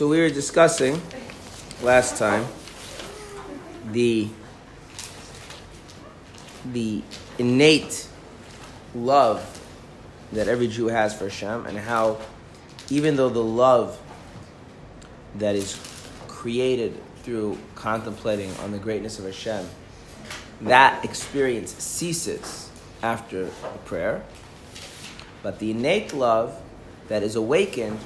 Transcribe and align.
So 0.00 0.08
we 0.08 0.18
were 0.18 0.30
discussing 0.30 0.98
last 1.82 2.16
time 2.16 2.46
the 3.92 4.28
the 6.72 7.02
innate 7.38 8.08
love 8.94 9.44
that 10.32 10.48
every 10.48 10.68
Jew 10.68 10.86
has 10.86 11.14
for 11.14 11.24
Hashem 11.24 11.66
and 11.66 11.76
how 11.76 12.16
even 12.88 13.16
though 13.16 13.28
the 13.28 13.44
love 13.44 14.00
that 15.34 15.54
is 15.54 15.78
created 16.28 16.98
through 17.22 17.58
contemplating 17.74 18.56
on 18.64 18.72
the 18.72 18.78
greatness 18.78 19.18
of 19.18 19.26
Hashem, 19.26 19.68
that 20.62 21.04
experience 21.04 21.74
ceases 21.74 22.70
after 23.02 23.44
the 23.44 23.78
prayer. 23.84 24.24
But 25.42 25.58
the 25.58 25.72
innate 25.72 26.14
love 26.14 26.58
that 27.08 27.22
is 27.22 27.36
awakened 27.36 27.98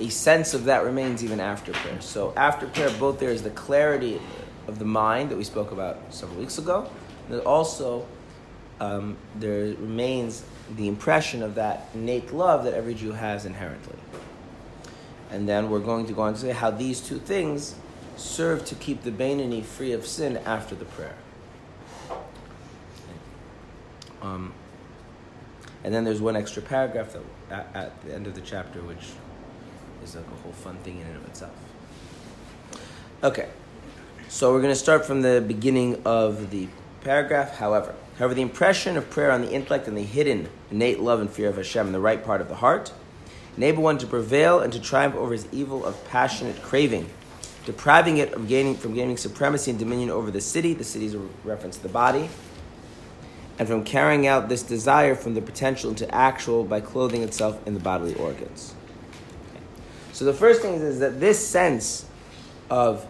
a 0.00 0.08
sense 0.08 0.54
of 0.54 0.64
that 0.64 0.84
remains 0.84 1.24
even 1.24 1.40
after 1.40 1.72
prayer. 1.72 2.00
So 2.00 2.32
after 2.36 2.66
prayer, 2.66 2.90
both 2.98 3.18
there 3.18 3.30
is 3.30 3.42
the 3.42 3.50
clarity 3.50 4.20
of 4.66 4.78
the 4.78 4.84
mind 4.84 5.30
that 5.30 5.36
we 5.36 5.44
spoke 5.44 5.72
about 5.72 5.98
several 6.10 6.38
weeks 6.38 6.58
ago, 6.58 6.90
and 7.28 7.40
also 7.40 8.06
um, 8.80 9.16
there 9.34 9.74
remains 9.74 10.44
the 10.76 10.86
impression 10.86 11.42
of 11.42 11.54
that 11.56 11.88
innate 11.94 12.32
love 12.32 12.64
that 12.64 12.74
every 12.74 12.94
Jew 12.94 13.12
has 13.12 13.46
inherently. 13.46 13.96
And 15.30 15.48
then 15.48 15.70
we're 15.70 15.80
going 15.80 16.06
to 16.06 16.12
go 16.12 16.22
on 16.22 16.34
to 16.34 16.40
say 16.40 16.52
how 16.52 16.70
these 16.70 17.00
two 17.00 17.18
things 17.18 17.74
serve 18.16 18.64
to 18.66 18.74
keep 18.74 19.02
the 19.02 19.10
Beinoni 19.10 19.64
free 19.64 19.92
of 19.92 20.06
sin 20.06 20.36
after 20.38 20.74
the 20.74 20.84
prayer. 20.84 21.16
Um, 24.22 24.52
and 25.84 25.94
then 25.94 26.04
there's 26.04 26.20
one 26.20 26.36
extra 26.36 26.62
paragraph 26.62 27.12
that, 27.12 27.22
at, 27.50 27.76
at 27.76 28.02
the 28.02 28.14
end 28.14 28.26
of 28.26 28.34
the 28.34 28.40
chapter, 28.40 28.80
which 28.82 29.12
is 30.02 30.14
like 30.16 30.26
a 30.26 30.42
whole 30.42 30.52
fun 30.52 30.76
thing 30.78 31.00
in 31.00 31.06
and 31.06 31.16
of 31.16 31.24
itself. 31.26 31.52
Okay, 33.22 33.48
so 34.28 34.52
we're 34.52 34.60
going 34.62 34.72
to 34.72 34.78
start 34.78 35.04
from 35.04 35.22
the 35.22 35.44
beginning 35.46 36.02
of 36.04 36.50
the 36.50 36.68
paragraph. 37.02 37.56
However, 37.56 37.94
however, 38.18 38.34
the 38.34 38.42
impression 38.42 38.96
of 38.96 39.10
prayer 39.10 39.30
on 39.30 39.42
the 39.42 39.50
intellect 39.50 39.88
and 39.88 39.96
the 39.96 40.02
hidden 40.02 40.48
innate 40.70 41.00
love 41.00 41.20
and 41.20 41.30
fear 41.30 41.48
of 41.48 41.56
Hashem 41.56 41.86
in 41.86 41.92
the 41.92 42.00
right 42.00 42.24
part 42.24 42.40
of 42.40 42.48
the 42.48 42.56
heart 42.56 42.92
enable 43.58 43.82
one 43.82 43.98
to 43.98 44.06
prevail 44.06 44.60
and 44.60 44.72
to 44.72 44.80
triumph 44.80 45.16
over 45.16 45.32
his 45.32 45.48
evil 45.50 45.84
of 45.84 46.08
passionate 46.08 46.62
craving, 46.62 47.10
depriving 47.64 48.18
it 48.18 48.32
of 48.32 48.46
gaining 48.46 48.76
from 48.76 48.94
gaining 48.94 49.16
supremacy 49.16 49.72
and 49.72 49.80
dominion 49.80 50.10
over 50.10 50.30
the 50.30 50.40
city. 50.40 50.74
The 50.74 50.84
city 50.84 51.06
is 51.06 51.14
a 51.14 51.18
reference 51.42 51.76
to 51.76 51.82
the 51.82 51.88
body. 51.88 52.30
And 53.58 53.66
from 53.66 53.82
carrying 53.82 54.28
out 54.28 54.48
this 54.48 54.62
desire 54.62 55.16
from 55.16 55.34
the 55.34 55.42
potential 55.42 55.90
into 55.90 56.08
actual 56.14 56.62
by 56.62 56.80
clothing 56.80 57.24
itself 57.24 57.66
in 57.66 57.74
the 57.74 57.80
bodily 57.80 58.14
organs. 58.14 58.76
So 60.18 60.24
the 60.24 60.34
first 60.34 60.62
thing 60.62 60.74
is, 60.74 60.82
is 60.82 60.98
that 60.98 61.20
this 61.20 61.38
sense 61.46 62.04
of 62.70 63.06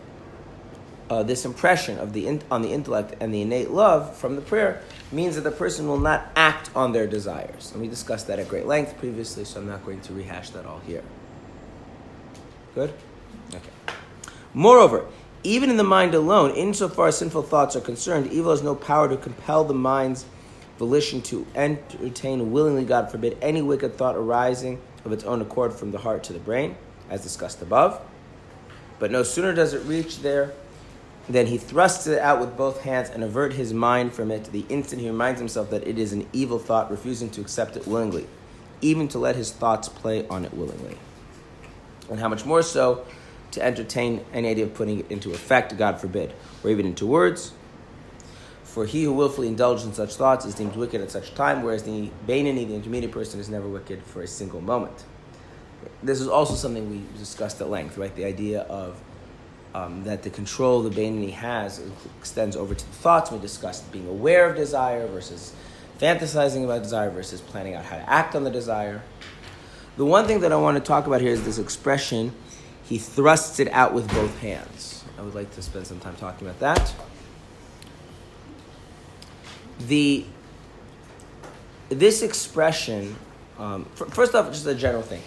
uh, 1.08 1.22
this 1.22 1.46
impression 1.46 1.98
of 1.98 2.12
the 2.12 2.26
in, 2.26 2.42
on 2.50 2.60
the 2.60 2.70
intellect 2.70 3.14
and 3.18 3.32
the 3.32 3.40
innate 3.40 3.70
love 3.70 4.14
from 4.14 4.36
the 4.36 4.42
prayer 4.42 4.82
means 5.10 5.34
that 5.36 5.40
the 5.40 5.50
person 5.50 5.88
will 5.88 5.98
not 5.98 6.30
act 6.36 6.68
on 6.76 6.92
their 6.92 7.06
desires. 7.06 7.72
And 7.72 7.80
we 7.80 7.88
discussed 7.88 8.26
that 8.26 8.38
at 8.38 8.46
great 8.46 8.66
length 8.66 8.98
previously, 8.98 9.46
so 9.46 9.58
I'm 9.58 9.66
not 9.66 9.86
going 9.86 10.02
to 10.02 10.12
rehash 10.12 10.50
that 10.50 10.66
all 10.66 10.80
here. 10.80 11.02
Good? 12.74 12.92
Okay. 13.54 13.70
Moreover, 14.52 15.06
even 15.42 15.70
in 15.70 15.78
the 15.78 15.84
mind 15.84 16.14
alone, 16.14 16.50
insofar 16.50 17.08
as 17.08 17.16
sinful 17.16 17.44
thoughts 17.44 17.74
are 17.74 17.80
concerned, 17.80 18.30
evil 18.30 18.50
has 18.50 18.62
no 18.62 18.74
power 18.74 19.08
to 19.08 19.16
compel 19.16 19.64
the 19.64 19.72
mind's 19.72 20.26
volition 20.76 21.22
to 21.22 21.46
entertain 21.54 22.52
willingly, 22.52 22.84
God 22.84 23.10
forbid, 23.10 23.38
any 23.40 23.62
wicked 23.62 23.96
thought 23.96 24.14
arising 24.14 24.78
of 25.06 25.12
its 25.12 25.24
own 25.24 25.40
accord 25.40 25.72
from 25.72 25.90
the 25.90 25.98
heart 25.98 26.22
to 26.24 26.34
the 26.34 26.38
brain 26.38 26.76
as 27.10 27.22
discussed 27.22 27.62
above. 27.62 28.00
But 28.98 29.10
no 29.10 29.22
sooner 29.22 29.54
does 29.54 29.74
it 29.74 29.84
reach 29.84 30.20
there 30.20 30.52
than 31.28 31.46
he 31.46 31.58
thrusts 31.58 32.06
it 32.06 32.18
out 32.18 32.40
with 32.40 32.56
both 32.56 32.82
hands 32.82 33.10
and 33.10 33.22
avert 33.22 33.52
his 33.52 33.72
mind 33.72 34.12
from 34.12 34.30
it 34.30 34.44
the 34.46 34.64
instant 34.68 35.02
he 35.02 35.08
reminds 35.08 35.38
himself 35.38 35.70
that 35.70 35.86
it 35.86 35.98
is 35.98 36.12
an 36.12 36.26
evil 36.32 36.58
thought, 36.58 36.90
refusing 36.90 37.28
to 37.30 37.40
accept 37.40 37.76
it 37.76 37.86
willingly, 37.86 38.26
even 38.80 39.06
to 39.08 39.18
let 39.18 39.36
his 39.36 39.52
thoughts 39.52 39.88
play 39.88 40.26
on 40.28 40.44
it 40.44 40.54
willingly. 40.54 40.96
And 42.10 42.18
how 42.18 42.28
much 42.28 42.46
more 42.46 42.62
so 42.62 43.04
to 43.50 43.62
entertain 43.62 44.24
any 44.32 44.48
idea 44.48 44.64
of 44.64 44.74
putting 44.74 45.00
it 45.00 45.10
into 45.10 45.32
effect, 45.32 45.76
God 45.76 46.00
forbid, 46.00 46.32
or 46.64 46.70
even 46.70 46.86
into 46.86 47.06
words. 47.06 47.52
For 48.64 48.86
he 48.86 49.04
who 49.04 49.12
willfully 49.12 49.48
indulges 49.48 49.86
in 49.86 49.92
such 49.92 50.14
thoughts 50.14 50.44
is 50.44 50.54
deemed 50.54 50.76
wicked 50.76 51.00
at 51.00 51.10
such 51.10 51.34
time, 51.34 51.62
whereas 51.62 51.82
the 51.82 52.10
Beinoni, 52.26 52.66
the 52.66 52.74
intermediate 52.74 53.12
person, 53.12 53.40
is 53.40 53.48
never 53.48 53.66
wicked 53.66 54.02
for 54.02 54.22
a 54.22 54.26
single 54.26 54.60
moment 54.60 55.04
this 56.02 56.20
is 56.20 56.28
also 56.28 56.54
something 56.54 56.90
we 56.90 57.02
discussed 57.18 57.60
at 57.60 57.68
length, 57.68 57.98
right? 57.98 58.14
The 58.14 58.24
idea 58.24 58.62
of 58.62 59.00
um, 59.74 60.04
that 60.04 60.22
the 60.22 60.30
control 60.30 60.82
the 60.82 60.90
Beinoni 60.90 61.32
has 61.32 61.82
extends 62.18 62.56
over 62.56 62.74
to 62.74 62.84
the 62.84 62.92
thoughts. 62.92 63.30
We 63.30 63.38
discussed 63.38 63.90
being 63.92 64.08
aware 64.08 64.48
of 64.48 64.56
desire 64.56 65.06
versus 65.06 65.54
fantasizing 66.00 66.64
about 66.64 66.82
desire 66.82 67.10
versus 67.10 67.40
planning 67.40 67.74
out 67.74 67.84
how 67.84 67.96
to 67.96 68.08
act 68.08 68.34
on 68.34 68.44
the 68.44 68.50
desire. 68.50 69.02
The 69.96 70.04
one 70.04 70.26
thing 70.26 70.40
that 70.40 70.52
I 70.52 70.56
want 70.56 70.76
to 70.76 70.82
talk 70.82 71.06
about 71.06 71.20
here 71.20 71.32
is 71.32 71.44
this 71.44 71.58
expression, 71.58 72.32
he 72.84 72.98
thrusts 72.98 73.58
it 73.58 73.68
out 73.72 73.92
with 73.92 74.08
both 74.12 74.38
hands. 74.38 75.04
I 75.18 75.22
would 75.22 75.34
like 75.34 75.52
to 75.56 75.62
spend 75.62 75.86
some 75.86 75.98
time 75.98 76.14
talking 76.16 76.46
about 76.46 76.60
that. 76.60 76.94
The 79.80 80.24
this 81.88 82.22
expression, 82.22 83.16
um, 83.58 83.86
first 83.94 84.34
off, 84.34 84.50
just 84.50 84.66
a 84.66 84.74
general 84.74 85.02
thing 85.02 85.22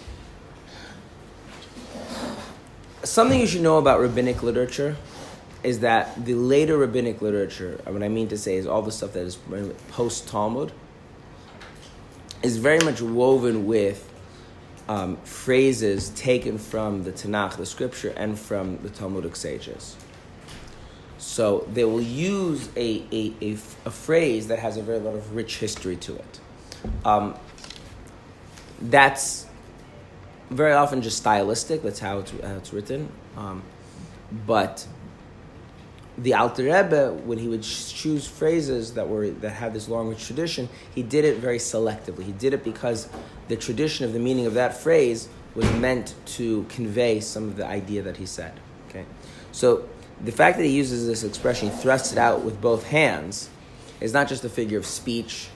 something 3.04 3.38
you 3.38 3.46
should 3.46 3.62
know 3.62 3.78
about 3.78 4.00
rabbinic 4.00 4.42
literature 4.42 4.96
is 5.62 5.80
that 5.80 6.24
the 6.24 6.34
later 6.34 6.76
rabbinic 6.76 7.22
literature, 7.22 7.80
what 7.86 8.02
I 8.02 8.08
mean 8.08 8.28
to 8.28 8.38
say 8.38 8.56
is 8.56 8.66
all 8.66 8.82
the 8.82 8.92
stuff 8.92 9.12
that 9.12 9.24
is 9.24 9.38
post 9.90 10.28
Talmud, 10.28 10.72
is 12.42 12.56
very 12.56 12.80
much 12.80 13.00
woven 13.00 13.66
with 13.66 14.08
um, 14.88 15.16
phrases 15.18 16.10
taken 16.10 16.58
from 16.58 17.04
the 17.04 17.12
Tanakh, 17.12 17.56
the 17.56 17.66
scripture, 17.66 18.12
and 18.16 18.38
from 18.38 18.78
the 18.78 18.90
Talmudic 18.90 19.36
sages. 19.36 19.96
So 21.18 21.68
they 21.72 21.84
will 21.84 22.02
use 22.02 22.68
a, 22.74 23.04
a, 23.12 23.32
a, 23.40 23.52
a 23.84 23.90
phrase 23.90 24.48
that 24.48 24.58
has 24.58 24.76
a 24.76 24.82
very 24.82 24.98
lot 24.98 25.14
of 25.14 25.36
rich 25.36 25.58
history 25.58 25.94
to 25.96 26.16
it. 26.16 26.40
Um, 27.04 27.36
that's 28.80 29.46
very 30.52 30.72
often 30.72 31.02
just 31.02 31.18
stylistic. 31.18 31.82
That's 31.82 31.98
how 31.98 32.20
it's, 32.20 32.30
how 32.30 32.56
it's 32.56 32.72
written. 32.72 33.10
Um, 33.36 33.62
but 34.46 34.86
the 36.18 36.34
Alter 36.34 36.64
Rebbe, 36.64 37.12
when 37.24 37.38
he 37.38 37.48
would 37.48 37.62
choose 37.62 38.26
phrases 38.26 38.94
that 38.94 39.08
were 39.08 39.30
that 39.30 39.50
had 39.50 39.72
this 39.72 39.88
long 39.88 40.14
tradition, 40.16 40.68
he 40.94 41.02
did 41.02 41.24
it 41.24 41.38
very 41.38 41.58
selectively. 41.58 42.24
He 42.24 42.32
did 42.32 42.52
it 42.52 42.64
because 42.64 43.08
the 43.48 43.56
tradition 43.56 44.04
of 44.04 44.12
the 44.12 44.18
meaning 44.18 44.46
of 44.46 44.54
that 44.54 44.76
phrase 44.76 45.28
was 45.54 45.70
meant 45.74 46.14
to 46.24 46.64
convey 46.68 47.20
some 47.20 47.44
of 47.44 47.56
the 47.56 47.66
idea 47.66 48.02
that 48.02 48.16
he 48.18 48.26
said. 48.26 48.52
Okay, 48.88 49.04
so 49.52 49.88
the 50.22 50.32
fact 50.32 50.58
that 50.58 50.64
he 50.64 50.70
uses 50.70 51.06
this 51.06 51.24
expression, 51.24 51.70
he 51.70 51.76
thrusts 51.76 52.12
it 52.12 52.18
out 52.18 52.42
with 52.42 52.60
both 52.60 52.86
hands, 52.86 53.48
is 54.00 54.12
not 54.12 54.28
just 54.28 54.44
a 54.44 54.48
figure 54.48 54.78
of 54.78 54.86
speech, 54.86 55.48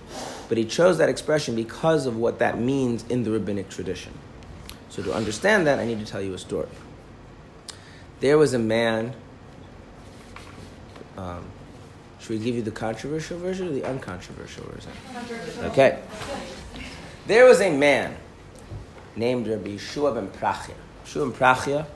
but 0.49 0.56
he 0.56 0.65
chose 0.65 0.99
that 0.99 1.09
expression 1.09 1.55
because 1.55 2.06
of 2.06 2.17
what 2.17 2.39
that 2.39 2.59
means 2.59 3.05
in 3.09 3.25
the 3.25 3.31
rabbinic 3.31 3.69
tradition. 3.69 4.12
So 4.97 5.03
to 5.03 5.12
understand 5.12 5.67
that, 5.67 5.79
I 5.79 5.84
need 5.84 5.99
to 6.01 6.07
tell 6.07 6.23
you 6.23 6.33
a 6.33 6.39
story. 6.39 6.69
There 8.21 8.39
was 8.39 8.55
a 8.55 8.59
man. 8.59 9.12
Um, 11.19 11.45
should 12.19 12.31
we 12.31 12.39
give 12.39 12.55
you 12.55 12.62
the 12.62 12.71
controversial 12.71 13.39
version 13.39 13.69
or 13.69 13.73
the 13.73 13.85
uncontroversial 13.85 14.65
version? 14.65 14.91
Okay. 15.65 16.03
There 17.27 17.45
was 17.45 17.61
a 17.61 17.77
man 17.77 18.17
named 19.17 19.47
Rabbi 19.49 19.77
Yeshua 19.77 20.15
ben 20.15 20.29
Prachia. 20.29 20.73
Yeshua 21.05 21.31
ben 21.31 21.39
Prachia 21.39 21.87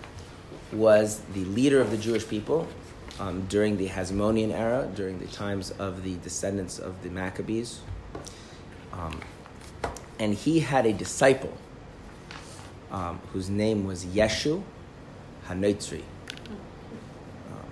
was 0.71 1.21
the 1.33 1.47
leader 1.47 1.81
of 1.81 1.91
the 1.91 1.97
Jewish 1.97 2.29
people 2.29 2.69
um, 3.19 3.47
during 3.49 3.79
the 3.79 3.89
Hasmonean 3.89 4.53
era, 4.53 4.87
during 4.95 5.19
the 5.21 5.27
times 5.29 5.71
of 5.71 6.05
the 6.05 6.17
descendants 6.17 6.79
of 6.79 7.03
the 7.03 7.09
Maccabees. 7.09 7.81
Um, 8.93 9.23
and 10.19 10.35
he 10.35 10.61
had 10.61 10.85
a 10.85 10.93
disciple 10.93 11.57
um, 12.91 13.21
whose 13.33 13.49
name 13.49 13.87
was 13.87 14.05
Yeshu 14.05 14.63
Hanoitzri, 15.47 16.03
um, 17.51 17.71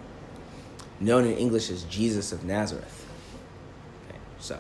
known 1.01 1.25
in 1.27 1.37
English 1.37 1.71
as 1.71 1.85
Jesus 1.85 2.33
of 2.33 2.45
Nazareth. 2.45 3.07
Okay, 4.09 4.19
so 4.39 4.59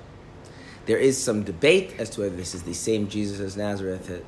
there 0.86 0.98
is 0.98 1.22
some 1.22 1.42
debate 1.44 1.94
as 1.98 2.10
to 2.10 2.22
whether 2.22 2.36
this 2.36 2.54
is 2.54 2.62
the 2.62 2.74
same 2.74 3.08
Jesus 3.08 3.40
as 3.40 3.56
Nazareth 3.56 4.08
that 4.08 4.24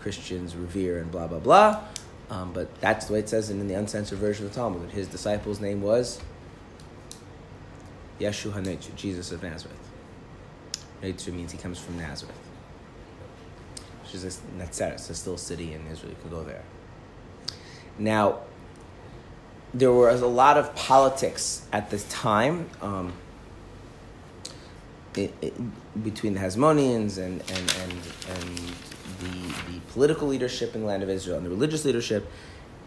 Christians 0.00 0.54
revere 0.56 0.98
and 0.98 1.10
blah 1.10 1.26
blah 1.26 1.40
blah. 1.40 1.84
Um, 2.30 2.52
but 2.52 2.80
that's 2.80 3.06
the 3.06 3.12
way 3.12 3.18
it 3.18 3.28
says 3.28 3.50
it 3.50 3.54
in 3.54 3.68
the 3.68 3.74
uncensored 3.74 4.18
version 4.18 4.46
of 4.46 4.52
the 4.52 4.58
Talmud. 4.58 4.90
His 4.90 5.08
disciple's 5.08 5.60
name 5.60 5.82
was 5.82 6.20
Yeshu 8.18 8.50
Hanoitzri, 8.52 8.94
Jesus 8.96 9.30
of 9.30 9.42
Nazareth. 9.42 9.76
Hanoitzri 11.02 11.34
means 11.34 11.52
he 11.52 11.58
comes 11.58 11.78
from 11.78 11.98
Nazareth 11.98 12.53
which 14.14 14.22
is 14.22 14.40
Netzeres, 14.56 15.10
a 15.10 15.14
still 15.14 15.36
city 15.36 15.72
in 15.72 15.86
Israel. 15.88 16.10
You 16.10 16.16
could 16.22 16.30
go 16.30 16.44
there. 16.44 16.62
Now, 17.98 18.40
there 19.72 19.92
was 19.92 20.22
a 20.22 20.26
lot 20.26 20.56
of 20.56 20.74
politics 20.76 21.66
at 21.72 21.90
this 21.90 22.04
time 22.08 22.68
um, 22.80 23.12
it, 25.16 25.34
it, 25.42 26.04
between 26.04 26.34
the 26.34 26.40
Hasmoneans 26.40 27.18
and, 27.18 27.40
and, 27.40 27.74
and, 27.82 27.92
and 28.28 28.58
the, 29.20 29.72
the 29.72 29.80
political 29.92 30.28
leadership 30.28 30.74
in 30.74 30.82
the 30.82 30.86
land 30.86 31.02
of 31.02 31.08
Israel 31.08 31.36
and 31.36 31.46
the 31.46 31.50
religious 31.50 31.84
leadership. 31.84 32.30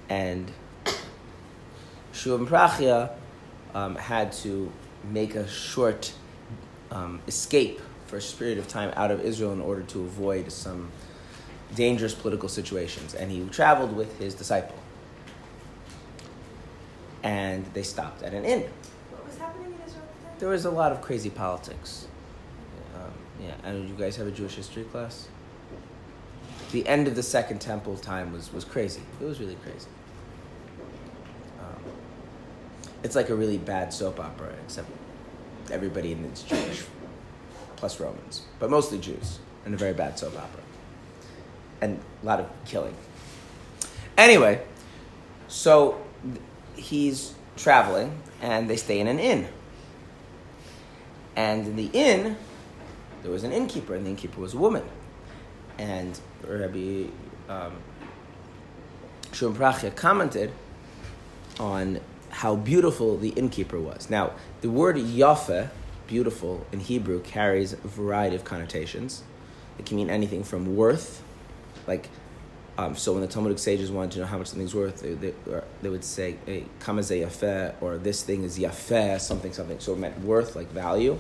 And 0.10 0.50
ben 0.86 2.48
Prachia 2.48 3.12
um, 3.74 3.96
had 3.96 4.32
to 4.44 4.72
make 5.12 5.36
a 5.36 5.48
short 5.48 6.14
um, 6.92 7.22
escape 7.28 7.82
for 8.06 8.18
a 8.18 8.22
period 8.22 8.58
of 8.58 8.70
time 8.70 8.94
out 8.96 9.12
of 9.12 9.20
Israel 9.22 9.52
in 9.52 9.60
order 9.60 9.84
to 9.84 10.00
avoid 10.02 10.50
some 10.52 10.90
dangerous 11.76 12.14
political 12.14 12.50
situations. 12.50 13.14
And 13.14 13.32
he 13.32 13.48
traveled 13.50 13.96
with 13.96 14.18
his 14.20 14.34
disciple. 14.34 14.78
And 17.24 17.66
they 17.74 17.84
stopped 17.84 18.24
at 18.24 18.34
an 18.34 18.46
inn. 18.46 18.70
What 19.12 19.26
was 19.26 19.38
happening 19.38 19.68
in 19.68 19.74
Israel 19.86 20.04
at 20.04 20.20
the 20.20 20.26
time? 20.26 20.36
There 20.40 20.50
was 20.50 20.66
a 20.66 20.72
lot 20.72 20.92
of 20.92 21.02
crazy 21.02 21.30
politics. 21.30 22.08
Um, 22.96 23.12
yeah, 23.42 23.54
and 23.64 23.90
you 23.90 23.96
guys 23.96 24.16
have 24.16 24.28
a 24.28 24.32
Jewish 24.32 24.56
history 24.56 24.84
class? 24.86 25.28
The 26.72 26.88
end 26.88 27.08
of 27.08 27.16
the 27.16 27.24
Second 27.24 27.60
Temple 27.60 27.98
time 27.98 28.34
was, 28.34 28.52
was 28.52 28.66
crazy. 28.66 29.02
It 29.22 29.26
was 29.26 29.40
really 29.40 29.56
crazy. 29.64 29.88
Um, 31.60 31.82
it's 33.04 33.16
like 33.16 33.30
a 33.30 33.36
really 33.36 33.58
bad 33.58 33.94
soap 33.94 34.20
opera, 34.20 34.54
except 34.66 34.90
everybody 35.72 36.12
in 36.12 36.26
it's 36.26 36.44
Jewish, 36.44 36.84
plus 37.78 38.00
Romans, 38.00 38.44
but 38.60 38.70
mostly 38.70 39.00
Jews, 39.00 39.40
and 39.66 39.74
a 39.74 39.78
very 39.78 39.94
bad 39.94 40.20
soap 40.20 40.38
opera. 40.38 40.62
And 41.82 42.00
a 42.24 42.26
lot 42.26 42.40
of 42.40 42.50
killing. 42.66 42.96
Anyway, 44.18 44.62
so 45.48 46.02
he's 46.76 47.36
traveling, 47.56 48.20
and 48.42 48.70
they 48.70 48.78
stay 48.78 49.00
in 49.00 49.08
an 49.08 49.20
inn. 49.20 49.48
And 51.36 51.68
in 51.68 51.76
the 51.76 51.90
inn, 51.94 52.36
there 53.22 53.32
was 53.32 53.44
an 53.44 53.52
innkeeper, 53.52 53.94
and 53.94 54.06
the 54.06 54.10
innkeeper 54.10 54.42
was 54.42 54.54
a 54.54 54.58
woman. 54.58 54.84
And 55.78 56.20
Rabbi 56.44 57.06
um, 57.48 57.74
Shum 59.32 59.56
Prachya 59.56 59.96
commented 59.96 60.52
on 61.60 62.00
how 62.30 62.56
beautiful 62.56 63.18
the 63.18 63.30
innkeeper 63.30 63.80
was. 63.80 64.10
Now, 64.10 64.32
the 64.62 64.70
word 64.70 64.96
yafe, 64.96 65.70
beautiful, 66.08 66.66
in 66.72 66.80
Hebrew 66.80 67.22
carries 67.22 67.74
a 67.74 67.78
variety 67.78 68.36
of 68.36 68.44
connotations. 68.44 69.24
It 69.78 69.86
can 69.86 69.98
mean 69.98 70.10
anything 70.10 70.44
from 70.44 70.76
worth, 70.76 71.22
like, 71.88 72.10
um, 72.78 72.96
so 72.96 73.14
when 73.14 73.22
the 73.22 73.28
Talmudic 73.28 73.58
sages 73.58 73.92
wanted 73.92 74.12
to 74.12 74.20
know 74.20 74.26
how 74.26 74.38
much 74.38 74.48
something's 74.48 74.76
worth, 74.76 75.02
they, 75.02 75.14
they, 75.14 75.34
they 75.82 75.90
would 75.90 76.04
say, 76.04 76.38
hey, 76.46 76.66
kamaze 76.80 77.26
yafe, 77.26 77.74
or 77.82 77.98
this 77.98 78.22
thing 78.22 78.44
is 78.44 78.60
yafe, 78.60 79.20
something, 79.20 79.52
something. 79.52 79.80
So 79.80 79.94
it 79.94 80.00
meant 80.00 80.20
worth, 80.22 80.56
like 80.56 80.70
value. 80.72 81.18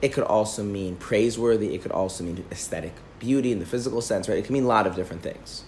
It 0.00 0.12
could 0.12 0.24
also 0.24 0.62
mean 0.62 0.96
praiseworthy. 0.96 1.74
It 1.74 1.82
could 1.82 1.90
also 1.90 2.22
mean 2.22 2.44
aesthetic 2.52 2.92
beauty 3.18 3.50
in 3.50 3.58
the 3.58 3.66
physical 3.66 4.00
sense, 4.00 4.28
right? 4.28 4.38
It 4.38 4.44
can 4.44 4.52
mean 4.52 4.64
a 4.64 4.68
lot 4.68 4.86
of 4.86 4.94
different 4.94 5.22
things. 5.22 5.64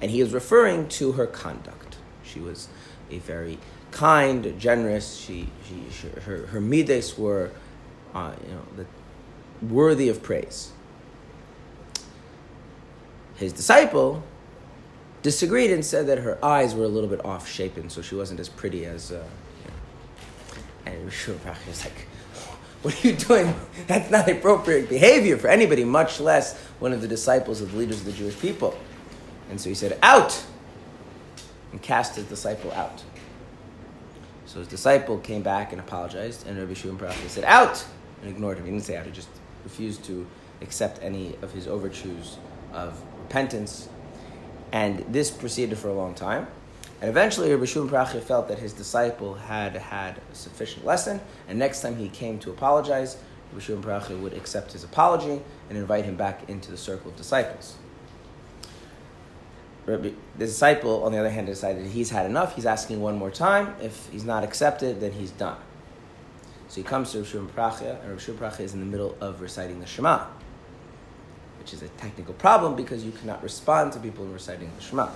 And 0.00 0.10
he 0.10 0.20
is 0.20 0.32
referring 0.32 0.88
to 0.90 1.12
her 1.12 1.26
conduct. 1.26 1.96
She 2.24 2.40
was 2.40 2.68
a 3.10 3.18
very 3.18 3.58
kind, 3.90 4.58
generous. 4.58 5.16
She, 5.16 5.48
she, 5.68 5.84
she 5.90 6.08
her, 6.20 6.46
her 6.46 6.60
midas 6.60 7.18
were, 7.18 7.50
uh, 8.14 8.32
you 8.46 8.54
know, 8.54 8.62
the, 8.76 8.86
worthy 9.66 10.08
of 10.08 10.22
praise. 10.22 10.72
His 13.42 13.52
disciple 13.52 14.22
disagreed 15.22 15.72
and 15.72 15.84
said 15.84 16.06
that 16.06 16.18
her 16.18 16.42
eyes 16.44 16.76
were 16.76 16.84
a 16.84 16.88
little 16.88 17.10
bit 17.10 17.24
off 17.24 17.48
shapen, 17.48 17.90
so 17.90 18.00
she 18.00 18.14
wasn't 18.14 18.38
as 18.38 18.48
pretty 18.48 18.86
as. 18.86 19.10
Uh. 19.10 19.24
And 20.86 21.10
Rishon 21.10 21.38
was 21.66 21.84
like, 21.84 22.06
"What 22.82 22.94
are 22.94 23.08
you 23.08 23.16
doing? 23.16 23.54
That's 23.88 24.10
not 24.10 24.28
appropriate 24.28 24.88
behavior 24.88 25.36
for 25.36 25.48
anybody, 25.48 25.84
much 25.84 26.20
less 26.20 26.56
one 26.78 26.92
of 26.92 27.00
the 27.00 27.08
disciples 27.08 27.60
of 27.60 27.72
the 27.72 27.78
leaders 27.78 27.98
of 27.98 28.06
the 28.06 28.12
Jewish 28.12 28.38
people." 28.38 28.78
And 29.50 29.60
so 29.60 29.68
he 29.68 29.74
said, 29.74 29.98
"Out!" 30.02 30.44
and 31.72 31.82
cast 31.82 32.14
his 32.14 32.26
disciple 32.26 32.70
out. 32.72 33.02
So 34.46 34.60
his 34.60 34.68
disciple 34.68 35.18
came 35.18 35.42
back 35.42 35.72
and 35.72 35.80
apologized, 35.80 36.46
and 36.46 36.58
Rabbi 36.58 36.74
Shimon 36.74 36.96
Parachia 36.96 37.28
said, 37.28 37.44
"Out!" 37.44 37.84
and 38.20 38.30
ignored 38.30 38.58
him. 38.58 38.66
He 38.66 38.70
didn't 38.70 38.84
say 38.84 38.96
out; 38.96 39.06
he 39.06 39.10
just 39.10 39.30
refused 39.64 40.04
to 40.04 40.26
accept 40.60 41.02
any 41.02 41.34
of 41.42 41.52
his 41.52 41.66
overtures 41.66 42.38
of 42.72 43.02
repentance. 43.32 43.88
And 44.72 45.04
this 45.08 45.30
proceeded 45.30 45.78
for 45.78 45.88
a 45.88 45.94
long 45.94 46.14
time. 46.14 46.46
And 47.00 47.08
eventually, 47.08 47.50
Rabbi 47.50 47.64
Shimon 47.64 47.88
Parachia 47.88 48.22
felt 48.22 48.48
that 48.48 48.58
his 48.58 48.72
disciple 48.74 49.34
had 49.34 49.74
had 49.74 50.20
a 50.30 50.34
sufficient 50.34 50.84
lesson, 50.84 51.20
and 51.48 51.58
next 51.58 51.80
time 51.80 51.96
he 51.96 52.08
came 52.08 52.38
to 52.40 52.50
apologize, 52.50 53.16
Rabbi 53.50 53.64
Shimon 53.64 53.82
Parachia 53.82 54.20
would 54.20 54.34
accept 54.34 54.72
his 54.72 54.84
apology 54.84 55.42
and 55.68 55.78
invite 55.78 56.04
him 56.04 56.16
back 56.16 56.48
into 56.48 56.70
the 56.70 56.76
circle 56.76 57.10
of 57.10 57.16
disciples. 57.16 57.76
Rabbi, 59.84 60.10
the 60.38 60.46
disciple, 60.46 61.02
on 61.02 61.10
the 61.12 61.18
other 61.18 61.30
hand, 61.30 61.48
decided 61.48 61.86
he's 61.86 62.10
had 62.10 62.26
enough. 62.26 62.54
He's 62.54 62.66
asking 62.66 63.00
one 63.00 63.18
more 63.18 63.32
time. 63.32 63.74
If 63.80 64.08
he's 64.12 64.24
not 64.24 64.44
accepted, 64.44 65.00
then 65.00 65.12
he's 65.12 65.32
done. 65.32 65.58
So 66.68 66.76
he 66.76 66.84
comes 66.84 67.10
to 67.12 67.18
Rabbi 67.18 67.30
Shimon 67.30 67.48
Parachia, 67.48 68.00
and 68.00 68.10
Rabbi 68.10 68.20
Shimon 68.20 68.40
Parachia 68.40 68.60
is 68.60 68.74
in 68.74 68.80
the 68.80 68.86
middle 68.86 69.16
of 69.20 69.40
reciting 69.40 69.80
the 69.80 69.86
Shema, 69.86 70.26
which 71.62 71.72
is 71.72 71.82
a 71.82 71.88
technical 71.90 72.34
problem 72.34 72.74
because 72.74 73.04
you 73.04 73.12
cannot 73.12 73.40
respond 73.40 73.92
to 73.92 74.00
people 74.00 74.24
in 74.24 74.32
reciting 74.32 74.68
the 74.76 74.82
Shema. 74.82 75.08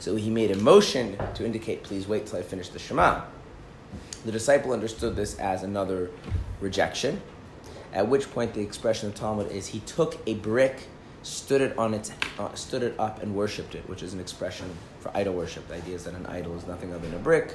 So 0.00 0.16
he 0.16 0.30
made 0.30 0.50
a 0.50 0.56
motion 0.56 1.16
to 1.34 1.46
indicate, 1.46 1.84
please 1.84 2.08
wait 2.08 2.26
till 2.26 2.40
I 2.40 2.42
finish 2.42 2.70
the 2.70 2.80
Shema. 2.80 3.22
The 4.24 4.32
disciple 4.32 4.72
understood 4.72 5.14
this 5.14 5.38
as 5.38 5.62
another 5.62 6.10
rejection, 6.60 7.22
at 7.92 8.08
which 8.08 8.32
point 8.32 8.52
the 8.52 8.62
expression 8.62 9.10
of 9.10 9.14
Talmud 9.14 9.52
is 9.52 9.68
he 9.68 9.78
took 9.80 10.18
a 10.26 10.34
brick 10.34 10.88
stood 11.22 11.60
it 11.60 11.78
on 11.78 11.94
its 11.94 12.10
uh, 12.40 12.52
stood 12.54 12.82
it 12.82 12.98
up 12.98 13.22
and 13.22 13.32
worshipped 13.32 13.76
it, 13.76 13.88
which 13.88 14.02
is 14.02 14.12
an 14.12 14.18
expression 14.18 14.68
for 14.98 15.16
idol 15.16 15.34
worship. 15.34 15.68
The 15.68 15.76
idea 15.76 15.94
is 15.94 16.02
that 16.02 16.14
an 16.14 16.26
idol 16.26 16.56
is 16.56 16.66
nothing 16.66 16.92
other 16.92 17.06
than 17.06 17.14
a 17.14 17.22
brick, 17.22 17.54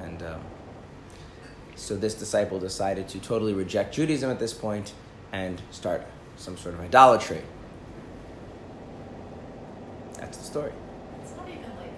and 0.00 0.22
um, 0.22 0.40
so 1.74 1.94
this 1.94 2.14
disciple 2.14 2.58
decided 2.58 3.06
to 3.08 3.18
totally 3.18 3.52
reject 3.52 3.94
Judaism 3.94 4.30
at 4.30 4.38
this 4.38 4.54
point 4.54 4.94
and 5.30 5.60
start 5.70 6.06
some 6.36 6.56
sort 6.56 6.74
of 6.74 6.80
idolatry. 6.80 7.42
That's 10.18 10.38
the 10.38 10.44
story. 10.44 10.72
It's 11.22 11.36
not 11.36 11.48
even 11.48 11.62
like 11.62 11.92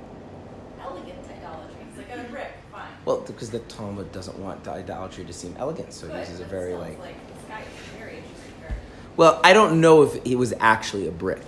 elegant 0.81 1.19
idolatry. 1.25 1.77
It's 1.89 1.99
like 1.99 2.19
a 2.19 2.31
brick. 2.31 2.53
Fine. 2.73 2.89
Well, 3.05 3.21
because 3.21 3.51
the 3.51 3.61
Talmud 3.61 4.13
doesn't 4.13 4.39
want 4.39 4.65
the 4.65 4.73
idolatry 4.73 5.25
to 5.25 5.33
seem 5.33 5.55
elegant, 5.59 5.93
so 5.93 6.07
it 6.07 6.11
Good, 6.11 6.19
uses 6.21 6.41
a 6.41 6.45
very 6.45 6.75
like. 6.75 6.99
like 6.99 7.27
this 7.29 7.37
is 7.39 7.95
very. 7.99 8.23
Well, 9.17 9.41
I 9.43 9.53
don't 9.55 9.81
know 9.81 10.03
if 10.03 10.23
he 10.25 10.37
was 10.37 10.53
actually 10.61 11.09
a 11.09 11.11
brick. 11.11 11.43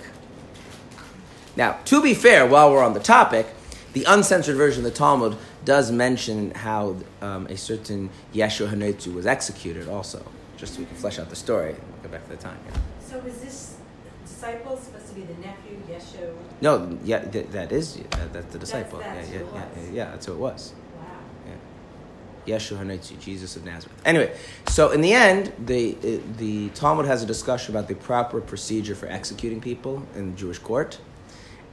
Now, 1.56 1.78
to 1.86 2.00
be 2.00 2.14
fair, 2.14 2.46
while 2.46 2.72
we're 2.72 2.82
on 2.84 2.94
the 2.94 3.00
topic, 3.00 3.46
the 3.92 4.04
uncensored 4.04 4.56
version 4.56 4.84
of 4.86 4.92
the 4.92 4.96
Talmud 4.96 5.36
does 5.64 5.90
mention 5.90 6.52
how 6.52 6.96
um, 7.20 7.46
a 7.48 7.56
certain 7.56 8.10
Yeshua 8.32 8.68
Hanetzu 8.70 9.12
was 9.12 9.26
executed 9.26 9.88
also, 9.88 10.24
just 10.58 10.74
so 10.74 10.80
we 10.80 10.86
can 10.86 10.96
flesh 10.96 11.18
out 11.18 11.30
the 11.30 11.36
story. 11.36 11.76
Go 12.02 12.08
back 12.10 12.24
to 12.24 12.30
the 12.30 12.36
time. 12.36 12.58
Yeah. 12.68 12.76
So 13.00 13.18
is 13.20 13.40
this 13.40 13.76
disciple 14.26 14.76
supposed 14.76 15.08
to 15.08 15.14
be 15.14 15.22
the 15.22 15.34
nephew, 15.34 15.78
Yeshu? 15.88 16.34
No, 16.60 16.98
yeah, 17.04 17.20
th- 17.20 17.46
that 17.48 17.72
is 17.72 17.96
that, 17.96 18.32
that's 18.32 18.52
the 18.52 18.58
disciple. 18.58 18.98
that's 18.98 19.30
yeah, 19.30 19.38
who 19.38 19.44
yeah, 19.44 19.50
it 19.50 19.54
yeah, 19.54 19.80
was. 19.80 19.86
yeah, 19.88 19.92
yeah, 19.92 20.10
that's 20.10 20.26
who 20.26 20.32
it 20.32 20.38
was. 20.38 20.74
Wow. 20.96 21.04
Yeah. 22.46 22.56
Yeshua 22.56 22.78
Hanetzu, 22.78 23.18
Jesus 23.20 23.56
of 23.56 23.64
Nazareth. 23.64 24.00
Anyway, 24.04 24.36
so 24.66 24.90
in 24.90 25.00
the 25.00 25.12
end, 25.12 25.52
the 25.64 25.96
uh, 25.96 26.20
the 26.36 26.68
Talmud 26.70 27.06
has 27.06 27.22
a 27.22 27.26
discussion 27.26 27.74
about 27.74 27.88
the 27.88 27.94
proper 27.94 28.40
procedure 28.40 28.94
for 28.94 29.06
executing 29.06 29.60
people 29.60 30.06
in 30.16 30.32
the 30.32 30.36
Jewish 30.36 30.58
court, 30.58 30.98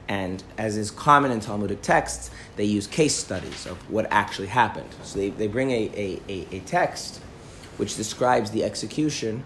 and 0.08 0.44
as 0.58 0.76
is 0.76 0.92
common 0.92 1.32
in 1.32 1.40
Talmudic 1.40 1.82
texts, 1.82 2.30
they 2.54 2.64
use 2.64 2.86
case 2.86 3.16
studies 3.16 3.66
of 3.66 3.78
what 3.90 4.06
actually 4.10 4.48
happened. 4.48 4.88
So 5.02 5.18
they, 5.18 5.30
they 5.30 5.48
bring 5.48 5.72
a, 5.72 5.90
a, 5.94 6.20
a, 6.28 6.56
a 6.56 6.60
text 6.60 7.20
which 7.76 7.96
describes 7.96 8.50
the 8.50 8.64
execution 8.64 9.44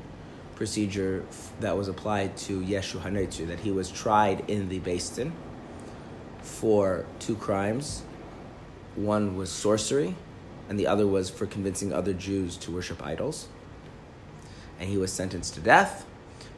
procedure 0.54 1.24
that 1.60 1.76
was 1.76 1.88
applied 1.88 2.36
to 2.36 2.60
Yeshu 2.60 3.00
Hanetzu, 3.00 3.46
that 3.46 3.60
he 3.60 3.70
was 3.70 3.90
tried 3.90 4.48
in 4.48 4.68
the 4.68 4.78
Din 4.78 5.32
for 6.42 7.06
two 7.18 7.34
crimes. 7.36 8.02
One 8.94 9.36
was 9.36 9.50
sorcery, 9.50 10.14
and 10.68 10.78
the 10.78 10.86
other 10.86 11.06
was 11.06 11.30
for 11.30 11.46
convincing 11.46 11.92
other 11.92 12.12
Jews 12.12 12.56
to 12.58 12.70
worship 12.70 13.04
idols. 13.04 13.48
And 14.78 14.88
he 14.88 14.98
was 14.98 15.12
sentenced 15.12 15.54
to 15.54 15.60
death, 15.60 16.06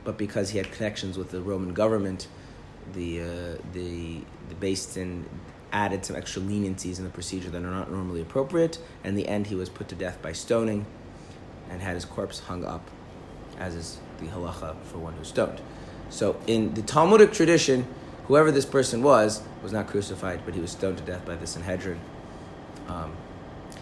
but 0.03 0.19
because 0.19 0.51
he 0.51 0.59
had 0.59 0.73
connections 0.73 1.17
with 1.17 1.31
the 1.31 1.41
Roman 1.41 1.73
government, 1.73 2.27
the 2.95 3.21
uh, 3.21 3.27
the 3.73 4.23
the 4.49 5.25
added 5.73 6.05
some 6.05 6.17
extra 6.17 6.43
leniencies 6.43 6.99
in 6.99 7.05
the 7.05 7.11
procedure 7.11 7.51
that 7.51 7.63
are 7.63 7.71
not 7.71 7.91
normally 7.91 8.21
appropriate. 8.21 8.79
And 9.03 9.11
in 9.11 9.15
the 9.15 9.29
end, 9.29 9.47
he 9.47 9.55
was 9.55 9.69
put 9.69 9.89
to 9.89 9.95
death 9.95 10.21
by 10.21 10.33
stoning, 10.33 10.87
and 11.73 11.81
had 11.83 11.95
his 11.95 12.05
corpse 12.05 12.39
hung 12.41 12.65
up, 12.65 12.87
as 13.59 13.75
is 13.75 13.99
the 14.21 14.27
halacha 14.27 14.77
for 14.85 14.99
one 14.99 15.15
who's 15.15 15.29
stoned. 15.29 15.61
So 16.11 16.37
in 16.47 16.75
the 16.75 16.83
Talmudic 16.83 17.33
tradition, 17.33 17.87
whoever 18.29 18.53
this 18.53 18.67
person 18.67 19.03
was 19.03 19.43
was 19.63 19.73
not 19.73 19.89
crucified, 19.89 20.41
but 20.45 20.55
he 20.55 20.61
was 20.61 20.71
stoned 20.71 20.99
to 20.99 21.05
death 21.05 21.25
by 21.25 21.35
the 21.37 21.47
Sanhedrin, 21.47 21.99
um, 22.89 23.13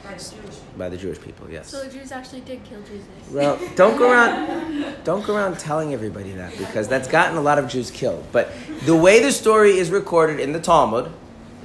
By 0.05 0.15
the 0.15 0.19
Jewish 0.19 0.31
people. 0.31 0.79
by 0.79 0.89
the 0.89 0.97
Jewish 0.97 1.21
people. 1.21 1.51
Yes. 1.51 1.69
So 1.69 1.83
the 1.85 1.91
Jews 1.91 2.13
actually 2.13 2.41
did 2.43 2.63
kill 2.65 2.81
Jesus. 2.83 3.07
Well, 3.33 3.59
don't 3.75 3.99
go 3.99 4.11
around, 4.11 4.95
don't 5.05 5.27
go 5.27 5.35
around 5.37 5.59
telling 5.59 5.93
everybody 5.93 6.33
that 6.33 6.57
because 6.57 6.87
that's 6.89 7.09
gotten 7.09 7.37
a 7.37 7.41
lot 7.41 7.59
of 7.59 7.67
Jews 7.69 7.91
killed. 7.91 8.25
But 8.33 8.53
the 8.87 8.95
way 8.97 9.21
the 9.21 9.33
story 9.33 9.73
is 9.79 9.91
recorded 9.91 10.39
in 10.39 10.53
the 10.53 10.61
Talmud 10.61 11.11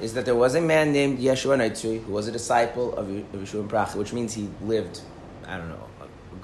is 0.02 0.12
that 0.14 0.24
there 0.26 0.34
was 0.34 0.54
a 0.56 0.60
man 0.60 0.92
named 0.92 1.18
Yeshua 1.20 1.56
Naitzui 1.56 2.02
who 2.04 2.12
was 2.12 2.26
a 2.28 2.32
disciple 2.32 2.94
of 2.96 3.08
Ye- 3.10 3.20
of 3.32 3.40
Yeshua 3.40 3.66
Pracha, 3.68 3.94
which 3.96 4.12
means 4.12 4.34
he 4.34 4.48
lived, 4.62 5.00
I 5.46 5.56
don't 5.56 5.68
know, 5.70 5.84
a, 5.95 5.95
a 5.95 5.95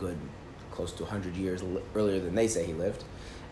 good 0.02 0.18
close 0.70 0.92
to 0.92 1.02
100 1.02 1.36
years 1.36 1.62
earlier 1.94 2.18
than 2.18 2.34
they 2.34 2.48
say 2.48 2.66
he 2.66 2.72
lived. 2.72 3.04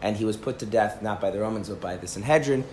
And 0.02 0.16
he 0.16 0.24
was 0.24 0.36
put 0.36 0.58
to 0.60 0.66
death 0.66 1.02
not 1.02 1.20
by 1.20 1.30
the 1.30 1.38
Romans 1.38 1.68
but 1.68 1.80
by 1.80 1.96
the 1.96 2.06
Sanhedrin. 2.06 2.64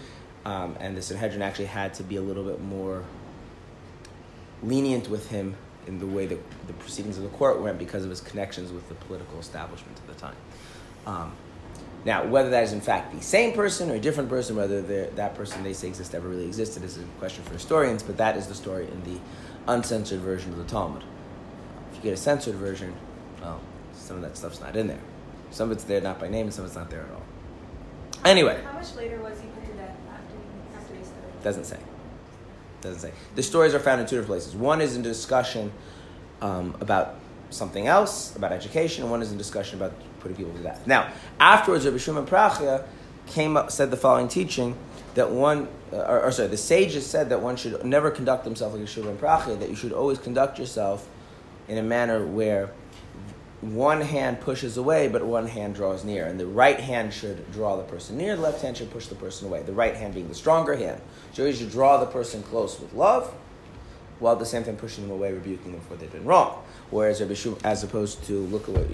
Um, 0.45 0.77
and 0.79 0.95
the 0.95 1.01
Sanhedrin 1.01 1.41
actually 1.41 1.65
had 1.65 1.93
to 1.95 2.03
be 2.03 2.15
a 2.15 2.21
little 2.21 2.43
bit 2.43 2.61
more 2.61 3.03
lenient 4.63 5.09
with 5.09 5.29
him 5.29 5.55
in 5.85 5.99
the 5.99 6.05
way 6.05 6.25
that 6.25 6.67
the 6.67 6.73
proceedings 6.73 7.17
of 7.17 7.23
the 7.23 7.29
court 7.29 7.61
went 7.61 7.77
because 7.77 8.03
of 8.03 8.09
his 8.09 8.21
connections 8.21 8.71
with 8.71 8.87
the 8.89 8.95
political 8.95 9.39
establishment 9.39 9.97
at 9.97 10.07
the 10.07 10.19
time. 10.19 10.35
Um, 11.05 11.33
now, 12.05 12.25
whether 12.25 12.49
that 12.51 12.63
is 12.63 12.73
in 12.73 12.81
fact 12.81 13.13
the 13.13 13.21
same 13.21 13.53
person 13.53 13.89
or 13.89 13.95
a 13.95 13.99
different 13.99 14.29
person, 14.29 14.55
whether 14.55 14.81
that 14.81 15.35
person 15.35 15.63
they 15.63 15.73
say 15.73 15.87
exists 15.87 16.13
ever 16.13 16.27
really 16.27 16.45
existed, 16.45 16.83
is 16.83 16.97
a 16.97 17.03
question 17.19 17.43
for 17.43 17.53
historians. 17.53 18.03
But 18.03 18.17
that 18.17 18.37
is 18.37 18.47
the 18.47 18.55
story 18.55 18.87
in 18.87 19.03
the 19.03 19.19
uncensored 19.67 20.21
version 20.21 20.51
of 20.51 20.57
the 20.57 20.63
Talmud. 20.63 21.03
If 21.91 21.97
you 21.97 22.03
get 22.03 22.13
a 22.13 22.17
censored 22.17 22.55
version, 22.55 22.95
some 24.07 24.15
of 24.15 24.23
that 24.23 24.37
stuff's 24.37 24.61
not 24.61 24.75
in 24.77 24.87
there. 24.87 24.99
Some 25.51 25.69
of 25.69 25.75
it's 25.75 25.83
there 25.83 25.99
not 25.99 26.17
by 26.17 26.29
name, 26.29 26.45
and 26.45 26.53
some 26.53 26.63
of 26.63 26.69
it's 26.69 26.77
not 26.77 26.89
there 26.89 27.01
at 27.01 27.11
all. 27.11 27.23
Anyway, 28.23 28.61
How 28.63 28.73
much 28.73 28.95
later 28.95 29.19
was 29.21 29.39
he 29.39 29.47
put 29.47 29.65
to 29.65 29.73
death 29.73 29.95
after, 30.09 30.77
after 30.77 30.95
he 30.95 31.03
started? 31.03 31.43
Doesn't 31.43 31.65
say. 31.65 31.77
Doesn't 32.81 33.01
say. 33.01 33.11
The 33.35 33.43
stories 33.43 33.75
are 33.75 33.79
found 33.79 33.99
in 33.99 34.07
two 34.07 34.15
different 34.15 34.27
places. 34.29 34.55
One 34.55 34.79
is 34.79 34.95
in 34.95 35.01
discussion 35.01 35.73
um, 36.41 36.75
about 36.79 37.15
something 37.49 37.87
else, 37.87 38.33
about 38.35 38.53
education, 38.53 39.03
and 39.03 39.11
one 39.11 39.21
is 39.21 39.31
in 39.31 39.37
discussion 39.37 39.77
about 39.77 39.93
putting 40.21 40.37
people 40.37 40.53
to 40.53 40.63
death. 40.63 40.87
Now, 40.87 41.11
afterwards, 41.39 41.85
Rabbi 41.85 41.97
Shimon 41.97 42.25
Prachia 42.25 42.85
came 43.27 43.57
up, 43.57 43.71
said 43.71 43.91
the 43.91 43.97
following 43.97 44.29
teaching 44.29 44.77
that 45.15 45.31
one, 45.31 45.67
uh, 45.91 45.97
or, 45.97 46.23
or 46.23 46.31
sorry, 46.31 46.47
the 46.47 46.57
sages 46.57 47.05
said 47.05 47.29
that 47.29 47.41
one 47.41 47.57
should 47.57 47.83
never 47.83 48.09
conduct 48.09 48.45
himself 48.45 48.73
like 48.73 48.83
a 48.83 48.87
Shimon 48.87 49.17
Prachia, 49.17 49.59
that 49.59 49.69
you 49.69 49.75
should 49.75 49.91
always 49.91 50.17
conduct 50.17 50.59
yourself 50.59 51.09
in 51.67 51.77
a 51.77 51.83
manner 51.83 52.25
where 52.25 52.71
one 53.61 54.01
hand 54.01 54.39
pushes 54.39 54.77
away, 54.77 55.07
but 55.07 55.25
one 55.25 55.47
hand 55.47 55.75
draws 55.75 56.03
near. 56.03 56.25
And 56.25 56.39
the 56.39 56.45
right 56.45 56.79
hand 56.79 57.13
should 57.13 57.51
draw 57.51 57.75
the 57.75 57.83
person 57.83 58.17
near, 58.17 58.35
the 58.35 58.41
left 58.41 58.61
hand 58.61 58.77
should 58.77 58.91
push 58.91 59.07
the 59.07 59.15
person 59.15 59.47
away. 59.47 59.63
The 59.63 59.73
right 59.73 59.95
hand 59.95 60.13
being 60.13 60.27
the 60.27 60.35
stronger 60.35 60.75
hand. 60.75 61.01
So 61.33 61.45
you 61.45 61.53
should 61.53 61.71
draw 61.71 61.97
the 61.97 62.05
person 62.05 62.43
close 62.43 62.79
with 62.79 62.93
love, 62.93 63.33
while 64.19 64.33
at 64.33 64.39
the 64.39 64.45
same 64.45 64.63
time 64.63 64.77
pushing 64.77 65.03
them 65.03 65.11
away, 65.11 65.33
rebuking 65.33 65.71
them 65.71 65.81
for 65.81 65.95
they've 65.95 66.11
been 66.11 66.25
wrong. 66.25 66.63
Whereas 66.89 67.19
Rabbi 67.19 67.33
Shum, 67.33 67.57
as 67.63 67.83
opposed 67.83 68.23
to 68.25 68.33
look 68.33 68.69
at 68.69 68.75
what 68.75 68.87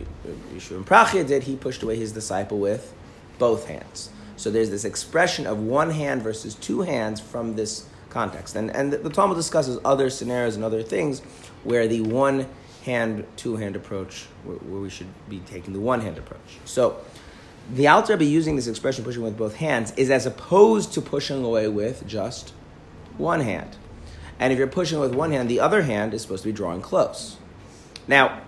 Yeshua 0.54 0.84
Prachia 0.84 1.28
did, 1.28 1.44
he 1.44 1.56
pushed 1.56 1.84
away 1.84 1.98
his 1.98 2.12
disciple 2.12 2.60
with 2.60 2.94
both 3.40 3.68
hands. 3.68 4.10
So 4.38 4.50
there's 4.50 4.70
this 4.70 4.86
expression 4.86 5.46
of 5.46 5.60
one 5.60 5.92
hand 5.92 6.22
versus 6.22 6.56
two 6.56 6.82
hands 6.82 7.20
from 7.20 7.56
this 7.56 7.88
context. 8.10 8.56
And, 8.56 8.72
and 8.76 8.94
the, 8.94 8.98
the 8.98 9.10
Talmud 9.10 9.38
discusses 9.38 9.80
other 9.84 10.10
scenarios 10.10 10.56
and 10.56 10.64
other 10.64 10.84
things 10.84 11.22
where 11.64 11.88
the 11.88 12.02
one 12.02 12.48
hand, 12.84 13.26
two 13.36 13.56
hand 13.56 13.76
approach, 13.76 14.26
where, 14.44 14.58
we 14.58 14.90
should 14.90 15.08
be 15.30 15.40
taking 15.40 15.74
the 15.74 15.80
one 15.80 16.02
hand 16.02 16.18
approach. 16.18 16.40
So 16.66 16.98
the 17.74 17.88
Alter 17.88 18.14
Rebbe 18.14 18.26
using 18.26 18.56
this 18.56 18.68
expression, 18.68 19.04
pushing 19.04 19.24
with 19.24 19.38
both 19.38 19.56
hands, 19.56 19.94
is 19.98 20.10
as 20.10 20.26
opposed 20.26 20.94
to 20.94 21.02
pushing 21.02 21.44
away 21.44 21.68
with 21.68 22.06
just 22.08 22.54
one 23.18 23.40
hand. 23.40 23.76
And 24.40 24.52
if 24.52 24.60
you're 24.60 24.68
pushing 24.68 25.00
with 25.00 25.16
one 25.16 25.32
hand, 25.32 25.50
the 25.50 25.60
other 25.60 25.84
hand 25.84 26.14
is 26.14 26.22
supposed 26.22 26.44
to 26.44 26.50
be 26.50 26.54
drawing 26.54 26.82
close. 26.82 27.38
Now, 28.08 28.42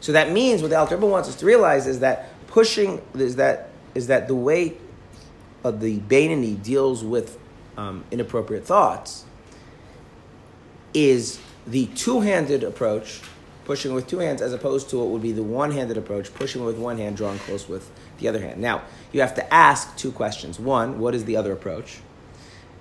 so 0.00 0.12
that 0.12 0.32
means 0.32 0.62
what 0.62 0.70
the 0.70 0.78
Alter 0.78 0.96
Rebbe 0.96 1.06
wants 1.06 1.28
us 1.28 1.34
to 1.36 1.46
realize 1.46 1.86
is 1.86 2.00
that 2.00 2.30
pushing 2.46 3.02
is 3.14 3.36
that 3.36 3.70
is 3.94 4.06
that 4.08 4.28
the 4.28 4.34
way 4.34 4.76
of 5.62 5.80
the 5.80 5.98
Beinoni 5.98 6.62
deals 6.62 7.04
with 7.04 7.38
um, 7.76 8.04
inappropriate 8.10 8.64
thoughts 8.64 9.24
is 10.92 11.38
the 11.66 11.86
two-handed 11.86 12.62
approach, 12.62 13.20
pushing 13.64 13.94
with 13.94 14.06
two 14.06 14.18
hands, 14.18 14.42
as 14.42 14.52
opposed 14.52 14.90
to 14.90 14.98
what 14.98 15.08
would 15.08 15.22
be 15.22 15.32
the 15.32 15.42
one-handed 15.42 15.96
approach, 15.96 16.32
pushing 16.34 16.64
with 16.64 16.76
one 16.76 16.98
hand, 16.98 17.16
drawing 17.16 17.38
close 17.40 17.68
with 17.68 17.90
the 18.18 18.28
other 18.28 18.40
hand. 18.40 18.60
Now, 18.60 18.82
you 19.12 19.20
have 19.20 19.34
to 19.36 19.54
ask 19.54 19.96
two 19.96 20.12
questions. 20.12 20.60
One, 20.60 20.98
what 20.98 21.14
is 21.14 21.24
the 21.24 21.36
other 21.36 21.52
approach? 21.52 21.98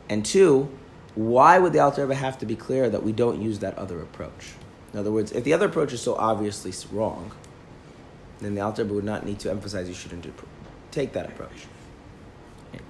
And 0.10 0.26
two, 0.26 0.70
why 1.16 1.60
would 1.60 1.74
the 1.74 1.80
Alter 1.80 2.04
Rebbe 2.04 2.16
have 2.16 2.38
to 2.40 2.46
be 2.46 2.56
clear 2.56 2.90
that 2.90 3.04
we 3.04 3.12
don't 3.12 3.42
use 3.42 3.60
that 3.60 3.78
other 3.78 4.02
approach? 4.02 4.54
In 4.92 5.00
other 5.00 5.12
words, 5.12 5.32
if 5.32 5.44
the 5.44 5.54
other 5.54 5.68
approach 5.68 5.94
is 5.94 6.02
so 6.02 6.16
obviously 6.16 6.74
wrong, 6.92 7.32
then 8.42 8.56
the 8.56 8.62
Alter 8.62 8.84
Rebbe 8.84 8.96
would 8.96 9.04
not 9.06 9.26
need 9.26 9.40
to 9.40 9.50
emphasize 9.50 9.88
you 9.88 9.94
shouldn't 9.94 10.28
take 10.92 11.14
that 11.14 11.28
approach. 11.28 11.68
Okay. 12.74 12.84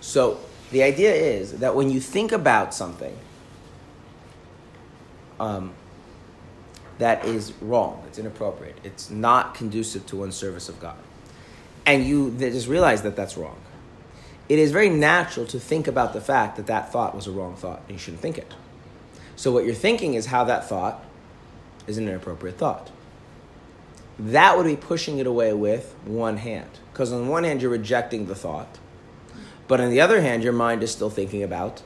So 0.00 0.38
the 0.70 0.82
idea 0.82 1.12
is 1.12 1.58
that 1.58 1.74
when 1.74 1.90
you 1.90 2.00
think 2.00 2.32
about 2.32 2.74
something 2.74 3.16
um, 5.40 5.72
that 7.00 7.24
is 7.24 7.52
wrong, 7.60 8.02
it's 8.06 8.18
inappropriate, 8.18 8.78
it's 8.84 9.10
not 9.10 9.54
conducive 9.54 10.06
to 10.06 10.16
one's 10.16 10.36
service 10.36 10.68
of 10.68 10.80
God, 10.80 10.96
and 11.84 12.06
you 12.06 12.30
just 12.38 12.68
realize 12.68 13.02
that 13.02 13.16
that's 13.16 13.36
wrong, 13.36 13.58
it 14.48 14.58
is 14.58 14.72
very 14.72 14.88
natural 14.88 15.46
to 15.46 15.60
think 15.60 15.86
about 15.86 16.12
the 16.12 16.20
fact 16.20 16.56
that 16.56 16.66
that 16.66 16.90
thought 16.90 17.14
was 17.14 17.26
a 17.26 17.30
wrong 17.30 17.54
thought 17.54 17.82
and 17.82 17.92
you 17.92 17.98
shouldn't 17.98 18.20
think 18.20 18.36
it. 18.36 18.52
So 19.36 19.52
what 19.52 19.64
you're 19.64 19.74
thinking 19.74 20.14
is 20.14 20.26
how 20.26 20.42
that 20.42 20.68
thought 20.68 21.04
is 21.86 21.98
an 21.98 22.08
inappropriate 22.08 22.58
thought. 22.58 22.90
That 24.18 24.56
would 24.56 24.66
be 24.66 24.76
pushing 24.76 25.18
it 25.18 25.26
away 25.26 25.52
with 25.52 25.94
one 26.04 26.36
hand. 26.38 26.68
Because 26.92 27.12
on 27.12 27.28
one 27.28 27.44
hand, 27.44 27.62
you're 27.62 27.70
rejecting 27.70 28.26
the 28.26 28.34
thought, 28.34 28.78
but 29.68 29.80
on 29.80 29.88
the 29.88 30.00
other 30.00 30.20
hand, 30.20 30.42
your 30.42 30.52
mind 30.52 30.82
is 30.82 30.90
still 30.90 31.10
thinking 31.10 31.44
about 31.44 31.82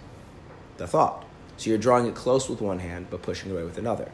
the 0.79 0.87
thought. 0.87 1.25
So 1.59 1.69
you're 1.69 1.79
drawing 1.79 2.07
it 2.07 2.15
close 2.15 2.49
with 2.49 2.63
one 2.63 2.79
hand, 2.79 3.09
but 3.11 3.21
pushing 3.21 3.51
it 3.51 3.53
away 3.53 3.65
with 3.65 3.77
another. 3.77 4.11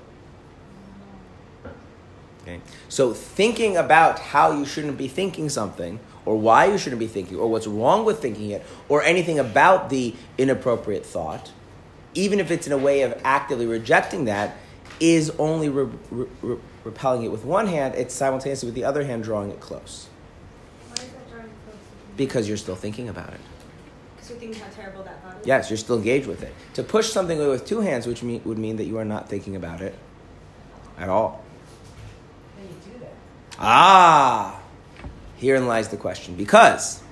Okay? 2.50 2.60
So 2.88 3.12
thinking 3.12 3.76
about 3.76 4.18
how 4.18 4.52
you 4.52 4.64
shouldn't 4.64 4.98
be 4.98 5.08
thinking 5.08 5.48
something, 5.48 6.00
or 6.24 6.36
why 6.38 6.66
you 6.66 6.78
shouldn't 6.78 7.00
be 7.00 7.06
thinking, 7.06 7.38
or 7.38 7.48
what's 7.48 7.66
wrong 7.66 8.04
with 8.04 8.20
thinking 8.20 8.50
it, 8.50 8.64
or 8.88 9.02
anything 9.02 9.38
about 9.38 9.90
the 9.90 10.14
inappropriate 10.38 11.06
thought, 11.06 11.52
even 12.14 12.40
if 12.40 12.50
it's 12.50 12.66
in 12.66 12.72
a 12.72 12.78
way 12.78 13.02
of 13.02 13.18
actively 13.24 13.66
rejecting 13.66 14.24
that, 14.24 14.56
is 14.98 15.30
only 15.38 15.68
re- 15.68 15.88
re- 16.10 16.26
re- 16.42 16.58
repelling 16.84 17.22
it 17.24 17.32
with 17.32 17.44
one 17.44 17.66
hand, 17.66 17.94
it's 17.94 18.14
simultaneously 18.14 18.66
with 18.66 18.74
the 18.74 18.84
other 18.84 19.04
hand 19.04 19.24
drawing 19.24 19.50
it 19.50 19.60
close. 19.60 20.08
Why 20.88 21.04
is 21.04 21.10
that 21.10 21.30
drawing 21.30 21.44
close? 21.64 21.76
Because 22.16 22.48
you're 22.48 22.58
still 22.58 22.76
thinking 22.76 23.08
about 23.08 23.32
it. 23.32 23.40
Because 24.16 24.30
you're 24.30 24.38
thinking 24.38 24.60
how 24.60 24.68
terrible 24.70 25.02
that 25.04 25.22
thought 25.22 25.40
is? 25.40 25.46
Yes, 25.46 25.70
you're 25.70 25.78
still 25.78 25.96
engaged 25.96 26.26
with 26.26 26.42
it. 26.42 26.52
To 26.74 26.82
push 26.82 27.08
something 27.10 27.38
away 27.38 27.48
with 27.48 27.64
two 27.64 27.80
hands, 27.80 28.06
which 28.06 28.22
mean, 28.22 28.42
would 28.44 28.58
mean 28.58 28.76
that 28.76 28.84
you 28.84 28.98
are 28.98 29.04
not 29.04 29.28
thinking 29.28 29.56
about 29.56 29.80
it 29.80 29.94
at 30.98 31.08
all. 31.08 31.42
How 32.56 32.62
do 32.62 32.68
you 32.68 32.92
do 32.92 32.98
that? 33.00 33.14
Ah, 33.60 34.60
herein 35.36 35.66
lies 35.66 35.88
the 35.88 35.96
question. 35.96 36.34
Because 36.34 37.02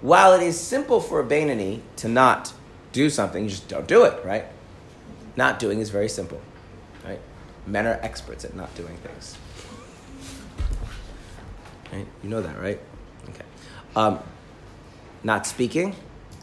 while 0.00 0.32
it 0.32 0.42
is 0.42 0.58
simple 0.58 1.00
for 1.00 1.20
a 1.20 1.24
Beinoni 1.24 1.80
to 1.96 2.08
not 2.08 2.52
do 2.92 3.10
something, 3.10 3.44
you 3.44 3.50
just 3.50 3.68
don't 3.68 3.86
do 3.86 4.04
it, 4.04 4.24
right? 4.24 4.46
Not 5.36 5.58
doing 5.58 5.80
is 5.80 5.90
very 5.90 6.08
simple, 6.08 6.40
right? 7.04 7.20
Men 7.66 7.86
are 7.86 7.98
experts 8.02 8.44
at 8.44 8.54
not 8.54 8.74
doing 8.74 8.96
things. 8.98 9.36
Right? 11.92 12.06
You 12.22 12.30
know 12.30 12.40
that, 12.40 12.58
right? 12.60 12.80
Okay. 13.28 13.44
Um, 13.94 14.18
not 15.22 15.46
speaking, 15.46 15.94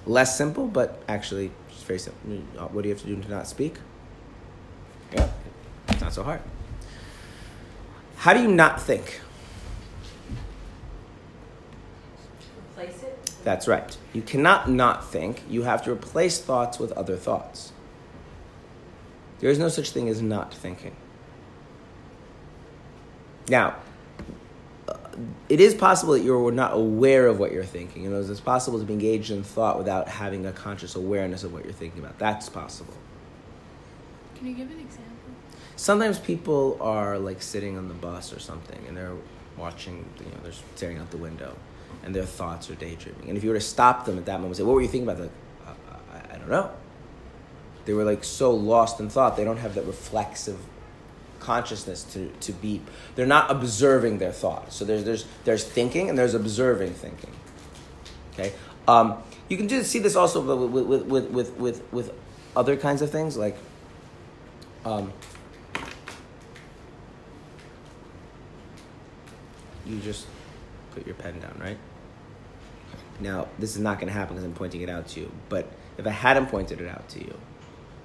less 0.05 0.37
simple, 0.37 0.67
but 0.67 1.01
actually 1.07 1.51
just 1.69 1.85
very 1.85 1.99
simple. 1.99 2.39
Uh, 2.57 2.67
What 2.67 2.83
do 2.83 2.89
you 2.89 2.93
have 2.95 3.03
to 3.03 3.07
do 3.07 3.21
to 3.21 3.29
not 3.29 3.47
speak? 3.47 3.77
Yeah, 5.11 5.29
it's 5.87 6.01
not 6.01 6.13
so 6.13 6.23
hard. 6.23 6.41
How 8.17 8.33
do 8.33 8.41
you 8.41 8.47
not 8.47 8.81
think? 8.81 9.21
Replace 12.77 13.03
it? 13.03 13.28
That's 13.43 13.67
right. 13.67 13.97
You 14.13 14.21
cannot 14.21 14.69
not 14.69 15.09
think. 15.09 15.43
You 15.49 15.63
have 15.63 15.83
to 15.83 15.91
replace 15.91 16.39
thoughts 16.39 16.79
with 16.79 16.91
other 16.93 17.15
thoughts. 17.15 17.71
There 19.39 19.49
is 19.49 19.57
no 19.57 19.69
such 19.69 19.91
thing 19.91 20.09
as 20.09 20.21
not 20.21 20.53
thinking. 20.53 20.95
Now, 23.47 23.77
uh, 24.87 24.97
it 25.47 25.59
is 25.59 25.73
possible 25.73 26.13
that 26.13 26.21
you're 26.21 26.51
not 26.51 26.73
aware 26.73 27.27
of 27.27 27.39
what 27.39 27.51
you're 27.51 27.63
thinking. 27.63 28.03
You 28.03 28.09
know, 28.09 28.21
it's 28.21 28.39
possible 28.39 28.79
to 28.79 28.85
be 28.85 28.93
engaged 28.93 29.31
in 29.31 29.43
thought 29.43 29.77
without 29.77 30.07
having 30.07 30.45
a 30.45 30.51
conscious 30.51 30.95
awareness 30.95 31.43
of 31.43 31.53
what 31.53 31.63
you're 31.63 31.73
thinking 31.73 31.99
about. 31.99 32.19
That's 32.19 32.49
possible. 32.49 32.93
Can 34.35 34.47
you 34.47 34.53
give 34.53 34.69
an 34.69 34.79
example? 34.79 35.05
Sometimes 35.77 36.19
people 36.19 36.77
are 36.81 37.17
like 37.17 37.41
sitting 37.41 37.77
on 37.77 37.87
the 37.87 37.93
bus 37.93 38.33
or 38.33 38.39
something, 38.39 38.79
and 38.87 38.95
they're 38.95 39.15
watching. 39.57 40.05
You 40.19 40.25
know, 40.25 40.37
they're 40.43 40.51
staring 40.75 40.97
out 40.97 41.09
the 41.09 41.17
window, 41.17 41.55
and 42.03 42.15
their 42.15 42.25
thoughts 42.25 42.69
are 42.69 42.75
daydreaming. 42.75 43.29
And 43.29 43.37
if 43.37 43.43
you 43.43 43.49
were 43.49 43.55
to 43.55 43.61
stop 43.61 44.05
them 44.05 44.17
at 44.17 44.25
that 44.25 44.33
moment, 44.33 44.51
and 44.51 44.57
say, 44.57 44.63
"What 44.63 44.75
were 44.75 44.81
you 44.81 44.87
thinking 44.87 45.09
about?" 45.09 45.21
Like, 45.21 45.31
I, 45.67 46.17
I, 46.17 46.35
I 46.35 46.37
don't 46.37 46.49
know. 46.49 46.71
They 47.85 47.93
were 47.93 48.03
like 48.03 48.23
so 48.23 48.51
lost 48.51 48.99
in 48.99 49.09
thought, 49.09 49.35
they 49.35 49.43
don't 49.43 49.57
have 49.57 49.75
that 49.75 49.85
reflexive 49.85 50.59
consciousness 51.39 52.03
to, 52.03 52.29
to 52.41 52.51
be 52.51 52.81
they're 53.15 53.25
not 53.25 53.49
observing 53.49 54.17
their 54.17 54.31
thoughts 54.31 54.75
So 54.75 54.83
there's 54.83 55.05
there's 55.05 55.25
there's 55.45 55.63
thinking 55.63 56.09
and 56.09 56.17
there's 56.17 56.33
observing 56.33 56.93
thinking. 56.93 57.31
Okay? 58.33 58.53
Um, 58.87 59.21
you 59.49 59.57
can 59.57 59.67
do, 59.67 59.83
see 59.83 59.99
this 59.99 60.15
also 60.15 60.41
with, 60.41 60.71
with, 60.71 61.03
with, 61.03 61.29
with, 61.29 61.51
with, 61.57 61.91
with 61.91 62.13
other 62.55 62.77
kinds 62.77 63.01
of 63.01 63.11
things 63.11 63.37
like 63.37 63.57
um, 64.85 65.11
you 69.85 69.99
just 69.99 70.25
put 70.91 71.05
your 71.05 71.15
pen 71.15 71.39
down, 71.39 71.57
right? 71.59 71.77
Now, 73.19 73.47
this 73.57 73.75
is 73.75 73.81
not 73.81 73.99
going 73.99 74.07
to 74.07 74.13
happen 74.13 74.35
because 74.35 74.45
I'm 74.45 74.53
pointing 74.53 74.81
it 74.81 74.89
out 74.89 75.07
to 75.09 75.21
you. 75.21 75.31
But 75.49 75.71
if 75.97 76.07
I 76.07 76.11
hadn't 76.11 76.47
pointed 76.47 76.81
it 76.81 76.87
out 76.87 77.07
to 77.09 77.19
you, 77.19 77.33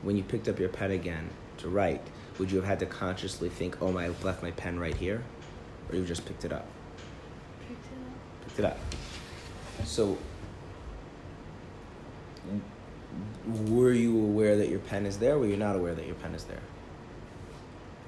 when 0.02 0.16
you 0.16 0.23
picked 0.23 0.49
up 0.49 0.59
your 0.59 0.68
pen 0.68 0.90
again 0.90 1.30
to 1.59 1.68
write, 1.68 2.02
would 2.38 2.50
you 2.50 2.56
have 2.59 2.66
had 2.66 2.80
to 2.80 2.87
consciously 2.87 3.49
think, 3.49 3.80
oh, 3.80 3.92
my, 3.92 4.06
I 4.06 4.09
left 4.23 4.42
my 4.42 4.50
pen 4.52 4.78
right 4.78 4.94
here? 4.94 5.23
Or 5.90 5.97
you 5.97 6.04
just 6.04 6.26
picked 6.26 6.44
it 6.44 6.52
up? 6.52 6.66
Picked 7.68 7.87
it 7.87 7.99
up. 7.99 8.47
Picked 8.47 8.59
it 8.59 8.64
up. 8.64 8.78
So, 9.85 10.18
were 13.66 13.92
you 13.92 14.18
aware 14.18 14.56
that 14.56 14.68
your 14.68 14.80
pen 14.80 15.06
is 15.06 15.18
there? 15.18 15.35
Or 15.35 15.40
were 15.40 15.47
you 15.47 15.56
not 15.56 15.76
aware 15.76 15.94
that 15.94 16.06
your 16.06 16.16
pen 16.16 16.35
is 16.35 16.44
there? 16.44 16.61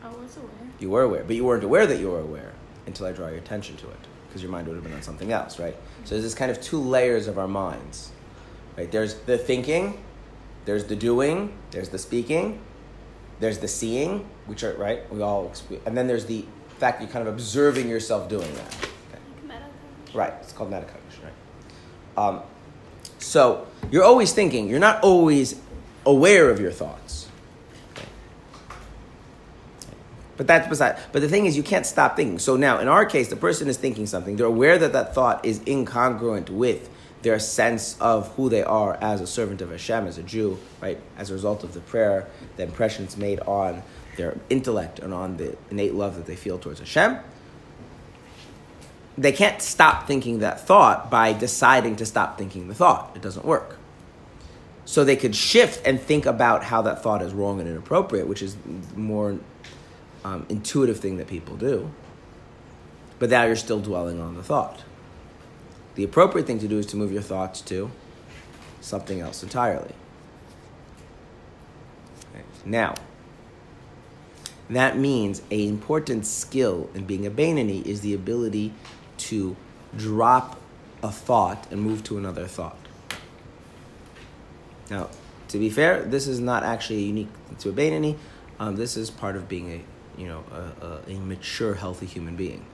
I 0.03 0.09
was 0.09 0.37
aware. 0.37 0.51
You 0.79 0.91
were 0.91 1.03
aware, 1.03 1.25
but 1.25 1.37
you 1.37 1.45
weren't 1.45 1.65
aware 1.65 1.87
that 1.87 1.99
you 1.99 2.11
were 2.11 2.21
aware 2.21 2.53
until 2.87 3.07
I 3.07 3.13
draw 3.13 3.29
your 3.29 3.39
attention 3.39 3.77
to 3.79 3.89
it, 3.89 3.99
because 4.37 4.43
your 4.43 4.53
mind 4.53 4.69
would 4.69 4.75
have 4.75 4.85
been 4.85 4.93
on 4.93 5.01
something 5.01 5.33
else, 5.33 5.59
right? 5.59 5.75
So 6.05 6.11
there's 6.11 6.23
this 6.23 6.35
kind 6.35 6.51
of 6.51 6.61
two 6.61 6.79
layers 6.79 7.27
of 7.27 7.39
our 7.39 7.49
minds, 7.49 8.11
right? 8.77 8.93
There's 8.93 9.15
the 9.21 9.39
thinking, 9.39 9.99
there's 10.67 10.85
the 10.85 10.95
doing, 10.95 11.57
there's 11.71 11.89
the 11.89 11.99
speaking, 11.99 12.61
there's 13.41 13.61
the 13.61 13.69
seeing, 13.69 14.29
which 14.45 14.63
are 14.63 14.75
right. 14.75 15.11
We 15.11 15.23
all, 15.23 15.53
and 15.87 15.97
then 15.97 16.07
there's 16.07 16.27
the 16.27 16.45
fact 16.77 17.01
you're 17.01 17.09
kind 17.09 17.27
of 17.27 17.33
observing 17.33 17.89
yourself 17.89 18.29
doing 18.29 18.53
that. 18.57 18.77
Okay. 19.49 19.63
Right. 20.13 20.35
It's 20.43 20.53
called 20.53 20.71
metacognition, 20.71 21.25
right? 21.25 22.29
Um, 22.29 22.43
so 23.19 23.67
you're 23.91 24.05
always 24.05 24.35
thinking. 24.35 24.69
You're 24.69 24.81
not 24.81 25.03
always 25.03 25.59
aware 26.05 26.51
of 26.51 26.61
your 26.61 26.73
thoughts. 26.73 27.29
Okay. 27.95 28.09
But 30.37 30.47
that's 30.47 30.69
beside. 30.69 30.99
But 31.13 31.23
the 31.23 31.29
thing 31.29 31.47
is, 31.47 31.57
you 31.57 31.63
can't 31.63 31.87
stop 31.87 32.17
thinking. 32.17 32.39
So 32.39 32.57
now, 32.57 32.79
in 32.79 32.89
our 32.89 33.07
case, 33.07 33.29
the 33.29 33.37
person 33.37 33.69
is 33.69 33.77
thinking 33.77 34.07
something. 34.07 34.37
They're 34.37 34.47
aware 34.47 34.79
that 34.79 34.93
that 34.93 35.15
thought 35.15 35.45
is 35.45 35.61
incongruent 35.61 36.51
with 36.51 36.91
their 37.23 37.39
sense 37.39 37.97
of 38.01 38.29
who 38.35 38.49
they 38.49 38.63
are 38.63 38.95
as 39.01 39.21
a 39.21 39.27
servant 39.27 39.61
of 39.61 39.71
Hashem, 39.71 40.07
as 40.07 40.19
a 40.19 40.23
Jew, 40.23 40.59
right? 40.81 40.99
As 41.17 41.31
a 41.31 41.33
result 41.33 41.65
of 41.65 41.75
the 41.75 41.81
prayer, 41.81 42.29
the 42.57 42.63
impressions 42.63 43.17
made 43.17 43.41
on 43.41 43.83
their 44.17 44.39
intellect 44.51 44.99
and 44.99 45.13
on 45.13 45.37
the 45.37 45.57
innate 45.71 45.95
love 45.95 46.17
that 46.17 46.27
they 46.27 46.37
feel 46.37 46.59
towards 46.59 46.81
Hashem. 46.81 47.19
They 49.19 49.33
can't 49.33 49.63
stop 49.63 50.07
thinking 50.07 50.41
that 50.41 50.61
thought 50.61 51.11
by 51.11 51.33
deciding 51.33 51.97
to 51.97 52.07
stop 52.07 52.37
thinking 52.37 52.69
the 52.69 52.75
thought. 52.75 53.13
It 53.17 53.23
doesn't 53.23 53.47
work. 53.47 53.79
So 54.85 55.05
they 55.05 55.17
could 55.17 55.35
shift 55.35 55.85
and 55.85 56.01
think 56.01 56.27
about 56.27 56.63
how 56.63 56.83
that 56.83 57.03
thought 57.03 57.23
is 57.23 57.33
wrong 57.33 57.59
and 57.59 57.69
inappropriate, 57.69 58.29
which 58.29 58.43
is 58.43 58.57
more 58.95 59.39
um, 60.27 60.45
intuitive 60.49 60.99
thing 60.99 61.19
that 61.19 61.29
people 61.29 61.57
do. 61.57 61.89
But 63.21 63.31
now 63.31 63.45
you're 63.45 63.55
still 63.55 63.81
dwelling 63.81 64.21
on 64.21 64.35
the 64.35 64.43
thought. 64.43 64.83
The 65.95 66.03
appropriate 66.03 66.47
thing 66.49 66.59
to 66.59 66.69
do 66.69 66.79
is 66.79 66.87
to 66.87 66.97
move 66.97 67.13
your 67.13 67.23
thoughts 67.23 67.61
to 67.63 67.91
something 68.81 69.21
else 69.21 69.45
entirely. 69.45 69.95
Okay. 72.35 72.45
Now, 72.65 72.97
that 74.69 74.99
means 74.99 75.43
an 75.53 75.61
important 75.61 76.27
skill 76.27 76.91
in 76.93 77.05
being 77.05 77.25
a 77.25 77.31
Beinoni 77.31 77.87
is 77.87 78.01
the 78.01 78.13
ability 78.13 78.75
to 79.19 79.57
drop 79.97 80.59
a 81.05 81.13
thought 81.13 81.69
and 81.71 81.81
move 81.81 82.03
to 82.05 82.19
another 82.19 82.47
thought. 82.47 82.77
Now, 84.91 85.09
to 85.49 85.59
be 85.59 85.71
fair, 85.71 86.03
this 86.03 86.27
is 86.27 86.41
not 86.41 86.65
actually 86.65 87.05
unique 87.05 87.29
to 87.61 87.69
a 87.69 87.73
Beinoni. 87.73 88.17
Um, 88.59 88.75
this 88.75 88.97
is 88.97 89.09
part 89.11 89.37
of 89.37 89.49
being 89.49 89.71
a, 89.71 89.96
you 90.17 90.27
know, 90.27 90.45
a, 90.53 90.87
a, 90.87 91.15
a 91.15 91.21
mature, 91.21 91.75
healthy 91.75 92.07
human 92.07 92.37
being 92.37 92.65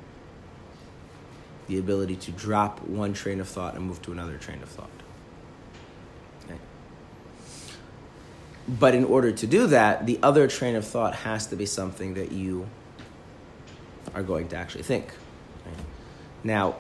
the 1.69 1.79
ability 1.79 2.17
to 2.17 2.31
drop 2.33 2.81
one 2.83 3.13
train 3.13 3.41
of 3.41 3.49
thought 3.49 3.75
and 3.75 3.85
move 3.85 4.03
to 4.03 4.13
another 4.13 4.37
train 4.37 4.63
of 4.63 4.69
thought. 4.69 4.91
Okay. 6.45 6.59
But 8.69 8.95
in 8.95 9.05
order 9.05 9.33
to 9.33 9.47
do 9.47 9.67
that, 9.69 10.07
the 10.07 10.19
other 10.23 10.49
train 10.49 10.77
of 10.77 10.87
thought 10.87 11.15
has 11.15 11.47
to 11.49 11.57
be 11.57 11.67
something 11.67 12.15
that 12.15 12.33
you 12.33 12.67
are 14.15 14.23
going 14.23 14.49
to 14.49 14.57
actually 14.57 14.83
think. 14.83 15.15
Right? 15.65 15.77
Now, 16.45 16.77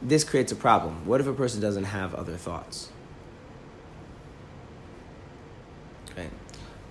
this 0.00 0.24
creates 0.24 0.52
a 0.52 0.56
problem. 0.56 1.06
What 1.06 1.20
if 1.20 1.26
a 1.26 1.32
person 1.34 1.60
doesn't 1.60 1.84
have 1.84 2.14
other 2.14 2.36
thoughts? 2.36 2.88
Okay. 6.10 6.28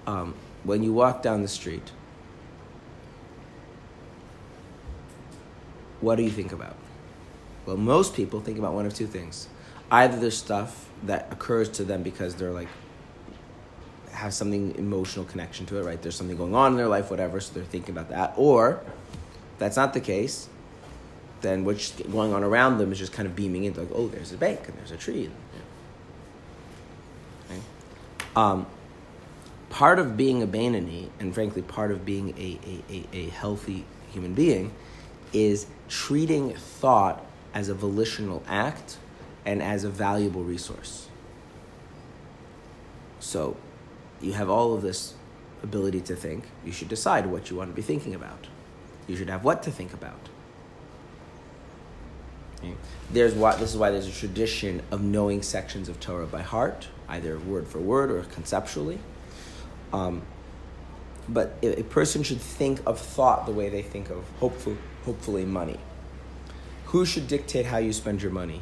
Um, 0.05 0.35
when 0.63 0.83
you 0.83 0.93
walk 0.93 1.21
down 1.21 1.41
the 1.41 1.47
street, 1.47 1.91
what 6.01 6.15
do 6.15 6.23
you 6.23 6.29
think 6.29 6.51
about? 6.51 6.75
Well, 7.65 7.77
most 7.77 8.15
people 8.15 8.41
think 8.41 8.57
about 8.57 8.73
one 8.73 8.85
of 8.85 8.93
two 8.93 9.07
things. 9.07 9.47
Either 9.89 10.19
there's 10.19 10.37
stuff 10.37 10.89
that 11.03 11.27
occurs 11.31 11.69
to 11.69 11.83
them 11.83 12.03
because 12.03 12.35
they're 12.35 12.51
like, 12.51 12.67
have 14.11 14.33
something 14.33 14.75
emotional 14.75 15.25
connection 15.25 15.65
to 15.67 15.77
it, 15.77 15.83
right? 15.83 16.01
There's 16.01 16.15
something 16.15 16.37
going 16.37 16.55
on 16.55 16.71
in 16.71 16.77
their 16.77 16.87
life, 16.87 17.09
whatever, 17.09 17.39
so 17.39 17.53
they're 17.53 17.63
thinking 17.63 17.95
about 17.95 18.09
that. 18.09 18.33
Or, 18.35 18.81
if 19.53 19.59
that's 19.59 19.77
not 19.77 19.93
the 19.93 19.99
case, 19.99 20.47
then 21.41 21.65
what's 21.65 21.91
going 22.01 22.33
on 22.33 22.43
around 22.43 22.77
them 22.77 22.91
is 22.91 22.99
just 22.99 23.13
kind 23.13 23.27
of 23.27 23.35
beaming 23.35 23.63
into 23.63 23.81
like, 23.81 23.89
oh, 23.93 24.07
there's 24.07 24.31
a 24.31 24.37
bank 24.37 24.67
and 24.67 24.77
there's 24.77 24.91
a 24.91 24.97
tree. 24.97 25.29
Okay? 27.49 27.61
Um, 28.35 28.67
part 29.69 29.97
of 29.97 30.17
being 30.17 30.43
a 30.43 30.47
Beinoni, 30.47 31.09
and 31.19 31.33
frankly, 31.33 31.61
part 31.61 31.91
of 31.91 32.05
being 32.05 32.29
a, 32.37 32.59
a, 32.65 32.93
a, 32.93 33.25
a 33.25 33.29
healthy 33.29 33.85
human 34.11 34.33
being, 34.33 34.71
is 35.33 35.65
treating 35.91 36.55
thought 36.55 37.23
as 37.53 37.67
a 37.67 37.73
volitional 37.73 38.41
act 38.47 38.97
and 39.45 39.61
as 39.61 39.83
a 39.83 39.89
valuable 39.89 40.43
resource. 40.43 41.09
So, 43.19 43.57
you 44.21 44.33
have 44.33 44.49
all 44.49 44.73
of 44.73 44.81
this 44.81 45.15
ability 45.61 45.99
to 46.01 46.15
think. 46.15 46.45
You 46.65 46.71
should 46.71 46.87
decide 46.87 47.25
what 47.25 47.49
you 47.49 47.57
want 47.57 47.69
to 47.69 47.75
be 47.75 47.81
thinking 47.81 48.15
about. 48.15 48.47
You 49.07 49.17
should 49.17 49.29
have 49.29 49.43
what 49.43 49.63
to 49.63 49.71
think 49.71 49.93
about. 49.93 50.29
There's 53.11 53.33
why, 53.33 53.55
this 53.57 53.71
is 53.71 53.77
why 53.77 53.89
there's 53.91 54.07
a 54.07 54.11
tradition 54.11 54.81
of 54.91 55.01
knowing 55.01 55.41
sections 55.41 55.89
of 55.89 55.99
Torah 55.99 56.27
by 56.27 56.41
heart, 56.41 56.87
either 57.09 57.37
word 57.37 57.67
for 57.67 57.79
word 57.79 58.11
or 58.11 58.23
conceptually. 58.23 58.99
Um, 59.91 60.21
but 61.27 61.57
a 61.61 61.81
a 61.81 61.83
person 61.83 62.23
should 62.23 62.39
think 62.39 62.79
of 62.85 62.99
thought 62.99 63.45
the 63.45 63.51
way 63.51 63.67
they 63.69 63.81
think 63.81 64.09
of 64.09 64.23
hopeful, 64.39 64.77
hopefully 65.05 65.45
money. 65.45 65.79
Who 66.85 67.05
should 67.05 67.27
dictate 67.27 67.67
how 67.67 67.77
you 67.77 67.93
spend 67.93 68.21
your 68.21 68.31
money? 68.31 68.61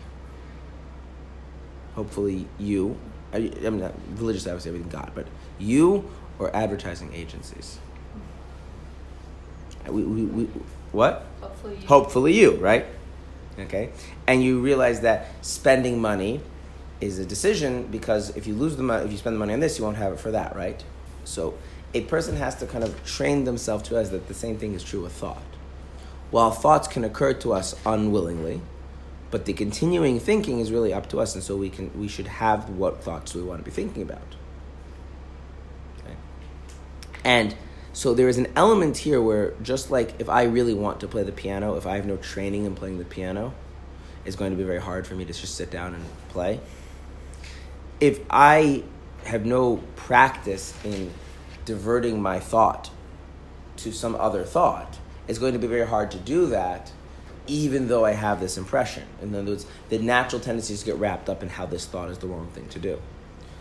Hopefully, 1.96 2.48
you. 2.60 2.98
I, 3.34 3.52
I'm 3.64 3.80
not 3.80 3.94
religious. 4.16 4.48
I 4.48 4.54
would 4.54 4.62
say 4.62 4.72
with 4.72 4.92
God, 4.92 5.12
but 5.16 5.28
you 5.58 6.10
or 6.38 6.56
advertising 6.56 7.14
agencies. 7.14 7.80
Uh, 9.88 9.92
we, 9.92 10.04
we, 10.04 10.24
we, 10.26 10.44
what? 10.92 11.26
Hopefully 11.42 11.76
you. 11.76 11.88
Hopefully, 11.88 12.40
you, 12.40 12.56
right? 12.58 12.86
Okay, 13.60 13.90
and 14.28 14.44
you 14.44 14.62
realize 14.62 15.02
that 15.02 15.28
spending 15.42 16.00
money 16.00 16.40
is 17.02 17.20
a 17.20 17.26
decision 17.26 17.88
because 17.88 18.36
if 18.36 18.48
you 18.48 18.54
lose 18.54 18.78
the 18.78 18.84
money, 18.84 19.06
if 19.06 19.12
you 19.12 19.18
spend 19.18 19.36
the 19.36 19.40
money 19.40 19.54
on 19.54 19.60
this, 19.60 19.78
you 19.78 19.84
won't 19.84 19.98
have 19.98 20.14
it 20.14 20.20
for 20.20 20.32
that, 20.32 20.56
right? 20.56 20.84
So, 21.26 21.58
a 21.94 22.02
person 22.02 22.38
has 22.38 22.56
to 22.58 22.68
kind 22.68 22.84
of 22.84 23.04
train 23.06 23.44
themselves 23.44 23.84
to 23.86 23.96
realize 23.96 24.12
that 24.12 24.28
the 24.28 24.34
same 24.34 24.58
thing 24.58 24.74
is 24.74 24.84
true 24.84 25.02
with 25.02 25.14
thought. 25.14 25.42
While 26.32 26.52
thoughts 26.52 26.88
can 26.88 27.04
occur 27.04 27.34
to 27.36 27.54
us 27.54 27.76
unwillingly, 27.86 28.62
but 29.32 29.46
the 29.46 29.54
continuing 29.54 30.20
thinking 30.20 30.60
is 30.60 30.72
really 30.72 30.94
up 30.94 31.10
to 31.10 31.20
us, 31.20 31.36
and 31.36 31.44
so 31.44 31.56
we 31.56 31.70
can 31.70 31.92
we 32.00 32.08
should 32.08 32.28
have 32.28 32.70
what 32.70 33.04
thoughts 33.04 33.34
we 33.34 33.42
want 33.42 33.60
to 33.60 33.66
be 33.66 33.72
thinking 33.72 34.02
about. 34.02 34.36
Okay. 36.00 36.16
And 37.24 37.56
so 37.94 38.14
there 38.14 38.28
is 38.28 38.38
an 38.38 38.48
element 38.56 38.98
here 38.98 39.22
where 39.22 39.54
just 39.62 39.92
like 39.92 40.20
if 40.20 40.30
I 40.30 40.44
really 40.44 40.74
want 40.74 41.00
to 41.02 41.08
play 41.08 41.24
the 41.24 41.32
piano, 41.32 41.76
if 41.76 41.86
I 41.86 41.96
have 41.96 42.06
no 42.06 42.18
training 42.18 42.66
in 42.66 42.76
playing 42.76 43.00
the 43.00 43.06
piano, 43.06 43.54
it's 44.26 44.36
going 44.36 44.52
to 44.52 44.58
be 44.58 44.64
very 44.64 44.82
hard 44.82 45.08
for 45.08 45.16
me 45.16 45.26
to 45.26 45.34
just 45.34 45.56
sit 45.56 45.72
down 45.72 45.96
and 45.96 46.06
play. 46.30 46.60
If 48.00 48.20
I 48.30 48.84
have 49.26 49.46
no 49.46 49.78
practice 49.96 50.74
in 50.84 51.12
diverting 51.66 52.22
my 52.22 52.40
thought 52.40 52.90
to 53.78 53.92
some 53.92 54.16
other 54.16 54.44
thought, 54.44 54.98
it's 55.30 55.38
going 55.40 55.54
to 55.54 55.60
be 55.60 55.68
very 55.68 55.88
hard 55.88 56.12
to 56.12 56.18
do 56.18 56.48
that 56.48 56.92
even 57.46 57.88
though 57.88 58.06
I 58.06 58.12
have 58.12 58.40
this 58.40 58.58
impression. 58.58 59.04
In 59.22 59.34
other 59.34 59.52
words, 59.52 59.66
the 59.90 59.98
natural 59.98 60.40
tendencies 60.40 60.84
get 60.84 60.96
wrapped 60.98 61.30
up 61.30 61.42
in 61.42 61.50
how 61.50 61.66
this 61.66 61.86
thought 61.86 62.10
is 62.10 62.18
the 62.18 62.28
wrong 62.28 62.48
thing 62.48 62.68
to 62.70 62.80
do. 62.80 63.02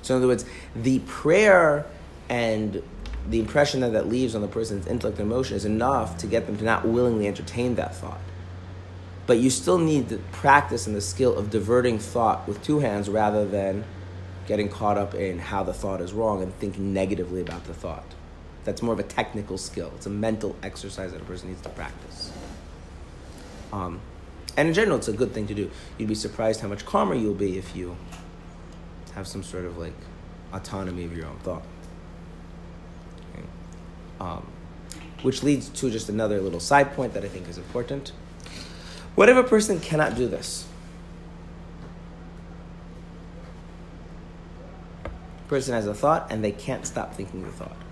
So, 0.03 0.15
in 0.15 0.19
other 0.19 0.29
words, 0.29 0.45
the 0.75 0.99
prayer 1.01 1.87
and 2.29 2.83
the 3.29 3.41
impression 3.41 3.81
that 3.81 3.93
that 3.93 4.09
leaves 4.09 4.35
on 4.35 4.43
the 4.43 4.49
person's 4.49 4.87
intellect 4.87 5.19
and 5.19 5.31
emotion 5.31 5.57
is 5.57 5.65
enough 5.65 6.19
to 6.19 6.27
get 6.27 6.47
them 6.47 6.57
to 6.59 6.65
not 6.65 6.87
willingly 6.87 7.27
entertain 7.27 7.75
that 7.77 7.95
thought. 7.95 8.21
But 9.27 9.39
you 9.39 9.51
still 9.51 9.79
need 9.79 10.09
the 10.09 10.19
practice 10.33 10.87
and 10.87 10.97
the 10.97 11.01
skill 11.01 11.37
of 11.37 11.51
diverting 11.51 11.99
thought 11.99 12.49
with 12.49 12.63
two 12.63 12.81
hands 12.81 13.09
rather 13.09 13.47
than 13.47 13.85
getting 14.47 14.69
caught 14.71 14.97
up 14.97 15.15
in 15.15 15.39
how 15.39 15.63
the 15.63 15.75
thought 15.75 16.01
is 16.01 16.13
wrong 16.13 16.43
and 16.43 16.55
thinking 16.59 16.95
negatively 16.95 17.41
about 17.41 17.65
the 17.65 17.75
thought. 17.75 18.15
That's 18.69 18.83
more 18.83 18.93
of 18.93 19.01
a 19.01 19.05
technical 19.05 19.57
skill. 19.57 19.91
It's 19.97 20.05
a 20.05 20.11
mental 20.11 20.55
exercise 20.63 21.13
that 21.13 21.23
a 21.23 21.25
person 21.25 21.49
needs 21.49 21.63
to 21.63 21.71
practice. 21.71 22.31
Um, 23.73 23.99
and 24.59 24.69
in 24.69 24.75
general, 24.75 24.99
it's 24.99 25.09
a 25.09 25.15
good 25.15 25.33
thing 25.33 25.47
to 25.47 25.55
do. 25.55 25.71
You'd 25.97 26.11
be 26.11 26.15
surprised 26.15 26.61
how 26.61 26.69
much 26.69 26.85
calmer 26.85 27.15
you'll 27.15 27.33
be 27.33 27.57
if 27.57 27.75
you 27.75 27.97
have 29.15 29.27
some 29.27 29.43
sort 29.43 29.65
of 29.65 29.79
like 29.79 29.95
autonomy 30.53 31.05
of 31.07 31.17
your 31.17 31.25
own 31.25 31.39
thought. 31.39 31.63
Okay. 33.33 33.47
Um, 34.21 34.47
which 35.23 35.43
leads 35.43 35.71
to 35.71 35.91
just 35.91 36.11
another 36.11 36.39
little 36.39 36.61
side 36.61 36.93
point 36.93 37.15
that 37.15 37.25
I 37.25 37.29
think 37.29 37.49
is 37.49 37.57
important. 37.57 38.13
What 39.15 39.31
if 39.31 39.37
a 39.39 39.45
person 39.45 39.81
cannot 39.81 40.15
do 40.15 40.29
this? 40.29 40.67
person 45.49 45.73
has 45.73 45.87
a 45.87 45.95
thought 45.95 46.31
and 46.31 46.45
they 46.45 46.53
can't 46.53 46.87
stop 46.87 47.15
thinking 47.15 47.45
the 47.45 47.53
thought. 47.53 47.88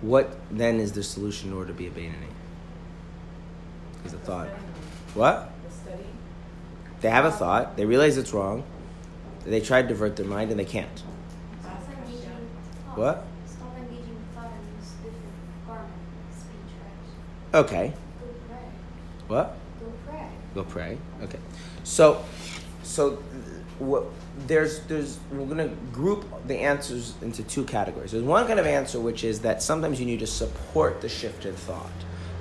What 0.00 0.36
then 0.50 0.78
is 0.78 0.92
the 0.92 1.02
solution 1.02 1.50
in 1.50 1.56
order 1.56 1.68
to 1.68 1.74
be 1.74 1.86
a 1.86 1.90
Beinoni? 1.90 2.28
Is 4.04 4.14
a 4.14 4.18
thought. 4.18 4.48
What? 5.14 5.50
The 5.66 5.74
study. 5.74 6.04
They 7.00 7.10
have 7.10 7.24
a 7.24 7.32
thought, 7.32 7.76
they 7.76 7.84
realize 7.84 8.16
it's 8.16 8.32
wrong, 8.32 8.64
they 9.44 9.60
try 9.60 9.82
to 9.82 9.88
divert 9.88 10.16
their 10.16 10.26
mind 10.26 10.50
and 10.50 10.60
they 10.60 10.64
can't. 10.64 11.02
Stop 11.60 11.82
engaging 11.90 12.30
thought. 12.86 12.98
What? 12.98 13.26
Stop 13.46 13.76
engaging 13.76 14.16
thought 14.34 14.52
and 14.52 14.78
use 14.78 14.92
different 15.02 15.66
garment, 15.66 15.92
speech, 16.30 16.74
right? 17.52 17.60
Okay. 17.60 17.92
Go 18.20 18.26
pray. 18.48 18.58
What? 19.26 19.56
Go 19.80 19.92
pray. 20.06 20.28
Go 20.54 20.64
pray. 20.64 20.98
Okay. 21.22 21.38
So, 21.84 22.24
so 22.82 23.12
what? 23.78 24.04
There's, 24.48 24.80
there's, 24.80 25.18
we're 25.30 25.46
going 25.46 25.58
to 25.58 25.74
group 25.92 26.24
the 26.46 26.56
answers 26.56 27.14
into 27.22 27.42
two 27.44 27.64
categories. 27.64 28.12
There's 28.12 28.24
one 28.24 28.46
kind 28.46 28.58
of 28.58 28.66
answer 28.66 28.98
which 28.98 29.22
is 29.22 29.40
that 29.40 29.62
sometimes 29.62 30.00
you 30.00 30.06
need 30.06 30.20
to 30.20 30.26
support 30.26 31.00
the 31.00 31.08
shift 31.08 31.44
in 31.44 31.54
thought 31.54 31.90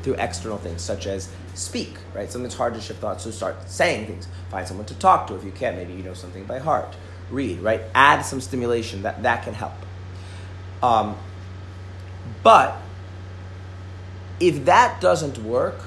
through 0.02 0.16
external 0.16 0.58
things, 0.58 0.82
such 0.82 1.06
as 1.06 1.30
speak, 1.54 1.98
right? 2.16 2.32
Something's 2.32 2.56
hard 2.56 2.74
to 2.76 2.82
shift 2.82 3.02
thought, 3.02 3.20
so 3.20 3.30
start 3.30 3.70
saying 3.70 4.08
things. 4.08 4.28
Find 4.50 4.66
someone 4.66 4.86
to 4.86 4.96
talk 4.96 5.28
to 5.28 5.36
if 5.36 5.44
you 5.44 5.52
can. 5.52 5.76
Maybe 5.76 5.94
you 5.94 6.04
know 6.04 6.14
something 6.14 6.46
by 6.46 6.60
heart. 6.60 6.96
Read, 7.30 7.60
right? 7.60 7.82
Add 7.94 8.22
some 8.22 8.40
stimulation. 8.40 9.04
That, 9.04 9.22
that 9.24 9.44
can 9.44 9.54
help. 9.54 9.74
Um, 10.82 11.18
but 12.42 12.78
if 14.40 14.66
that 14.66 15.02
doesn't 15.02 15.40
work, 15.40 15.82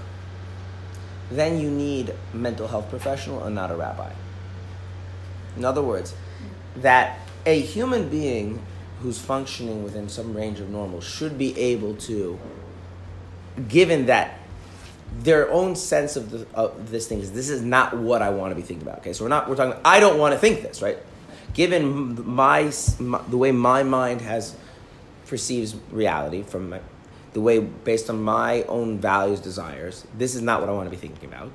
then 1.31 1.59
you 1.59 1.71
need 1.71 2.15
mental 2.35 2.69
health 2.69 2.91
professional 2.91 3.43
and 3.45 3.55
not 3.55 3.71
a 3.71 3.77
rabbi. 3.77 4.13
In 5.57 5.65
other 5.65 5.83
words, 5.83 6.15
that 6.77 7.19
a 7.47 7.61
human 7.61 8.09
being 8.09 8.63
who's 9.01 9.19
functioning 9.19 9.83
within 9.83 10.09
some 10.09 10.37
range 10.37 10.61
of 10.61 10.71
normal 10.71 11.01
should 11.01 11.39
be 11.39 11.59
able 11.59 11.95
to, 11.95 12.39
given 13.69 14.07
that 14.07 14.39
their 15.19 15.51
own 15.51 15.75
sense 15.75 16.17
of, 16.17 16.31
the, 16.31 16.47
of 16.55 16.91
this 16.91 17.09
thing 17.09 17.19
is 17.21 17.33
this 17.33 17.49
is 17.49 17.63
not 17.63 17.97
what 17.97 18.23
I 18.23 18.31
want 18.31 18.53
to 18.53 18.55
be 18.55 18.63
thinking 18.63 18.87
about. 18.87 18.99
Okay, 18.99 19.13
so 19.13 19.25
we're 19.25 19.31
not 19.31 19.49
we're 19.49 19.57
talking. 19.57 19.79
I 19.85 20.01
don't 20.01 20.19
want 20.19 20.35
to 20.35 20.39
think 20.39 20.63
this, 20.63 20.83
right? 20.83 20.99
Given 21.55 22.29
my, 22.29 22.71
my 23.01 23.21
the 23.29 23.37
way 23.37 23.51
my 23.51 23.83
mind 23.83 24.21
has 24.21 24.55
perceives 25.27 25.75
reality 25.91 26.43
from 26.43 26.71
my, 26.71 26.81
the 27.33 27.41
way 27.41 27.59
based 27.59 28.11
on 28.11 28.23
my 28.23 28.63
own 28.65 28.99
values, 28.99 29.41
desires, 29.41 30.07
this 30.17 30.35
is 30.35 30.43
not 30.43 30.61
what 30.61 30.69
I 30.69 30.73
want 30.73 30.87
to 30.87 30.91
be 30.91 30.97
thinking 30.97 31.29
about. 31.29 31.51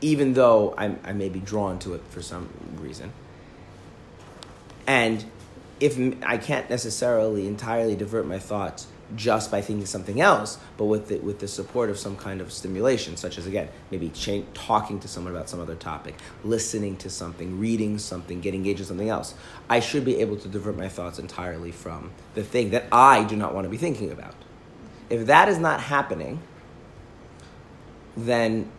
Even 0.00 0.34
though 0.34 0.74
I'm, 0.78 0.98
I 1.04 1.12
may 1.12 1.28
be 1.28 1.40
drawn 1.40 1.78
to 1.80 1.94
it 1.94 2.02
for 2.10 2.22
some 2.22 2.48
reason. 2.80 3.12
And 4.86 5.24
if 5.80 5.98
I 6.22 6.38
can't 6.38 6.68
necessarily 6.70 7.46
entirely 7.46 7.94
divert 7.94 8.26
my 8.26 8.38
thoughts 8.38 8.86
just 9.16 9.50
by 9.50 9.60
thinking 9.60 9.86
something 9.86 10.20
else, 10.20 10.58
but 10.76 10.84
with 10.84 11.08
the, 11.08 11.18
with 11.18 11.38
the 11.38 11.48
support 11.48 11.88
of 11.88 11.98
some 11.98 12.16
kind 12.16 12.40
of 12.40 12.52
stimulation, 12.52 13.16
such 13.16 13.38
as 13.38 13.46
again 13.46 13.68
maybe 13.90 14.10
talking 14.54 15.00
to 15.00 15.08
someone 15.08 15.34
about 15.34 15.48
some 15.48 15.60
other 15.60 15.74
topic, 15.74 16.14
listening 16.44 16.96
to 16.98 17.08
something, 17.08 17.58
reading 17.58 17.98
something, 17.98 18.40
getting 18.40 18.60
engaged 18.60 18.80
in 18.80 18.86
something 18.86 19.08
else, 19.08 19.34
I 19.68 19.80
should 19.80 20.04
be 20.04 20.16
able 20.16 20.36
to 20.36 20.48
divert 20.48 20.76
my 20.76 20.88
thoughts 20.88 21.18
entirely 21.18 21.72
from 21.72 22.10
the 22.34 22.42
thing 22.42 22.70
that 22.70 22.84
I 22.92 23.24
do 23.24 23.36
not 23.36 23.54
want 23.54 23.64
to 23.64 23.70
be 23.70 23.78
thinking 23.78 24.10
about. 24.10 24.34
If 25.08 25.26
that 25.26 25.48
is 25.48 25.58
not 25.58 25.80
happening, 25.80 26.42
then 28.16 28.70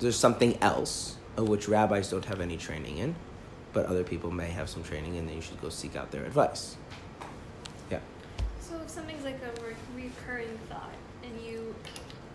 there's 0.00 0.16
something 0.16 0.58
else 0.62 1.16
of 1.36 1.48
which 1.48 1.68
rabbis 1.68 2.10
don't 2.10 2.24
have 2.24 2.40
any 2.40 2.56
training 2.56 2.98
in, 2.98 3.14
but 3.72 3.86
other 3.86 4.02
people 4.02 4.30
may 4.30 4.48
have 4.48 4.68
some 4.68 4.82
training 4.82 5.16
and 5.16 5.28
then 5.28 5.36
you 5.36 5.42
should 5.42 5.60
go 5.60 5.68
seek 5.68 5.94
out 5.94 6.10
their 6.10 6.24
advice. 6.24 6.76
Yeah. 7.90 8.00
So 8.60 8.80
if 8.82 8.88
something's 8.90 9.24
like 9.24 9.38
a 9.42 9.62
re- 9.62 10.04
recurring 10.04 10.58
thought, 10.68 10.94
and 11.22 11.32
you, 11.40 11.74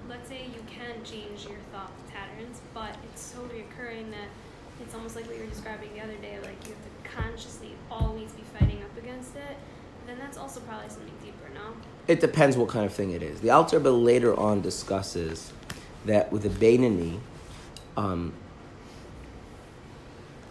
let's 0.08 0.30
say 0.30 0.46
you 0.46 0.64
can 0.68 1.04
change 1.04 1.46
your 1.46 1.60
thought 1.72 1.92
patterns, 2.14 2.62
but 2.74 2.96
it's 3.12 3.22
so 3.22 3.42
recurring 3.54 4.12
that 4.12 4.30
it's 4.82 4.94
almost 4.94 5.16
like 5.16 5.26
what 5.26 5.36
you 5.36 5.44
were 5.44 5.50
describing 5.50 5.90
the 5.94 6.02
other 6.02 6.16
day, 6.18 6.38
like 6.42 6.68
you 6.68 6.74
have 6.74 7.04
to 7.04 7.10
consciously 7.10 7.74
always 7.90 8.32
be 8.32 8.44
fighting 8.58 8.84
up 8.84 8.98
against 8.98 9.36
it, 9.36 9.58
then 10.06 10.18
that's 10.20 10.38
also 10.38 10.60
probably 10.62 10.90
something 10.90 11.14
deeper, 11.24 11.50
no? 11.54 11.74
It 12.08 12.20
depends 12.20 12.56
what 12.56 12.70
kind 12.70 12.86
of 12.86 12.94
thing 12.94 13.12
it 13.12 13.24
is. 13.24 13.42
The 13.42 13.50
Alter 13.50 13.78
Rebbe 13.78 13.90
later 13.90 14.40
on 14.40 14.62
discusses 14.62 15.52
that 16.06 16.32
with 16.32 16.46
a 16.46 16.50
Beinoni, 16.50 17.20
um, 17.98 18.34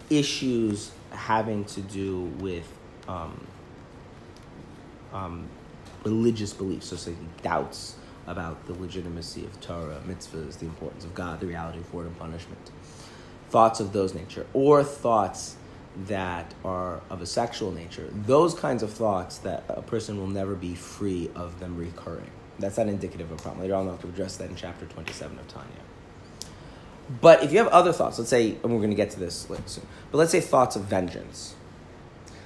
issues 0.09 0.91
having 1.11 1.65
to 1.65 1.81
do 1.81 2.21
with 2.39 2.71
um, 3.07 3.47
um, 5.13 5.47
religious 6.03 6.53
beliefs, 6.53 6.87
so 6.87 6.95
say 6.95 7.15
doubts 7.41 7.95
about 8.27 8.65
the 8.65 8.73
legitimacy 8.73 9.45
of 9.45 9.59
Torah, 9.61 10.01
mitzvahs, 10.07 10.59
the 10.59 10.65
importance 10.65 11.03
of 11.03 11.13
God, 11.13 11.39
the 11.39 11.47
reality 11.47 11.79
of 11.79 11.93
word 11.93 12.07
and 12.07 12.17
punishment, 12.17 12.71
thoughts 13.49 13.79
of 13.79 13.93
those 13.93 14.13
nature, 14.13 14.45
or 14.53 14.83
thoughts 14.83 15.55
that 16.07 16.53
are 16.63 17.01
of 17.09 17.21
a 17.21 17.25
sexual 17.25 17.71
nature, 17.71 18.09
those 18.25 18.53
kinds 18.53 18.83
of 18.83 18.91
thoughts 18.91 19.37
that 19.39 19.63
a 19.69 19.81
person 19.81 20.17
will 20.17 20.27
never 20.27 20.55
be 20.55 20.75
free 20.75 21.29
of 21.35 21.59
them 21.59 21.77
recurring. 21.77 22.29
That's 22.59 22.77
not 22.77 22.87
indicative 22.87 23.31
of 23.31 23.39
a 23.39 23.41
problem. 23.41 23.61
Later 23.61 23.75
on, 23.75 23.85
I'll 23.85 23.91
have 23.93 24.01
to 24.01 24.07
address 24.07 24.37
that 24.37 24.49
in 24.49 24.55
chapter 24.55 24.85
27 24.85 25.37
of 25.37 25.47
Tanya. 25.47 25.84
But 27.21 27.43
if 27.43 27.51
you 27.51 27.59
have 27.59 27.67
other 27.67 27.93
thoughts, 27.93 28.17
let's 28.17 28.29
say, 28.29 28.57
and 28.63 28.73
we're 28.73 28.79
going 28.79 28.89
to 28.89 28.95
get 28.95 29.11
to 29.11 29.19
this 29.19 29.47
soon, 29.65 29.85
but 30.11 30.17
let's 30.17 30.31
say 30.31 30.41
thoughts 30.41 30.75
of 30.75 30.83
vengeance. 30.85 31.55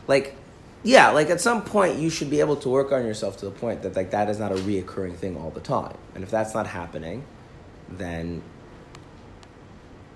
Like, 0.08 0.36
yeah, 0.84 1.12
like 1.12 1.30
at 1.30 1.40
some 1.40 1.64
point 1.64 1.98
you 1.98 2.10
should 2.10 2.30
be 2.30 2.40
able 2.40 2.56
to 2.58 2.70
work 2.70 2.92
on 2.92 3.06
yourself 3.06 3.38
to 3.38 3.46
the 3.46 3.52
point 3.52 3.84
that 3.84 3.96
like 3.96 4.12
that 4.12 4.30
is 4.30 4.40
not 4.40 4.52
a 4.52 4.56
reoccurring 4.56 5.16
thing 5.16 5.38
all 5.38 5.52
the 5.52 5.60
time. 5.62 5.96
And 6.16 6.24
if 6.24 6.32
that's 6.32 6.54
not 6.54 6.68
happening, 6.68 7.24
then 7.90 8.42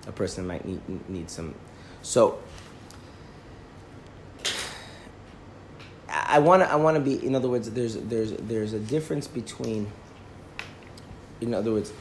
a 0.06 0.12
person 0.12 0.46
might 0.46 0.64
need, 0.64 1.08
need 1.08 1.30
some. 1.30 1.54
So 2.02 2.38
I 6.08 6.38
want 6.38 6.62
to 6.62 6.70
I 6.70 6.76
want 6.76 6.96
to 6.96 7.00
be 7.00 7.24
in 7.24 7.34
other 7.34 7.48
words 7.48 7.70
there's 7.70 7.96
there's 7.96 8.32
there's 8.32 8.72
a 8.72 8.78
difference 8.78 9.26
between 9.26 9.90
in 11.40 11.54
other 11.54 11.72
words 11.72 11.92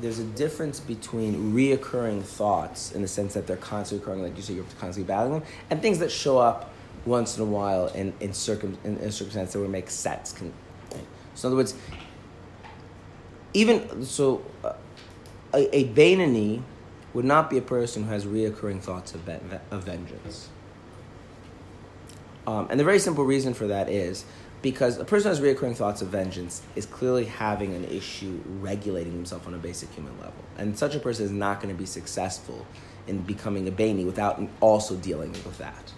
there's 0.00 0.18
a 0.18 0.24
difference 0.24 0.80
between 0.80 1.52
reoccurring 1.52 2.22
thoughts 2.22 2.92
in 2.92 3.02
the 3.02 3.08
sense 3.08 3.34
that 3.34 3.46
they're 3.46 3.56
constantly 3.56 4.02
occurring 4.02 4.22
like 4.22 4.36
you 4.36 4.42
say 4.42 4.54
you're 4.54 4.64
constantly 4.78 5.08
battling 5.08 5.40
them 5.40 5.48
and 5.70 5.82
things 5.82 5.98
that 5.98 6.10
show 6.10 6.38
up 6.38 6.72
once 7.04 7.36
in 7.36 7.42
a 7.42 7.46
while 7.46 7.86
in 7.88 8.12
in, 8.20 8.32
circum, 8.32 8.76
in, 8.84 8.96
in 8.98 9.10
circumstances 9.10 9.54
that 9.54 9.60
would 9.60 9.70
make 9.70 9.90
sense. 9.90 10.32
Can 10.32 10.52
so 11.34 11.48
in 11.48 11.52
other 11.52 11.56
words 11.56 11.74
even 13.54 14.04
so 14.04 14.44
uh, 14.64 14.72
a, 15.54 15.76
a 15.76 15.88
Beinoni 15.88 16.62
would 17.14 17.24
not 17.24 17.50
be 17.50 17.58
a 17.58 17.62
person 17.62 18.04
who 18.04 18.10
has 18.10 18.26
reoccurring 18.26 18.80
thoughts 18.80 19.14
of, 19.14 19.22
ve- 19.22 19.58
of 19.70 19.84
vengeance. 19.84 20.50
Um, 22.46 22.68
and 22.70 22.78
the 22.78 22.84
very 22.84 22.98
simple 22.98 23.24
reason 23.24 23.54
for 23.54 23.66
that 23.66 23.88
is 23.88 24.24
because 24.60 24.98
a 24.98 25.04
person 25.04 25.30
who 25.32 25.36
has 25.36 25.56
reoccurring 25.56 25.76
thoughts 25.76 26.02
of 26.02 26.08
vengeance 26.08 26.62
is 26.74 26.84
clearly 26.86 27.26
having 27.26 27.74
an 27.74 27.84
issue 27.84 28.40
regulating 28.60 29.12
himself 29.12 29.46
on 29.46 29.54
a 29.54 29.58
basic 29.58 29.90
human 29.92 30.16
level. 30.18 30.44
And 30.56 30.76
such 30.76 30.94
a 30.94 30.98
person 30.98 31.24
is 31.24 31.30
not 31.30 31.60
going 31.60 31.74
to 31.74 31.78
be 31.78 31.86
successful 31.86 32.66
in 33.06 33.22
becoming 33.22 33.68
a 33.68 33.70
Baini 33.70 34.04
without 34.04 34.42
also 34.60 34.96
dealing 34.96 35.32
with 35.32 35.58
that. 35.58 35.92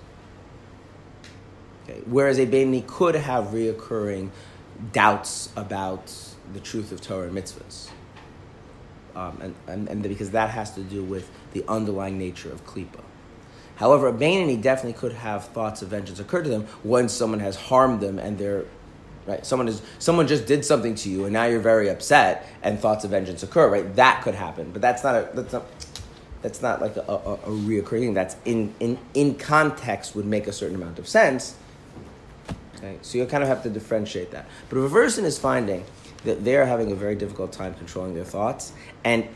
Okay. 1.85 2.01
Whereas 2.07 2.39
a 2.39 2.47
Baini 2.47 2.87
could 2.87 3.15
have 3.15 3.47
reoccurring 3.47 4.31
doubts 4.93 5.51
about 5.57 6.13
the 6.53 6.61
truth 6.61 6.93
of 6.93 7.01
Torah 7.01 7.29
and 7.29 7.37
mitzvahs. 7.37 7.89
Um, 9.17 9.39
and, 9.41 9.55
and, 9.67 9.89
and 9.89 10.03
because 10.03 10.31
that 10.31 10.51
has 10.51 10.73
to 10.75 10.83
do 10.83 11.03
with 11.03 11.31
the 11.53 11.65
underlying 11.67 12.19
nature 12.19 12.53
of 12.53 12.65
klipa. 12.65 13.01
However, 13.81 14.09
a 14.09 14.13
Beinoni 14.13 14.61
definitely 14.61 14.93
could 14.93 15.15
have 15.15 15.47
thoughts 15.47 15.81
of 15.81 15.89
vengeance 15.89 16.21
occur 16.21 16.43
to 16.43 16.51
them 16.51 16.67
when 16.83 17.09
someone 17.09 17.41
has 17.41 17.57
harmed 17.57 18.01
them 18.01 18.19
and 18.19 18.37
they're 18.37 18.67
right. 19.27 19.45
Someone 19.45 19.69
is 19.69 19.81
someone 19.99 20.29
just 20.29 20.45
did 20.45 20.67
something 20.67 20.95
to 20.97 21.09
you 21.09 21.25
and 21.25 21.33
now 21.33 21.47
you're 21.47 21.61
very 21.61 21.89
upset 21.89 22.47
and 22.63 22.79
thoughts 22.79 23.05
of 23.05 23.11
vengeance 23.11 23.43
occur. 23.43 23.71
Right, 23.71 23.97
that 23.97 24.23
could 24.23 24.35
happen, 24.35 24.71
but 24.71 24.83
that's 24.83 25.03
not 25.03 25.15
a 25.15 25.31
that's 25.33 25.55
not 25.55 25.65
that's 26.43 26.61
not 26.61 26.83
like 26.83 26.95
a, 26.99 27.01
a, 27.01 27.35
a 27.35 27.49
reoccurring. 27.49 28.13
That's 28.13 28.37
in, 28.45 28.75
in 28.81 28.99
in 29.15 29.37
context 29.37 30.15
would 30.15 30.27
make 30.27 30.47
a 30.47 30.53
certain 30.53 30.77
amount 30.77 30.99
of 30.99 31.09
sense. 31.09 31.57
Okay, 32.77 32.99
so 33.01 33.17
you 33.17 33.25
kind 33.25 33.43
of 33.43 33.49
have 33.49 33.63
to 33.63 33.71
differentiate 33.71 34.31
that. 34.33 34.47
But 34.69 34.77
if 34.77 34.91
a 34.91 34.93
person 34.93 35.25
is 35.25 35.39
finding 35.39 35.87
that 36.25 36.45
they're 36.45 36.67
having 36.67 36.93
a 36.93 36.95
very 36.95 37.15
difficult 37.15 37.51
time 37.51 37.73
controlling 37.73 38.13
their 38.13 38.25
thoughts, 38.27 38.75
and 39.05 39.27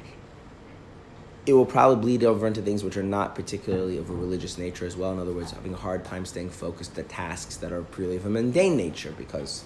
it 1.46 1.52
will 1.52 1.66
probably 1.66 1.96
bleed 1.96 2.24
over 2.24 2.46
into 2.46 2.62
things 2.62 2.83
which 2.83 2.96
are 2.96 3.02
not 3.02 3.35
particularly 3.35 3.98
of 3.98 4.09
a 4.09 4.14
religious 4.14 4.57
nature 4.57 4.87
as 4.87 4.96
well. 4.96 5.12
In 5.12 5.18
other 5.18 5.33
words, 5.33 5.50
having 5.50 5.74
a 5.74 5.76
hard 5.76 6.04
time 6.04 6.24
staying 6.24 6.50
focused 6.50 6.98
at 6.98 7.09
tasks 7.09 7.57
that 7.57 7.70
are 7.70 7.83
purely 7.83 8.16
of 8.16 8.24
a 8.24 8.30
mundane 8.30 8.76
nature 8.76 9.14
because 9.18 9.64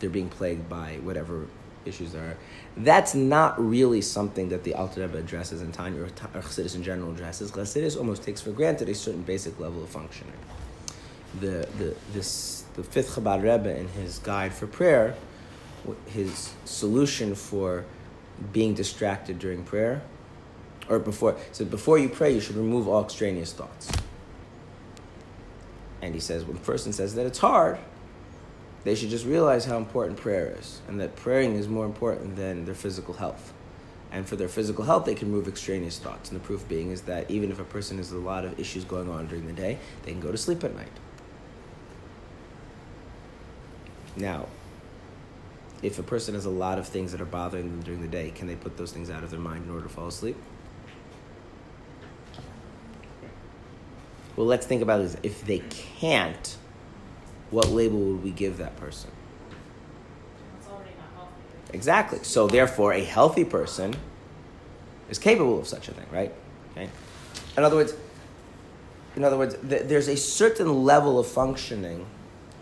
they're 0.00 0.10
being 0.10 0.28
plagued 0.28 0.68
by 0.68 0.98
whatever 1.02 1.46
issues 1.84 2.12
there 2.12 2.22
are. 2.22 2.36
That's 2.76 3.14
not 3.14 3.60
really 3.64 4.00
something 4.00 4.48
that 4.48 4.64
the 4.64 4.74
Alter 4.74 5.02
Rebbe 5.02 5.18
addresses 5.18 5.62
in 5.62 5.70
Tanya 5.70 6.02
or, 6.02 6.06
or 6.06 6.42
Chassidus 6.42 6.74
in 6.74 6.82
general 6.82 7.12
addresses. 7.12 7.52
Chassidus 7.52 7.96
almost 7.96 8.24
takes 8.24 8.40
for 8.40 8.50
granted 8.50 8.88
a 8.88 8.94
certain 8.94 9.22
basic 9.22 9.58
level 9.60 9.82
of 9.82 9.90
functioning. 9.90 10.32
The, 11.40 11.68
the, 11.78 11.94
this, 12.12 12.64
the 12.74 12.82
fifth 12.82 13.14
Chabad 13.14 13.42
Rebbe 13.42 13.76
in 13.76 13.88
his 13.88 14.18
guide 14.18 14.52
for 14.52 14.66
prayer, 14.66 15.14
his 16.06 16.52
solution 16.64 17.34
for 17.34 17.84
being 18.52 18.74
distracted 18.74 19.38
during 19.38 19.62
prayer 19.62 20.02
or 20.88 20.98
before 20.98 21.36
so 21.52 21.64
before 21.64 21.98
you 21.98 22.08
pray 22.08 22.32
you 22.32 22.40
should 22.40 22.56
remove 22.56 22.88
all 22.88 23.04
extraneous 23.04 23.52
thoughts. 23.52 23.90
And 26.00 26.14
he 26.14 26.20
says 26.20 26.44
when 26.44 26.56
a 26.56 26.60
person 26.60 26.92
says 26.92 27.14
that 27.14 27.26
it's 27.26 27.38
hard 27.38 27.78
they 28.84 28.94
should 28.96 29.10
just 29.10 29.24
realize 29.24 29.64
how 29.64 29.76
important 29.76 30.18
prayer 30.18 30.56
is 30.58 30.80
and 30.88 31.00
that 31.00 31.14
praying 31.16 31.54
is 31.54 31.68
more 31.68 31.86
important 31.86 32.36
than 32.36 32.64
their 32.64 32.74
physical 32.74 33.14
health. 33.14 33.52
And 34.10 34.28
for 34.28 34.36
their 34.36 34.48
physical 34.48 34.84
health 34.84 35.04
they 35.04 35.14
can 35.14 35.30
remove 35.30 35.48
extraneous 35.48 35.98
thoughts. 35.98 36.30
And 36.30 36.40
the 36.40 36.44
proof 36.44 36.68
being 36.68 36.90
is 36.90 37.02
that 37.02 37.30
even 37.30 37.50
if 37.50 37.60
a 37.60 37.64
person 37.64 37.98
has 37.98 38.10
a 38.12 38.18
lot 38.18 38.44
of 38.44 38.58
issues 38.58 38.84
going 38.84 39.08
on 39.08 39.26
during 39.26 39.46
the 39.46 39.52
day 39.52 39.78
they 40.02 40.12
can 40.12 40.20
go 40.20 40.32
to 40.32 40.38
sleep 40.38 40.64
at 40.64 40.74
night. 40.74 40.92
Now 44.16 44.48
if 45.82 45.98
a 45.98 46.02
person 46.02 46.34
has 46.34 46.44
a 46.44 46.50
lot 46.50 46.78
of 46.78 46.86
things 46.86 47.10
that 47.12 47.20
are 47.20 47.26
bothering 47.26 47.68
them 47.68 47.82
during 47.82 48.00
the 48.00 48.08
day, 48.08 48.30
can 48.30 48.46
they 48.46 48.54
put 48.54 48.76
those 48.76 48.92
things 48.92 49.10
out 49.10 49.24
of 49.24 49.30
their 49.30 49.40
mind 49.40 49.64
in 49.64 49.70
order 49.70 49.82
to 49.82 49.88
fall 49.88 50.06
asleep? 50.06 50.36
Well, 54.36 54.46
let's 54.46 54.66
think 54.66 54.82
about 54.82 55.02
this. 55.02 55.16
If 55.22 55.44
they 55.44 55.58
can't, 55.70 56.56
what 57.50 57.68
label 57.68 57.98
would 57.98 58.24
we 58.24 58.30
give 58.30 58.58
that 58.58 58.76
person? 58.76 59.10
It's 60.58 60.68
already 60.68 60.90
not 60.90 61.08
healthy. 61.14 61.32
Exactly. 61.72 62.20
So, 62.22 62.46
therefore, 62.46 62.92
a 62.92 63.04
healthy 63.04 63.44
person 63.44 63.94
is 65.10 65.18
capable 65.18 65.58
of 65.58 65.66
such 65.66 65.88
a 65.88 65.92
thing, 65.92 66.06
right? 66.10 66.32
Okay. 66.72 66.88
In 67.56 67.64
other 67.64 67.76
words, 67.76 67.94
in 69.16 69.24
other 69.24 69.36
words, 69.36 69.56
th- 69.68 69.82
there's 69.82 70.08
a 70.08 70.16
certain 70.16 70.84
level 70.84 71.18
of 71.18 71.26
functioning 71.26 72.06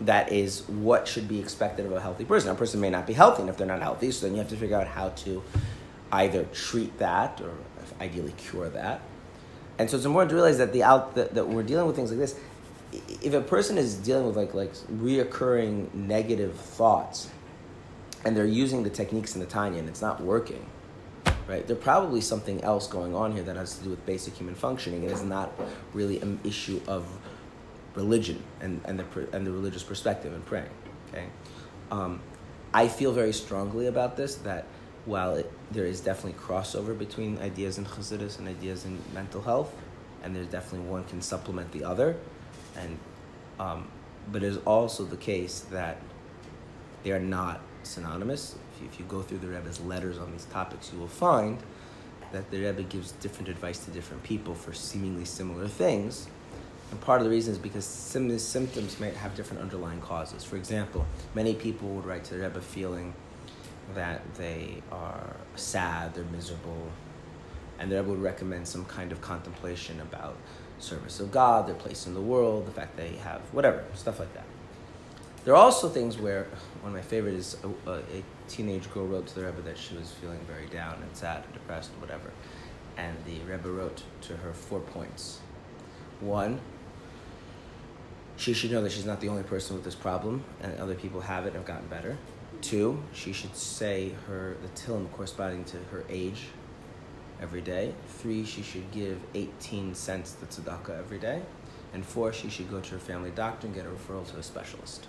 that 0.01 0.31
is 0.31 0.67
what 0.67 1.07
should 1.07 1.27
be 1.27 1.39
expected 1.39 1.85
of 1.85 1.93
a 1.93 2.01
healthy 2.01 2.25
person. 2.25 2.49
A 2.49 2.55
person 2.55 2.81
may 2.81 2.89
not 2.89 3.07
be 3.07 3.13
healthy, 3.13 3.41
and 3.41 3.49
if 3.49 3.55
they're 3.57 3.67
not 3.67 3.81
healthy, 3.81 4.11
so 4.11 4.25
then 4.25 4.35
you 4.35 4.39
have 4.39 4.49
to 4.49 4.57
figure 4.57 4.75
out 4.75 4.87
how 4.87 5.09
to 5.09 5.41
either 6.11 6.43
treat 6.51 6.97
that 6.97 7.39
or 7.39 7.51
ideally 8.01 8.33
cure 8.33 8.67
that. 8.69 9.01
And 9.77 9.89
so 9.89 9.97
it's 9.97 10.05
important 10.05 10.29
to 10.29 10.35
realize 10.35 10.57
that 10.57 10.73
the 10.73 10.83
out 10.83 11.15
that, 11.15 11.33
that 11.33 11.47
we're 11.47 11.63
dealing 11.63 11.87
with 11.87 11.95
things 11.95 12.11
like 12.11 12.19
this. 12.19 12.35
If 13.21 13.33
a 13.33 13.41
person 13.41 13.77
is 13.77 13.95
dealing 13.95 14.27
with 14.27 14.35
like 14.35 14.53
like 14.53 14.73
reoccurring 14.73 15.93
negative 15.93 16.55
thoughts, 16.55 17.29
and 18.25 18.35
they're 18.35 18.45
using 18.45 18.83
the 18.83 18.89
techniques 18.89 19.33
in 19.35 19.39
the 19.39 19.47
Tanya 19.47 19.79
and 19.79 19.89
it's 19.89 20.01
not 20.01 20.21
working, 20.21 20.65
right? 21.47 21.65
There's 21.65 21.79
probably 21.79 22.21
something 22.21 22.63
else 22.63 22.87
going 22.87 23.15
on 23.15 23.31
here 23.31 23.43
that 23.43 23.55
has 23.55 23.77
to 23.77 23.83
do 23.83 23.89
with 23.89 24.05
basic 24.05 24.35
human 24.35 24.55
functioning. 24.55 25.03
It 25.03 25.11
is 25.11 25.23
not 25.23 25.51
really 25.93 26.21
an 26.21 26.39
issue 26.43 26.81
of 26.87 27.07
religion 27.95 28.41
and, 28.59 28.81
and, 28.85 28.99
the, 28.99 29.05
and 29.33 29.45
the 29.45 29.51
religious 29.51 29.83
perspective 29.83 30.33
and 30.33 30.45
praying. 30.45 30.69
Okay, 31.09 31.25
um, 31.91 32.21
I 32.73 32.87
feel 32.87 33.11
very 33.11 33.33
strongly 33.33 33.87
about 33.87 34.15
this 34.15 34.35
that 34.35 34.65
while 35.05 35.35
it, 35.35 35.51
there 35.71 35.85
is 35.85 36.01
definitely 36.01 36.39
crossover 36.39 36.97
between 36.97 37.37
ideas 37.39 37.77
in 37.77 37.85
Chassidus 37.85 38.39
and 38.39 38.47
ideas 38.47 38.85
in 38.85 38.99
mental 39.13 39.41
health, 39.41 39.73
and 40.23 40.35
there's 40.35 40.47
definitely 40.47 40.87
one 40.87 41.03
can 41.05 41.21
supplement 41.21 41.71
the 41.71 41.83
other, 41.83 42.15
and 42.77 42.97
um, 43.59 43.87
but 44.31 44.43
it 44.43 44.47
is 44.47 44.57
also 44.65 45.03
the 45.03 45.17
case 45.17 45.61
that 45.71 45.97
they 47.03 47.11
are 47.11 47.19
not 47.19 47.61
synonymous. 47.83 48.55
If 48.75 48.81
you, 48.81 48.87
if 48.87 48.99
you 48.99 49.05
go 49.05 49.21
through 49.21 49.39
the 49.39 49.47
Rebbe's 49.47 49.79
letters 49.81 50.17
on 50.17 50.31
these 50.31 50.45
topics, 50.45 50.91
you 50.93 50.99
will 50.99 51.07
find 51.07 51.57
that 52.31 52.49
the 52.51 52.61
Rebbe 52.61 52.83
gives 52.83 53.11
different 53.13 53.49
advice 53.49 53.79
to 53.85 53.91
different 53.91 54.23
people 54.23 54.53
for 54.53 54.73
seemingly 54.73 55.25
similar 55.25 55.67
things. 55.67 56.27
And 56.91 56.99
part 57.01 57.21
of 57.21 57.25
the 57.25 57.31
reason 57.31 57.53
is 57.53 57.57
because 57.57 57.85
symptoms 57.85 58.99
might 58.99 59.15
have 59.15 59.35
different 59.35 59.61
underlying 59.61 60.01
causes. 60.01 60.43
For 60.43 60.57
example, 60.57 61.05
many 61.33 61.55
people 61.55 61.89
would 61.89 62.05
write 62.05 62.23
to 62.25 62.35
the 62.35 62.41
Rebbe 62.41 62.61
feeling 62.61 63.13
that 63.95 64.35
they 64.35 64.81
are 64.91 65.35
sad, 65.55 66.13
they're 66.13 66.23
miserable, 66.25 66.89
and 67.79 67.91
the 67.91 67.95
Rebbe 67.97 68.09
would 68.09 68.21
recommend 68.21 68.67
some 68.67 68.85
kind 68.85 69.11
of 69.11 69.21
contemplation 69.21 69.99
about 70.01 70.37
service 70.79 71.19
of 71.19 71.31
God, 71.31 71.67
their 71.67 71.75
place 71.75 72.07
in 72.07 72.13
the 72.13 72.21
world, 72.21 72.65
the 72.67 72.71
fact 72.71 72.97
they 72.97 73.15
have 73.17 73.41
whatever, 73.51 73.83
stuff 73.93 74.19
like 74.19 74.33
that. 74.33 74.45
There 75.43 75.55
are 75.55 75.63
also 75.63 75.89
things 75.89 76.17
where 76.17 76.47
one 76.81 76.91
of 76.91 76.93
my 76.93 77.01
favorite 77.01 77.33
is 77.33 77.57
a, 77.63 77.89
a, 77.89 77.97
a 77.97 78.23
teenage 78.47 78.91
girl 78.91 79.07
wrote 79.07 79.27
to 79.27 79.35
the 79.35 79.45
Rebbe 79.45 79.61
that 79.63 79.77
she 79.77 79.95
was 79.95 80.11
feeling 80.11 80.39
very 80.45 80.67
down 80.67 81.01
and 81.01 81.15
sad 81.15 81.43
and 81.43 81.53
depressed, 81.53 81.91
and 81.91 82.01
whatever. 82.01 82.31
And 82.97 83.17
the 83.25 83.39
Rebbe 83.51 83.69
wrote 83.69 84.03
to 84.21 84.37
her 84.37 84.53
four 84.53 84.79
points. 84.79 85.39
One, 86.19 86.59
she 88.37 88.53
should 88.53 88.71
know 88.71 88.83
that 88.83 88.91
she's 88.91 89.05
not 89.05 89.21
the 89.21 89.29
only 89.29 89.43
person 89.43 89.75
with 89.75 89.83
this 89.83 89.95
problem, 89.95 90.43
and 90.61 90.77
other 90.79 90.95
people 90.95 91.21
have 91.21 91.45
it 91.45 91.49
and 91.49 91.57
have 91.57 91.65
gotten 91.65 91.87
better. 91.87 92.17
Two, 92.61 93.01
she 93.13 93.33
should 93.33 93.55
say 93.55 94.11
her 94.27 94.55
Tehillim 94.75 95.11
corresponding 95.11 95.63
to 95.65 95.77
her 95.91 96.03
age 96.09 96.47
every 97.41 97.61
day. 97.61 97.93
Three, 98.19 98.45
she 98.45 98.61
should 98.61 98.89
give 98.91 99.19
18 99.33 99.95
cents 99.95 100.33
to 100.39 100.45
tzedakah 100.45 100.97
every 100.99 101.17
day. 101.17 101.41
And 101.93 102.05
four, 102.05 102.31
she 102.31 102.49
should 102.49 102.69
go 102.69 102.79
to 102.79 102.91
her 102.91 102.99
family 102.99 103.31
doctor 103.31 103.67
and 103.67 103.75
get 103.75 103.85
a 103.85 103.89
referral 103.89 104.25
to 104.31 104.37
a 104.37 104.43
specialist. 104.43 105.07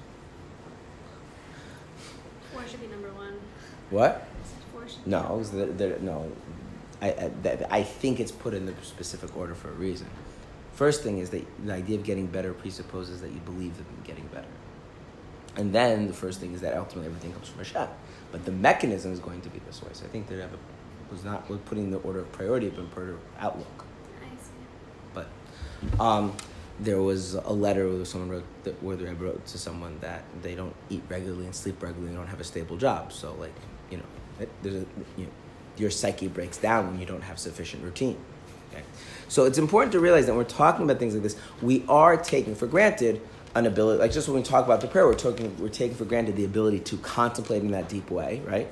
Four 2.53 2.67
should 2.67 2.81
be 2.81 2.87
number 2.89 3.13
one. 3.13 3.35
What? 3.91 4.27
No, 5.07 5.21
'cause 5.23 5.51
they're, 5.53 5.67
they're- 5.67 5.99
no. 6.01 6.31
I, 7.01 7.31
I, 7.45 7.67
I 7.71 7.83
think 7.83 8.21
it's 8.21 8.33
put 8.33 8.55
in 8.55 8.65
the 8.67 8.75
specific 8.83 9.37
order 9.37 9.55
for 9.55 9.69
a 9.69 9.73
reason. 9.75 10.07
First 10.75 11.03
thing 11.03 11.19
is 11.19 11.31
that 11.31 11.45
the 11.67 11.73
idea 11.75 11.99
of 11.99 12.05
getting 12.05 12.27
better 12.27 12.53
presupposes 12.55 13.21
that 13.21 13.31
you 13.31 13.41
believe 13.41 13.73
in 13.79 13.85
getting 14.05 14.27
better. 14.29 14.47
And 15.57 15.73
then 15.73 16.07
the 16.07 16.13
first 16.13 16.41
thing 16.41 16.55
is 16.55 16.61
that 16.63 16.77
ultimately 16.77 17.07
everything 17.07 17.33
comes 17.33 17.49
from 17.49 17.59
Hashem. 17.59 17.89
But 18.31 18.45
the 18.45 18.53
mechanism 18.53 19.13
is 19.13 19.21
going 19.21 19.43
to 19.43 19.51
be 19.51 19.61
this 19.67 19.83
way. 19.83 19.91
So 19.93 20.07
I 20.07 20.09
think 20.09 20.29
the 20.29 20.37
Rebbe 20.37 20.57
was 21.11 21.25
not 21.25 21.47
putting 21.67 21.91
the 21.91 21.99
order 21.99 22.21
of 22.21 22.33
priority, 22.33 22.71
but 22.71 22.81
in 22.81 22.89
order 22.97 23.13
of 23.15 23.21
outlook. 23.39 23.85
But 25.13 25.29
um, 26.01 26.35
there 26.81 27.03
was 27.03 27.35
a 27.35 27.53
letter 27.53 27.87
where 27.89 28.05
someone 28.07 28.31
wrote 28.31 28.45
that, 28.65 28.83
where 28.83 28.97
the 28.97 29.05
Rebbe 29.05 29.25
wrote 29.25 29.45
to 29.47 29.59
someone 29.59 29.99
that 30.01 30.25
they 30.43 30.55
don't 30.55 30.75
eat 30.89 31.03
regularly 31.09 31.45
and 31.45 31.55
sleep 31.55 31.83
regularly 31.83 32.09
and 32.09 32.17
don't 32.17 32.29
have 32.29 32.41
a 32.41 32.45
stable 32.45 32.79
job. 32.79 33.13
So 33.13 33.35
like 33.35 33.53
you 33.91 33.99
know, 33.99 34.05
it, 34.41 34.49
there's 34.63 34.77
a, 34.77 34.87
you 35.17 35.27
know, 35.27 35.31
your 35.77 35.91
psyche 35.91 36.29
breaks 36.29 36.57
down 36.57 36.89
when 36.89 36.99
you 36.99 37.07
don't 37.07 37.23
have 37.23 37.39
sufficient 37.39 37.85
routine. 37.85 38.19
Okay? 38.73 38.83
So 39.29 39.45
it's 39.45 39.59
important 39.59 39.93
to 39.93 40.01
realize 40.01 40.27
that 40.27 40.33
when 40.33 40.39
we're 40.39 40.51
talking 40.51 40.85
about 40.85 40.99
things 40.99 41.15
like 41.15 41.23
this, 41.23 41.37
we 41.61 41.85
are 41.89 42.17
taking 42.17 42.55
for 42.55 42.67
granted 42.67 43.21
an 43.55 43.67
ability. 43.67 44.01
Like 44.01 44.13
just 44.13 44.29
when 44.29 44.37
we 44.37 44.43
talk 44.43 44.65
about 44.65 44.81
the 44.81 44.87
prayer, 44.87 45.07
we're 45.07 45.15
talking 45.15 45.57
we're 45.59 45.69
taking 45.69 45.97
for 45.97 46.05
granted 46.05 46.37
the 46.37 46.45
ability 46.45 46.81
to 46.81 46.97
contemplate 46.99 47.63
in 47.63 47.71
that 47.73 47.89
deep 47.89 48.11
way, 48.11 48.41
right? 48.47 48.69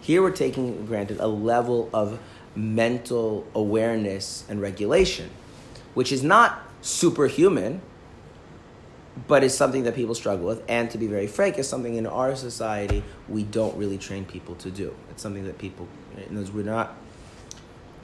Here 0.00 0.22
we're 0.22 0.30
taking 0.30 0.86
granted 0.86 1.20
a 1.20 1.26
level 1.26 1.90
of 1.92 2.18
mental 2.54 3.46
awareness 3.54 4.44
and 4.48 4.60
regulation, 4.60 5.30
which 5.94 6.12
is 6.12 6.22
not 6.22 6.62
superhuman, 6.80 7.80
but 9.26 9.44
is 9.44 9.56
something 9.56 9.84
that 9.84 9.94
people 9.94 10.14
struggle 10.14 10.46
with. 10.46 10.62
And 10.68 10.90
to 10.90 10.98
be 10.98 11.06
very 11.06 11.26
frank, 11.26 11.58
is 11.58 11.68
something 11.68 11.94
in 11.94 12.06
our 12.06 12.34
society 12.36 13.02
we 13.28 13.42
don't 13.44 13.76
really 13.76 13.98
train 13.98 14.24
people 14.24 14.54
to 14.56 14.70
do. 14.70 14.94
It's 15.10 15.22
something 15.22 15.44
that 15.44 15.58
people, 15.58 15.88
we're 16.30 16.62
not. 16.62 16.96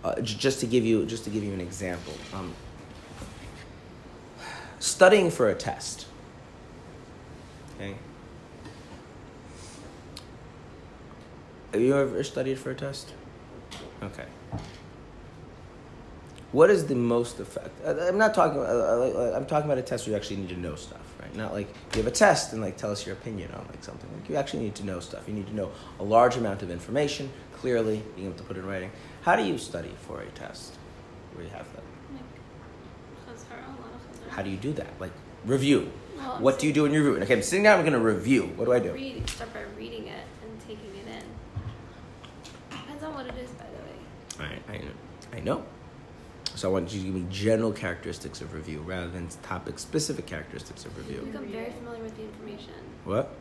Uh, 0.03 0.21
just 0.21 0.61
to 0.61 0.67
give 0.67 0.85
you, 0.85 1.07
just 1.07 1.25
to 1.25 1.31
give 1.31 1.43
you 1.43 1.55
an 1.55 1.63
example, 1.63 2.13
um, 2.35 2.55
studying 4.85 5.31
for 5.31 5.49
a 5.49 5.55
test. 5.55 6.07
Okay. 7.77 7.95
Have 11.73 11.81
you 11.81 11.97
ever 11.97 12.23
studied 12.23 12.59
for 12.59 12.71
a 12.71 12.75
test? 12.75 13.13
Okay. 14.03 14.27
what 16.53 16.71
is 16.71 16.87
the 16.87 16.95
most 16.95 17.41
effect? 17.41 17.71
uh, 17.85 17.97
I'm 18.07 18.19
not 18.19 18.35
talking. 18.35 18.59
Uh, 18.61 18.63
uh, 18.63 19.33
I'm 19.35 19.47
talking 19.47 19.65
about 19.65 19.79
a 19.79 19.83
test 19.83 20.07
where 20.07 20.13
you 20.13 20.17
actually 20.17 20.37
need 20.37 20.51
to 20.51 20.59
know 20.61 20.77
stuff, 20.77 21.01
right? 21.21 21.35
Not 21.35 21.53
like 21.53 21.69
you 21.95 22.03
have 22.03 22.07
a 22.07 22.15
test 22.15 22.53
and 22.53 22.61
like 22.61 22.77
tell 22.77 22.93
us 22.93 23.05
your 23.07 23.15
opinion 23.17 23.51
on 23.53 23.67
like 23.69 23.83
something. 23.83 24.09
Like 24.21 24.29
you 24.29 24.37
actually 24.37 24.63
need 24.65 24.75
to 24.77 24.85
know 24.85 25.01
stuff. 25.01 25.27
You 25.27 25.35
need 25.35 25.47
to 25.49 25.55
know 25.57 25.73
a 25.99 26.05
large 26.05 26.37
amount 26.37 26.63
of 26.63 26.71
information 26.71 27.33
clearly, 27.55 28.03
being 28.15 28.29
able 28.29 28.37
to 28.37 28.45
put 28.45 28.57
it 28.57 28.61
in 28.61 28.67
writing. 28.67 28.93
How 29.23 29.35
do 29.35 29.43
you 29.43 29.57
study 29.59 29.91
for 30.07 30.21
a 30.21 30.27
test 30.27 30.77
where 31.33 31.45
you 31.45 31.51
have 31.51 31.67
that? 31.73 31.83
Like, 32.13 33.37
chazara, 33.37 33.67
a 33.67 33.71
lot 33.81 33.91
of 33.95 34.01
chazara. 34.07 34.24
How 34.35 34.43
do 34.43 34.51
you 34.51 34.57
do 34.57 34.73
that? 34.75 34.89
Like 35.01 35.13
review. 35.45 35.91
Well, 36.17 36.39
What 36.41 36.59
do 36.59 36.67
you 36.67 36.73
do 36.73 36.85
in 36.87 36.93
your 36.93 37.05
review? 37.05 37.23
Okay, 37.23 37.35
I'm 37.35 37.43
sitting 37.43 37.63
down. 37.65 37.79
I'm 37.79 37.85
going 37.85 37.93
to 37.99 38.05
review. 38.05 38.53
What 38.57 38.65
do 38.65 38.73
I 38.73 38.81
do? 38.81 38.93
Read, 38.93 39.29
start 39.31 39.53
by 39.55 39.61
reading 39.79 40.09
it 40.09 40.25
and 40.43 40.61
taking 40.61 40.91
it 40.97 41.07
in. 41.07 41.23
Depends 42.71 43.03
on 43.05 43.15
what 43.15 43.27
it 43.27 43.35
is, 43.41 43.51
by 43.51 43.65
the 43.67 44.45
way. 44.45 44.59
I, 44.69 44.73
I, 44.73 45.37
I 45.39 45.41
know. 45.41 45.65
So 46.57 46.69
I 46.69 46.73
want 46.73 46.93
you 46.93 47.01
to 47.01 47.07
give 47.07 47.15
me 47.15 47.27
general 47.31 47.73
characteristics 47.73 48.41
of 48.41 48.55
review 48.55 48.81
rather 48.81 49.09
than 49.09 49.29
topic 49.43 49.79
specific 49.79 50.27
characteristics 50.27 50.85
of 50.85 50.97
You 50.97 51.03
review. 51.03 51.21
become 51.33 51.47
very 51.49 51.71
familiar 51.73 52.03
with 52.03 52.17
the 52.17 52.23
information. 52.25 52.75
What? 53.05 53.35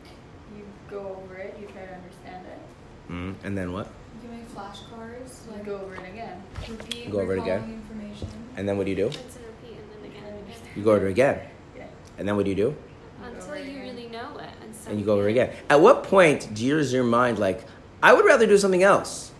You 0.56 0.64
go 0.90 1.22
over 1.24 1.36
it, 1.36 1.56
you 1.60 1.66
try 1.68 1.86
to 1.86 1.94
understand 1.94 2.46
it. 2.46 3.12
Mm, 3.12 3.34
and 3.44 3.56
then 3.58 3.72
what? 3.72 3.88
You 4.22 4.30
make 4.30 4.48
flashcards, 4.54 5.46
You 5.46 5.52
like 5.52 5.64
go 5.64 5.76
over 5.76 5.94
it 5.94 6.08
again. 6.08 6.42
repeat, 6.68 7.10
Go 7.10 7.20
over 7.20 7.36
it 7.36 7.42
again. 7.42 7.82
information. 7.88 8.28
And 8.56 8.68
then 8.68 8.76
what 8.76 8.84
do 8.84 8.90
you 8.90 8.96
do? 8.96 9.04
Rinse 9.06 9.16
and 9.36 9.46
repeat, 9.46 9.78
and 9.78 9.88
then 10.02 10.10
again 10.10 10.24
and 10.34 10.48
again. 10.48 10.60
You 10.76 10.82
go 10.82 10.92
over 10.92 11.06
it 11.06 11.10
again. 11.10 11.40
Yeah. 11.76 11.84
And 12.18 12.26
then 12.28 12.36
what 12.36 12.44
do 12.44 12.50
you 12.50 12.56
do? 12.56 12.76
Until 13.22 13.56
you 13.56 13.80
really 13.80 14.08
know 14.08 14.38
it. 14.38 14.50
And, 14.62 14.74
so 14.74 14.90
And 14.90 14.98
you 14.98 15.06
go 15.06 15.14
over 15.14 15.28
again. 15.28 15.50
At 15.70 15.80
what 15.80 16.04
point 16.04 16.52
do 16.52 16.64
you, 16.64 16.78
is 16.78 16.92
your 16.92 17.04
mind 17.04 17.38
like, 17.38 17.64
I 18.02 18.12
would 18.12 18.24
rather 18.24 18.46
do 18.46 18.58
something 18.58 18.82
else? 18.82 19.32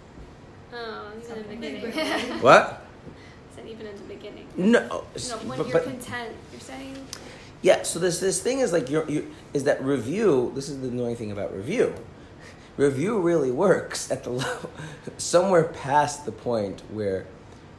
Oh, 0.73 1.11
even 1.16 1.37
in 1.37 1.49
the 1.49 1.57
beginning. 1.57 1.92
quickly. 1.92 2.03
What? 2.40 2.87
Said 3.55 3.66
even 3.68 3.87
in 3.87 3.97
the 3.97 4.14
beginning. 4.14 4.49
No. 4.57 4.81
No, 4.88 5.05
when 5.38 5.59
but, 5.59 5.59
you're 5.59 5.73
but- 5.73 5.85
content, 5.85 6.37
you're 6.53 6.61
saying. 6.61 6.97
Yeah, 7.62 7.83
so 7.83 7.99
this 7.99 8.20
this 8.20 8.42
thing 8.42 8.59
is 8.59 8.73
like 8.73 8.90
you're, 8.90 9.07
is 9.55 9.64
that 9.64 9.83
review. 9.83 10.53
This 10.55 10.68
is 10.68 10.83
the 10.83 10.88
annoying 10.88 11.16
thing 11.16 11.33
about 11.33 11.55
review. 11.55 11.94
Review 12.77 13.20
really 13.20 13.51
works 13.51 14.11
at 14.11 14.23
the 14.23 14.31
level 14.31 14.70
somewhere 15.16 15.64
past 15.64 16.27
the 16.27 16.33
point 16.33 16.83
where 16.90 17.25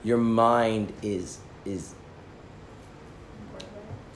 your 0.03 0.17
mind 0.17 0.91
is 1.03 1.37
is 1.65 1.93
Bored 1.93 2.01
by 2.01 2.04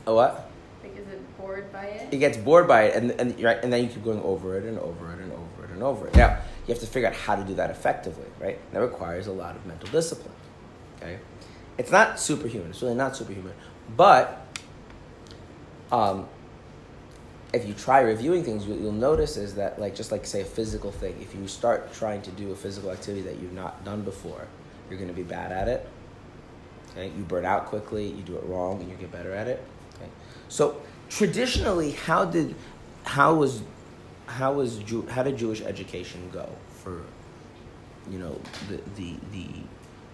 a 0.05 0.13
what? 0.13 0.49
Like, 0.83 0.97
is 0.97 1.07
it 1.07 1.37
bored 1.37 1.71
by 1.71 1.85
it? 1.85 2.13
It 2.13 2.17
gets 2.17 2.37
bored 2.37 2.67
by 2.67 2.83
it, 2.83 2.95
and 2.95 3.11
and 3.11 3.41
right, 3.41 3.61
and 3.63 3.71
then 3.71 3.83
you 3.83 3.89
keep 3.89 4.03
going 4.03 4.21
over 4.21 4.57
it 4.57 4.63
and 4.63 4.79
over 4.79 5.11
it 5.11 5.19
and 5.19 5.31
over 5.31 5.65
it 5.65 5.69
and 5.71 5.83
over 5.83 6.07
it. 6.07 6.15
Now 6.15 6.39
you 6.67 6.73
have 6.73 6.79
to 6.79 6.87
figure 6.87 7.07
out 7.07 7.15
how 7.15 7.35
to 7.35 7.43
do 7.43 7.55
that 7.55 7.69
effectively, 7.69 8.27
right? 8.39 8.57
That 8.71 8.79
requires 8.79 9.27
a 9.27 9.33
lot 9.33 9.55
of 9.55 9.65
mental 9.65 9.89
discipline. 9.89 10.35
Okay, 10.97 11.19
it's 11.77 11.91
not 11.91 12.19
superhuman. 12.19 12.69
It's 12.71 12.81
really 12.81 12.95
not 12.95 13.15
superhuman, 13.15 13.53
but 13.95 14.45
um, 15.91 16.27
if 17.53 17.67
you 17.67 17.73
try 17.73 18.01
reviewing 18.01 18.43
things, 18.43 18.65
what 18.65 18.79
you'll 18.79 18.91
notice 18.91 19.37
is 19.37 19.55
that, 19.55 19.79
like, 19.79 19.95
just 19.95 20.11
like 20.11 20.25
say 20.25 20.41
a 20.41 20.45
physical 20.45 20.91
thing, 20.91 21.15
if 21.21 21.33
you 21.33 21.47
start 21.47 21.91
trying 21.93 22.21
to 22.23 22.31
do 22.31 22.51
a 22.51 22.55
physical 22.55 22.91
activity 22.91 23.23
that 23.23 23.39
you've 23.39 23.53
not 23.53 23.83
done 23.83 24.01
before, 24.01 24.47
you're 24.89 24.99
going 24.99 25.09
to 25.09 25.15
be 25.15 25.23
bad 25.23 25.51
at 25.51 25.67
it. 25.67 25.87
Okay, 26.91 27.11
you 27.17 27.23
burn 27.23 27.45
out 27.45 27.65
quickly, 27.65 28.07
you 28.07 28.21
do 28.21 28.35
it 28.35 28.43
wrong, 28.45 28.79
and 28.81 28.89
you 28.89 28.95
get 28.97 29.11
better 29.11 29.33
at 29.33 29.47
it. 29.47 29.63
So 30.49 30.81
traditionally, 31.09 31.91
how 31.91 32.25
did, 32.25 32.55
how 33.03 33.35
was, 33.35 33.61
how 34.25 34.53
was 34.53 34.79
Jew, 34.79 35.07
how 35.09 35.23
did 35.23 35.37
Jewish 35.37 35.61
education 35.61 36.29
go 36.31 36.49
for, 36.83 37.01
you 38.09 38.19
know, 38.19 38.39
the 38.67 38.81
the 38.95 39.15
the, 39.31 39.47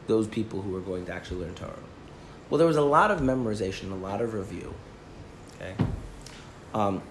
those 0.08 0.28
people 0.28 0.62
who 0.62 0.71
were 0.71 0.82
going 0.82 1.06
to 1.06 1.13
actually 1.13 1.41
learn 1.41 1.56
Torah? 1.56 1.74
Well, 2.50 2.58
there 2.58 2.67
was 2.67 2.78
a 2.78 2.82
lot 2.82 3.12
of 3.12 3.21
memorization, 3.21 3.91
a 3.91 3.95
lot 3.95 4.21
of 4.21 4.34
review. 4.34 4.74
Okay. 5.56 5.74
Um, 6.74 7.02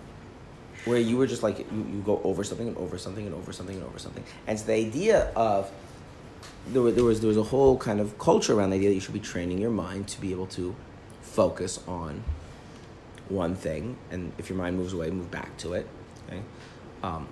where 0.84 0.98
you 0.98 1.16
were 1.16 1.26
just 1.26 1.42
like 1.42 1.58
you, 1.58 1.86
you 1.90 2.02
go 2.04 2.20
over 2.24 2.44
something 2.44 2.68
and 2.68 2.76
over 2.76 2.98
something 2.98 3.24
and 3.26 3.34
over 3.34 3.52
something 3.52 3.76
and 3.76 3.84
over 3.84 3.98
something, 3.98 4.22
and 4.46 4.58
so 4.58 4.66
the 4.66 4.74
idea 4.74 5.32
of 5.34 5.70
there 6.68 6.82
was, 6.82 6.94
there 6.94 7.04
was 7.04 7.20
there 7.20 7.28
was 7.28 7.36
a 7.38 7.42
whole 7.42 7.78
kind 7.78 8.00
of 8.00 8.18
culture 8.18 8.52
around 8.52 8.70
the 8.70 8.76
idea 8.76 8.90
that 8.90 8.94
you 8.94 9.00
should 9.00 9.14
be 9.14 9.20
training 9.20 9.58
your 9.58 9.70
mind 9.70 10.08
to 10.08 10.20
be 10.20 10.30
able 10.30 10.46
to 10.46 10.74
focus 11.22 11.80
on 11.88 12.22
one 13.28 13.54
thing, 13.54 13.96
and 14.10 14.32
if 14.38 14.48
your 14.48 14.58
mind 14.58 14.76
moves 14.76 14.92
away, 14.92 15.10
move 15.10 15.30
back 15.30 15.56
to 15.58 15.74
it. 15.74 15.86
Okay. 16.28 16.42
Um, 17.02 17.28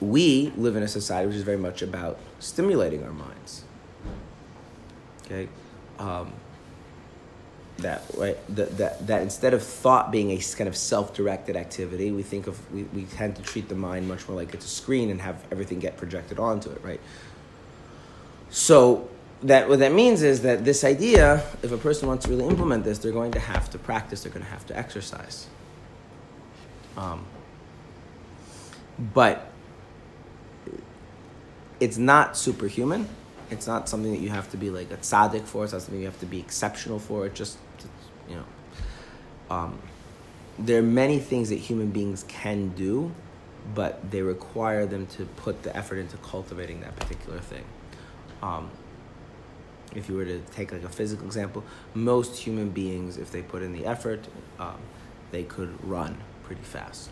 we 0.00 0.52
live 0.56 0.76
in 0.76 0.82
a 0.82 0.88
society 0.88 1.26
which 1.26 1.36
is 1.36 1.42
very 1.42 1.58
much 1.58 1.82
about 1.82 2.18
stimulating 2.38 3.04
our 3.04 3.12
minds. 3.12 3.64
Okay. 5.26 5.48
Um, 5.98 6.32
that 7.80 8.04
right 8.16 8.38
that, 8.54 8.76
that 8.76 9.06
that 9.06 9.22
instead 9.22 9.54
of 9.54 9.62
thought 9.62 10.10
being 10.10 10.30
a 10.30 10.38
kind 10.56 10.68
of 10.68 10.76
self-directed 10.76 11.56
activity 11.56 12.10
we 12.10 12.22
think 12.22 12.46
of 12.46 12.72
we, 12.72 12.82
we 12.84 13.04
tend 13.04 13.34
to 13.36 13.42
treat 13.42 13.68
the 13.68 13.74
mind 13.74 14.06
much 14.06 14.28
more 14.28 14.36
like 14.36 14.54
it's 14.54 14.64
a 14.64 14.68
screen 14.68 15.10
and 15.10 15.20
have 15.20 15.42
everything 15.50 15.78
get 15.78 15.96
projected 15.96 16.38
onto 16.38 16.70
it 16.70 16.82
right 16.84 17.00
so 18.50 19.08
that 19.42 19.68
what 19.68 19.78
that 19.78 19.92
means 19.92 20.22
is 20.22 20.42
that 20.42 20.64
this 20.64 20.84
idea 20.84 21.42
if 21.62 21.72
a 21.72 21.78
person 21.78 22.08
wants 22.08 22.24
to 22.26 22.30
really 22.30 22.46
implement 22.46 22.84
this 22.84 22.98
they're 22.98 23.12
going 23.12 23.32
to 23.32 23.40
have 23.40 23.70
to 23.70 23.78
practice 23.78 24.22
they're 24.22 24.32
going 24.32 24.44
to 24.44 24.50
have 24.50 24.66
to 24.66 24.76
exercise 24.76 25.46
um, 26.96 27.24
but 29.14 29.50
it's 31.78 31.96
not 31.96 32.36
superhuman 32.36 33.08
it's 33.50 33.66
not 33.66 33.88
something 33.88 34.12
that 34.12 34.20
you 34.20 34.28
have 34.28 34.48
to 34.50 34.56
be 34.56 34.70
like 34.70 34.90
a 34.92 34.96
tzaddik 34.96 35.44
for. 35.44 35.64
It's 35.64 35.72
not 35.72 35.82
something 35.82 36.00
you 36.00 36.06
have 36.06 36.20
to 36.20 36.26
be 36.26 36.38
exceptional 36.38 36.98
for. 36.98 37.26
It 37.26 37.34
just, 37.34 37.58
you 38.28 38.36
know, 38.36 39.54
um, 39.54 39.78
there 40.58 40.78
are 40.78 40.82
many 40.82 41.18
things 41.18 41.48
that 41.48 41.56
human 41.56 41.90
beings 41.90 42.24
can 42.28 42.68
do, 42.70 43.12
but 43.74 44.10
they 44.10 44.22
require 44.22 44.86
them 44.86 45.06
to 45.08 45.24
put 45.24 45.64
the 45.64 45.76
effort 45.76 45.98
into 45.98 46.16
cultivating 46.18 46.80
that 46.82 46.94
particular 46.96 47.40
thing. 47.40 47.64
Um, 48.42 48.70
if 49.94 50.08
you 50.08 50.16
were 50.16 50.24
to 50.24 50.40
take 50.52 50.72
like 50.72 50.84
a 50.84 50.88
physical 50.88 51.26
example, 51.26 51.64
most 51.94 52.36
human 52.36 52.70
beings, 52.70 53.16
if 53.16 53.30
they 53.30 53.42
put 53.42 53.62
in 53.62 53.72
the 53.72 53.86
effort, 53.86 54.26
um, 54.58 54.78
they 55.30 55.42
could 55.42 55.76
run 55.84 56.16
pretty 56.42 56.62
fast. 56.62 57.10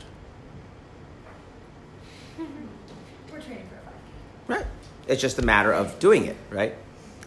We're 2.38 3.41
training 3.41 3.69
for 3.69 4.55
a. 4.55 4.59
Right. 4.59 4.67
It's 5.07 5.21
just 5.21 5.38
a 5.38 5.43
matter 5.43 5.73
of 5.73 5.99
doing 5.99 6.27
it, 6.27 6.37
right? 6.51 6.75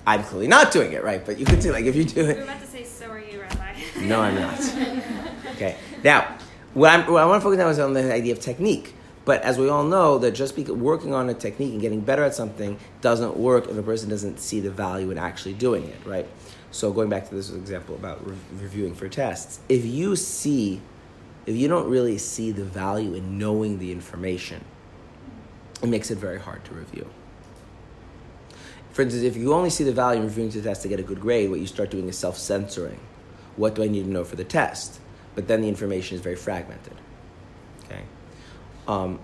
I'm 0.05 0.23
clearly 0.23 0.47
not 0.47 0.71
doing 0.71 0.93
it, 0.93 1.03
right? 1.03 1.23
But 1.23 1.37
you 1.37 1.45
could 1.45 1.59
do 1.59 1.71
like 1.71 1.85
if 1.85 1.95
you 1.95 2.03
do 2.03 2.21
it. 2.21 2.37
were 2.37 2.43
about 2.43 2.61
to 2.61 2.67
say, 2.67 2.83
so 2.83 3.07
are 3.09 3.19
you, 3.19 3.41
Rabbi? 3.41 3.73
No, 4.01 4.21
I'm 4.21 4.35
not. 4.35 4.59
Okay. 5.51 5.77
Now, 6.03 6.37
what, 6.73 6.89
I'm, 6.89 7.11
what 7.11 7.21
I 7.21 7.25
want 7.27 7.39
to 7.39 7.43
focus 7.43 7.59
on 7.59 7.69
is 7.69 7.77
on 7.77 7.93
the 7.93 8.11
idea 8.11 8.33
of 8.33 8.39
technique. 8.39 8.95
But 9.31 9.43
as 9.43 9.57
we 9.57 9.69
all 9.69 9.85
know, 9.85 10.17
that 10.17 10.31
just 10.31 10.57
working 10.57 11.13
on 11.13 11.29
a 11.29 11.33
technique 11.33 11.71
and 11.71 11.79
getting 11.79 12.01
better 12.01 12.21
at 12.21 12.35
something 12.35 12.77
doesn't 12.99 13.37
work 13.37 13.69
if 13.69 13.77
a 13.77 13.81
person 13.81 14.09
doesn't 14.09 14.41
see 14.41 14.59
the 14.59 14.69
value 14.69 15.09
in 15.09 15.17
actually 15.17 15.53
doing 15.53 15.85
it, 15.85 16.05
right? 16.05 16.27
So 16.71 16.91
going 16.91 17.07
back 17.07 17.29
to 17.29 17.35
this 17.35 17.49
example 17.49 17.95
about 17.95 18.27
re- 18.27 18.35
reviewing 18.59 18.93
for 18.93 19.07
tests, 19.07 19.61
if 19.69 19.85
you 19.85 20.17
see, 20.17 20.81
if 21.45 21.55
you 21.55 21.69
don't 21.69 21.89
really 21.89 22.17
see 22.17 22.51
the 22.51 22.65
value 22.65 23.13
in 23.13 23.37
knowing 23.37 23.79
the 23.79 23.93
information, 23.93 24.65
it 25.81 25.87
makes 25.87 26.11
it 26.11 26.17
very 26.17 26.37
hard 26.37 26.65
to 26.65 26.73
review. 26.73 27.09
For 28.91 29.03
instance, 29.03 29.23
if 29.23 29.37
you 29.37 29.53
only 29.53 29.69
see 29.69 29.85
the 29.85 29.93
value 29.93 30.19
in 30.19 30.27
reviewing 30.27 30.49
the 30.49 30.61
test 30.61 30.81
to 30.81 30.89
get 30.89 30.99
a 30.99 31.03
good 31.03 31.21
grade, 31.21 31.49
what 31.49 31.61
you 31.61 31.67
start 31.67 31.89
doing 31.89 32.09
is 32.09 32.17
self 32.17 32.37
censoring. 32.37 32.99
What 33.55 33.75
do 33.75 33.83
I 33.83 33.87
need 33.87 34.03
to 34.03 34.09
know 34.09 34.25
for 34.25 34.35
the 34.35 34.43
test? 34.43 34.99
But 35.35 35.47
then 35.47 35.61
the 35.61 35.69
information 35.69 36.15
is 36.15 36.21
very 36.21 36.35
fragmented. 36.35 36.97
Okay? 37.85 38.03
Um, 38.91 39.19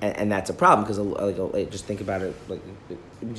and, 0.00 0.16
and 0.16 0.32
that's 0.32 0.48
a 0.48 0.54
problem 0.54 0.84
because, 0.84 0.98
like, 0.98 1.36
like, 1.52 1.70
just 1.70 1.86
think 1.86 2.00
about 2.00 2.22
it. 2.22 2.36
Like, 2.48 2.60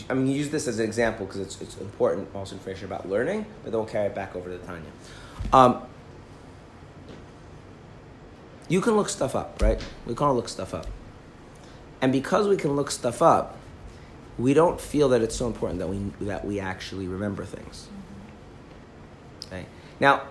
I 0.10 0.14
mean, 0.14 0.28
use 0.28 0.50
this 0.50 0.68
as 0.68 0.80
an 0.80 0.86
example 0.86 1.26
because 1.26 1.40
it's, 1.40 1.62
it's 1.62 1.78
important, 1.78 2.28
also 2.36 2.56
information 2.56 2.86
about 2.86 3.10
learning, 3.10 3.46
but 3.64 3.72
then 3.72 3.80
we'll 3.80 3.90
carry 3.90 4.08
it 4.08 4.16
back 4.16 4.36
over 4.36 4.50
to 4.50 4.58
Tanya. 4.66 4.90
Um, 5.54 5.84
you 8.68 8.82
can 8.82 8.96
look 8.98 9.08
stuff 9.08 9.36
up, 9.36 9.62
right? 9.62 9.82
We 10.06 10.16
can 10.16 10.28
all 10.28 10.36
look 10.36 10.50
stuff 10.50 10.74
up. 10.74 10.88
And 12.02 12.12
because 12.12 12.48
we 12.48 12.58
can 12.58 12.76
look 12.76 12.92
stuff 12.92 13.22
up, 13.22 13.58
we 14.38 14.54
don't 14.54 14.82
feel 14.82 15.10
that 15.10 15.22
it's 15.22 15.36
so 15.36 15.48
important 15.48 15.80
that 15.80 15.88
we 15.88 16.00
that 16.26 16.44
we 16.44 16.60
actually 16.60 17.08
remember 17.08 17.46
things. 17.46 17.88
Okay. 19.46 19.66
Now, 20.00 20.24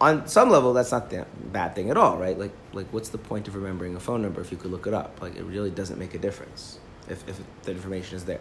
on 0.00 0.26
some 0.26 0.50
level, 0.50 0.72
that's 0.72 0.92
not 0.92 1.10
the 1.10 1.26
bad 1.52 1.74
thing 1.74 1.90
at 1.90 1.96
all, 1.96 2.18
right? 2.18 2.38
Like, 2.38 2.52
like 2.72 2.86
what's 2.92 3.08
the 3.08 3.18
point 3.18 3.48
of 3.48 3.54
remembering 3.54 3.96
a 3.96 4.00
phone 4.00 4.22
number 4.22 4.40
if 4.40 4.50
you 4.50 4.58
could 4.58 4.70
look 4.70 4.86
it 4.86 4.94
up? 4.94 5.20
Like, 5.22 5.36
it 5.36 5.44
really 5.44 5.70
doesn't 5.70 5.98
make 5.98 6.14
a 6.14 6.18
difference 6.18 6.78
if, 7.08 7.26
if 7.28 7.40
the 7.62 7.72
information 7.72 8.16
is 8.16 8.24
there. 8.24 8.40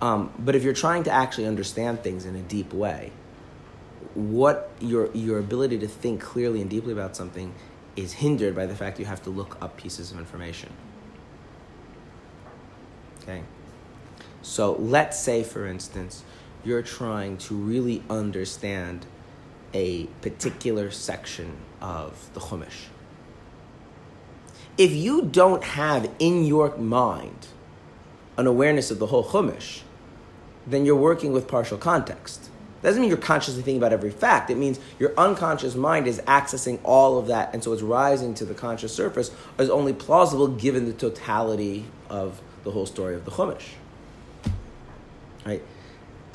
Um, 0.00 0.32
but 0.38 0.54
if 0.54 0.62
you're 0.62 0.74
trying 0.74 1.02
to 1.04 1.10
actually 1.10 1.46
understand 1.46 2.02
things 2.02 2.24
in 2.24 2.36
a 2.36 2.42
deep 2.42 2.72
way, 2.72 3.12
what 4.14 4.70
your 4.80 5.10
your 5.12 5.38
ability 5.38 5.78
to 5.78 5.88
think 5.88 6.20
clearly 6.20 6.60
and 6.60 6.70
deeply 6.70 6.92
about 6.92 7.16
something 7.16 7.52
is 7.96 8.12
hindered 8.14 8.54
by 8.54 8.66
the 8.66 8.74
fact 8.74 8.98
you 8.98 9.04
have 9.04 9.22
to 9.24 9.30
look 9.30 9.60
up 9.60 9.76
pieces 9.76 10.12
of 10.12 10.18
information. 10.18 10.72
Okay. 13.22 13.42
So 14.40 14.72
let's 14.74 15.18
say, 15.18 15.42
for 15.42 15.66
instance, 15.66 16.22
you're 16.64 16.82
trying 16.82 17.36
to 17.38 17.54
really 17.54 18.02
understand 18.08 19.04
a 19.74 20.06
particular 20.22 20.90
section 20.90 21.56
of 21.80 22.30
the 22.34 22.40
Chumash. 22.40 22.86
If 24.76 24.92
you 24.92 25.22
don't 25.22 25.64
have 25.64 26.10
in 26.18 26.44
your 26.44 26.76
mind 26.76 27.48
an 28.36 28.46
awareness 28.46 28.90
of 28.90 28.98
the 28.98 29.06
whole 29.06 29.24
Chumash, 29.24 29.82
then 30.66 30.84
you're 30.84 30.96
working 30.96 31.32
with 31.32 31.48
partial 31.48 31.78
context. 31.78 32.50
Doesn't 32.82 33.00
mean 33.00 33.08
you're 33.08 33.18
consciously 33.18 33.62
thinking 33.62 33.80
about 33.80 33.92
every 33.92 34.10
fact. 34.10 34.50
It 34.50 34.56
means 34.56 34.78
your 35.00 35.12
unconscious 35.18 35.74
mind 35.74 36.06
is 36.06 36.20
accessing 36.20 36.78
all 36.84 37.18
of 37.18 37.26
that, 37.26 37.52
and 37.52 37.64
so 37.64 37.72
it's 37.72 37.82
rising 37.82 38.34
to 38.34 38.44
the 38.44 38.54
conscious 38.54 38.94
surface 38.94 39.32
as 39.58 39.68
only 39.68 39.92
plausible 39.92 40.46
given 40.46 40.86
the 40.86 40.92
totality 40.92 41.86
of 42.08 42.40
the 42.62 42.70
whole 42.70 42.86
story 42.86 43.16
of 43.16 43.24
the 43.24 43.32
Chumash. 43.32 43.70
Right? 45.44 45.62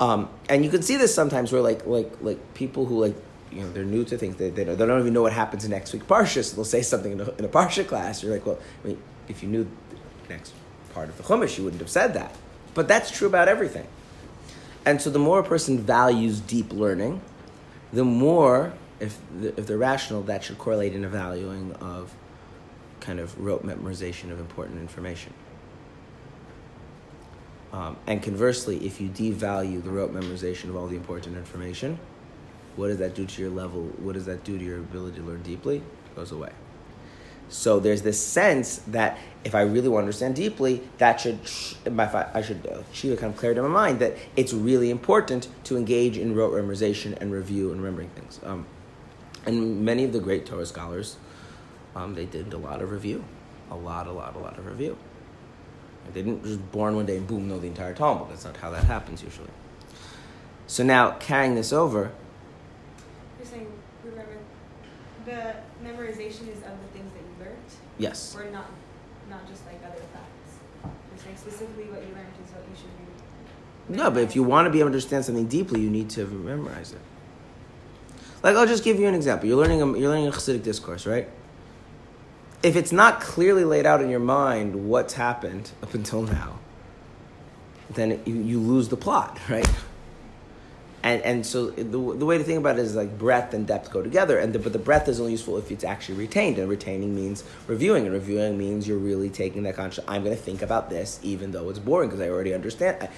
Um, 0.04 0.28
and 0.50 0.62
you 0.62 0.70
can 0.70 0.82
see 0.82 0.98
this 0.98 1.14
sometimes 1.14 1.50
where 1.50 1.62
like 1.62 1.86
like 1.86 2.12
like 2.20 2.52
people 2.52 2.84
who 2.84 3.00
like 3.00 3.16
you 3.50 3.62
know 3.62 3.72
they're 3.72 3.84
new 3.84 4.04
to 4.04 4.18
things 4.18 4.36
they, 4.36 4.50
they, 4.50 4.64
don't, 4.64 4.76
they 4.76 4.84
don't 4.84 5.00
even 5.00 5.14
know 5.14 5.22
what 5.22 5.32
happens 5.32 5.66
next 5.66 5.94
week. 5.94 6.06
Parsha 6.06 6.44
so 6.44 6.56
they'll 6.56 6.64
say 6.64 6.82
something 6.82 7.12
in 7.12 7.20
a, 7.20 7.30
in 7.38 7.44
a 7.46 7.48
parsha 7.48 7.86
class. 7.86 8.22
You're 8.22 8.32
like 8.32 8.44
well 8.44 8.58
I 8.84 8.88
mean, 8.88 9.02
if 9.28 9.42
you 9.42 9.48
knew 9.48 9.64
the 9.64 10.28
next 10.28 10.52
part 10.92 11.08
of 11.08 11.16
the 11.16 11.22
chumash 11.22 11.56
you 11.56 11.64
wouldn't 11.64 11.80
have 11.80 11.90
said 11.90 12.12
that. 12.14 12.36
But 12.74 12.86
that's 12.86 13.10
true 13.10 13.28
about 13.28 13.48
everything. 13.48 13.86
And 14.84 15.00
so 15.00 15.08
the 15.08 15.18
more 15.18 15.38
a 15.38 15.44
person 15.44 15.78
values 15.78 16.38
deep 16.40 16.70
learning 16.72 17.22
the 17.90 18.04
more 18.04 18.74
if, 19.00 19.16
the, 19.40 19.58
if 19.58 19.66
they're 19.66 19.78
rational 19.78 20.22
that 20.24 20.44
should 20.44 20.58
correlate 20.58 20.94
in 20.94 21.04
a 21.04 21.08
valuing 21.08 21.72
of 21.74 22.14
kind 23.00 23.20
of 23.20 23.40
rote 23.40 23.64
memorization 23.64 24.30
of 24.30 24.38
important 24.38 24.80
information 24.80 25.32
um, 27.74 27.96
and 28.06 28.22
conversely, 28.22 28.86
if 28.86 29.00
you 29.00 29.08
devalue 29.08 29.82
the 29.82 29.90
rote 29.90 30.14
memorization 30.14 30.68
of 30.68 30.76
all 30.76 30.86
the 30.86 30.94
important 30.94 31.36
information, 31.36 31.98
what 32.76 32.86
does 32.86 32.98
that 32.98 33.16
do 33.16 33.26
to 33.26 33.42
your 33.42 33.50
level? 33.50 33.82
What 33.98 34.12
does 34.12 34.26
that 34.26 34.44
do 34.44 34.56
to 34.56 34.64
your 34.64 34.78
ability 34.78 35.16
to 35.16 35.24
learn 35.24 35.42
deeply? 35.42 35.78
It 35.78 36.14
goes 36.14 36.30
away. 36.30 36.50
So 37.48 37.80
there's 37.80 38.02
this 38.02 38.24
sense 38.24 38.76
that 38.86 39.18
if 39.42 39.56
I 39.56 39.62
really 39.62 39.88
want 39.88 40.04
to 40.04 40.06
understand 40.06 40.36
deeply, 40.36 40.82
that 40.98 41.20
should 41.20 41.40
I 41.84 42.42
should 42.42 42.64
achieve 42.64 43.12
a 43.12 43.16
kind 43.16 43.32
of 43.32 43.38
clarity 43.40 43.58
in 43.58 43.66
my 43.66 43.72
mind 43.72 43.98
that 43.98 44.18
it's 44.36 44.52
really 44.52 44.90
important 44.90 45.48
to 45.64 45.76
engage 45.76 46.16
in 46.16 46.36
rote 46.36 46.52
memorization 46.52 47.20
and 47.20 47.32
review 47.32 47.72
and 47.72 47.82
remembering 47.82 48.10
things. 48.10 48.38
Um, 48.44 48.66
and 49.46 49.84
many 49.84 50.04
of 50.04 50.12
the 50.12 50.20
great 50.20 50.46
Torah 50.46 50.64
scholars, 50.64 51.16
um, 51.96 52.14
they 52.14 52.24
did 52.24 52.52
a 52.52 52.58
lot 52.58 52.82
of 52.82 52.92
review, 52.92 53.24
a 53.68 53.76
lot, 53.76 54.06
a 54.06 54.12
lot, 54.12 54.36
a 54.36 54.38
lot 54.38 54.58
of 54.58 54.64
review. 54.64 54.96
They 56.12 56.22
didn't 56.22 56.44
just 56.44 56.72
born 56.72 56.94
one 56.96 57.06
day 57.06 57.16
and 57.16 57.26
boom 57.26 57.48
know 57.48 57.58
the 57.58 57.66
entire 57.66 57.94
Talmud. 57.94 58.30
That's 58.30 58.44
not 58.44 58.56
how 58.56 58.70
that 58.70 58.84
happens 58.84 59.22
usually. 59.22 59.48
So 60.66 60.84
now 60.84 61.12
carrying 61.12 61.54
this 61.54 61.72
over. 61.72 62.12
You're 63.38 63.46
saying 63.46 63.66
remember 64.04 64.38
the 65.24 65.54
memorization 65.82 66.48
is 66.48 66.58
of 66.58 66.76
the 66.80 66.88
things 66.92 67.10
that 67.12 67.22
you 67.22 67.44
learned. 67.44 67.56
Yes. 67.98 68.36
Or 68.36 68.44
not, 68.50 68.70
not 69.28 69.48
just 69.48 69.66
like 69.66 69.80
other 69.84 70.02
facts. 70.12 70.58
You're 70.82 71.24
saying 71.24 71.36
specifically 71.36 71.84
what 71.84 72.02
you 72.02 72.14
learned 72.14 72.28
is 72.44 72.52
what 72.52 72.64
you 72.70 72.76
should 72.76 72.86
be. 72.98 73.96
No, 73.96 74.10
but 74.10 74.22
if 74.22 74.34
you 74.34 74.42
want 74.42 74.66
to 74.66 74.70
be 74.70 74.78
able 74.78 74.90
to 74.90 74.94
understand 74.94 75.24
something 75.24 75.46
deeply, 75.46 75.80
you 75.80 75.90
need 75.90 76.10
to 76.10 76.26
memorize 76.26 76.92
it. 76.92 77.00
Like 78.42 78.56
I'll 78.56 78.66
just 78.66 78.84
give 78.84 79.00
you 79.00 79.06
an 79.06 79.14
example. 79.14 79.48
You're 79.48 79.58
learning 79.58 79.82
a, 79.82 79.98
you're 79.98 80.10
learning 80.10 80.28
a 80.28 80.30
Hasidic 80.30 80.62
discourse, 80.62 81.06
right? 81.06 81.28
If 82.64 82.76
it's 82.76 82.92
not 82.92 83.20
clearly 83.20 83.62
laid 83.62 83.84
out 83.84 84.00
in 84.00 84.08
your 84.08 84.20
mind 84.20 84.88
what's 84.88 85.12
happened 85.12 85.70
up 85.82 85.92
until 85.92 86.22
now, 86.22 86.58
then 87.90 88.22
you, 88.24 88.36
you 88.36 88.58
lose 88.58 88.88
the 88.88 88.96
plot, 88.96 89.38
right? 89.50 89.68
And, 91.02 91.20
and 91.20 91.46
so 91.46 91.66
the, 91.66 91.82
the 91.84 92.24
way 92.24 92.38
to 92.38 92.44
think 92.44 92.58
about 92.58 92.78
it 92.78 92.82
is 92.82 92.96
like 92.96 93.18
breadth 93.18 93.52
and 93.52 93.66
depth 93.66 93.90
go 93.90 94.02
together, 94.02 94.38
and 94.38 94.54
the, 94.54 94.58
but 94.58 94.72
the 94.72 94.78
breadth 94.78 95.06
is 95.08 95.20
only 95.20 95.32
useful 95.32 95.58
if 95.58 95.70
it's 95.70 95.84
actually 95.84 96.16
retained, 96.16 96.58
and 96.58 96.66
retaining 96.66 97.14
means 97.14 97.44
reviewing, 97.66 98.06
and 98.06 98.14
reviewing 98.14 98.56
means 98.56 98.88
you're 98.88 98.96
really 98.96 99.28
taking 99.28 99.64
that 99.64 99.76
conscious. 99.76 100.02
I'm 100.08 100.24
going 100.24 100.34
to 100.34 100.42
think 100.42 100.62
about 100.62 100.88
this, 100.88 101.20
even 101.22 101.52
though 101.52 101.68
it's 101.68 101.78
boring 101.78 102.08
because 102.08 102.22
I 102.22 102.30
already 102.30 102.54
understand. 102.54 102.96
I, 103.02 103.10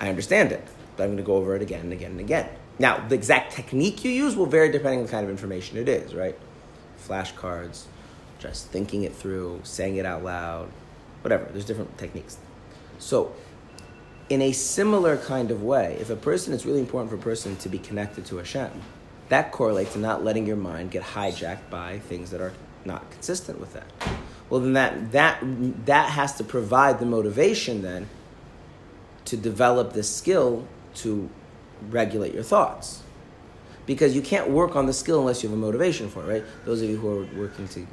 I 0.00 0.08
understand 0.08 0.52
it, 0.52 0.66
but 0.96 1.02
I'm 1.02 1.10
going 1.10 1.18
to 1.18 1.22
go 1.22 1.36
over 1.36 1.54
it 1.54 1.60
again 1.60 1.80
and 1.80 1.92
again 1.92 2.12
and 2.12 2.20
again. 2.20 2.48
Now, 2.78 3.06
the 3.06 3.14
exact 3.14 3.52
technique 3.52 4.02
you 4.02 4.10
use 4.10 4.34
will 4.34 4.46
vary 4.46 4.70
depending 4.70 5.00
on 5.00 5.06
the 5.06 5.12
kind 5.12 5.24
of 5.24 5.30
information 5.30 5.76
it 5.76 5.90
is, 5.90 6.14
right? 6.14 6.38
Flashcards, 7.06 7.84
just 8.38 8.68
thinking 8.68 9.02
it 9.04 9.14
through, 9.14 9.60
saying 9.64 9.96
it 9.96 10.06
out 10.06 10.24
loud, 10.24 10.68
whatever. 11.22 11.46
There's 11.50 11.64
different 11.64 11.96
techniques. 11.98 12.38
So, 12.98 13.34
in 14.28 14.42
a 14.42 14.52
similar 14.52 15.16
kind 15.16 15.50
of 15.50 15.62
way, 15.62 15.96
if 16.00 16.10
a 16.10 16.16
person, 16.16 16.52
it's 16.52 16.66
really 16.66 16.80
important 16.80 17.10
for 17.10 17.16
a 17.16 17.22
person 17.22 17.56
to 17.56 17.68
be 17.68 17.78
connected 17.78 18.26
to 18.26 18.36
Hashem, 18.36 18.70
that 19.28 19.52
correlates 19.52 19.92
to 19.94 19.98
not 19.98 20.24
letting 20.24 20.46
your 20.46 20.56
mind 20.56 20.90
get 20.90 21.02
hijacked 21.02 21.70
by 21.70 21.98
things 21.98 22.30
that 22.30 22.40
are 22.40 22.52
not 22.84 23.10
consistent 23.10 23.60
with 23.60 23.72
that. 23.72 23.86
Well, 24.48 24.60
then 24.60 24.74
that, 24.74 25.12
that, 25.12 25.40
that 25.86 26.10
has 26.10 26.34
to 26.36 26.44
provide 26.44 27.00
the 27.00 27.06
motivation 27.06 27.82
then 27.82 28.08
to 29.26 29.36
develop 29.36 29.92
the 29.92 30.02
skill 30.02 30.66
to 30.96 31.28
regulate 31.90 32.32
your 32.32 32.44
thoughts. 32.44 33.02
Because 33.86 34.14
you 34.14 34.22
can't 34.22 34.50
work 34.50 34.74
on 34.74 34.86
the 34.86 34.92
skill 34.92 35.20
unless 35.20 35.42
you 35.42 35.48
have 35.48 35.58
a 35.58 35.60
motivation 35.60 36.08
for 36.08 36.22
it, 36.24 36.32
right? 36.32 36.44
Those 36.64 36.82
of 36.82 36.90
you 36.90 36.96
who 36.96 37.20
are 37.20 37.24
working 37.38 37.68
to 37.68 37.86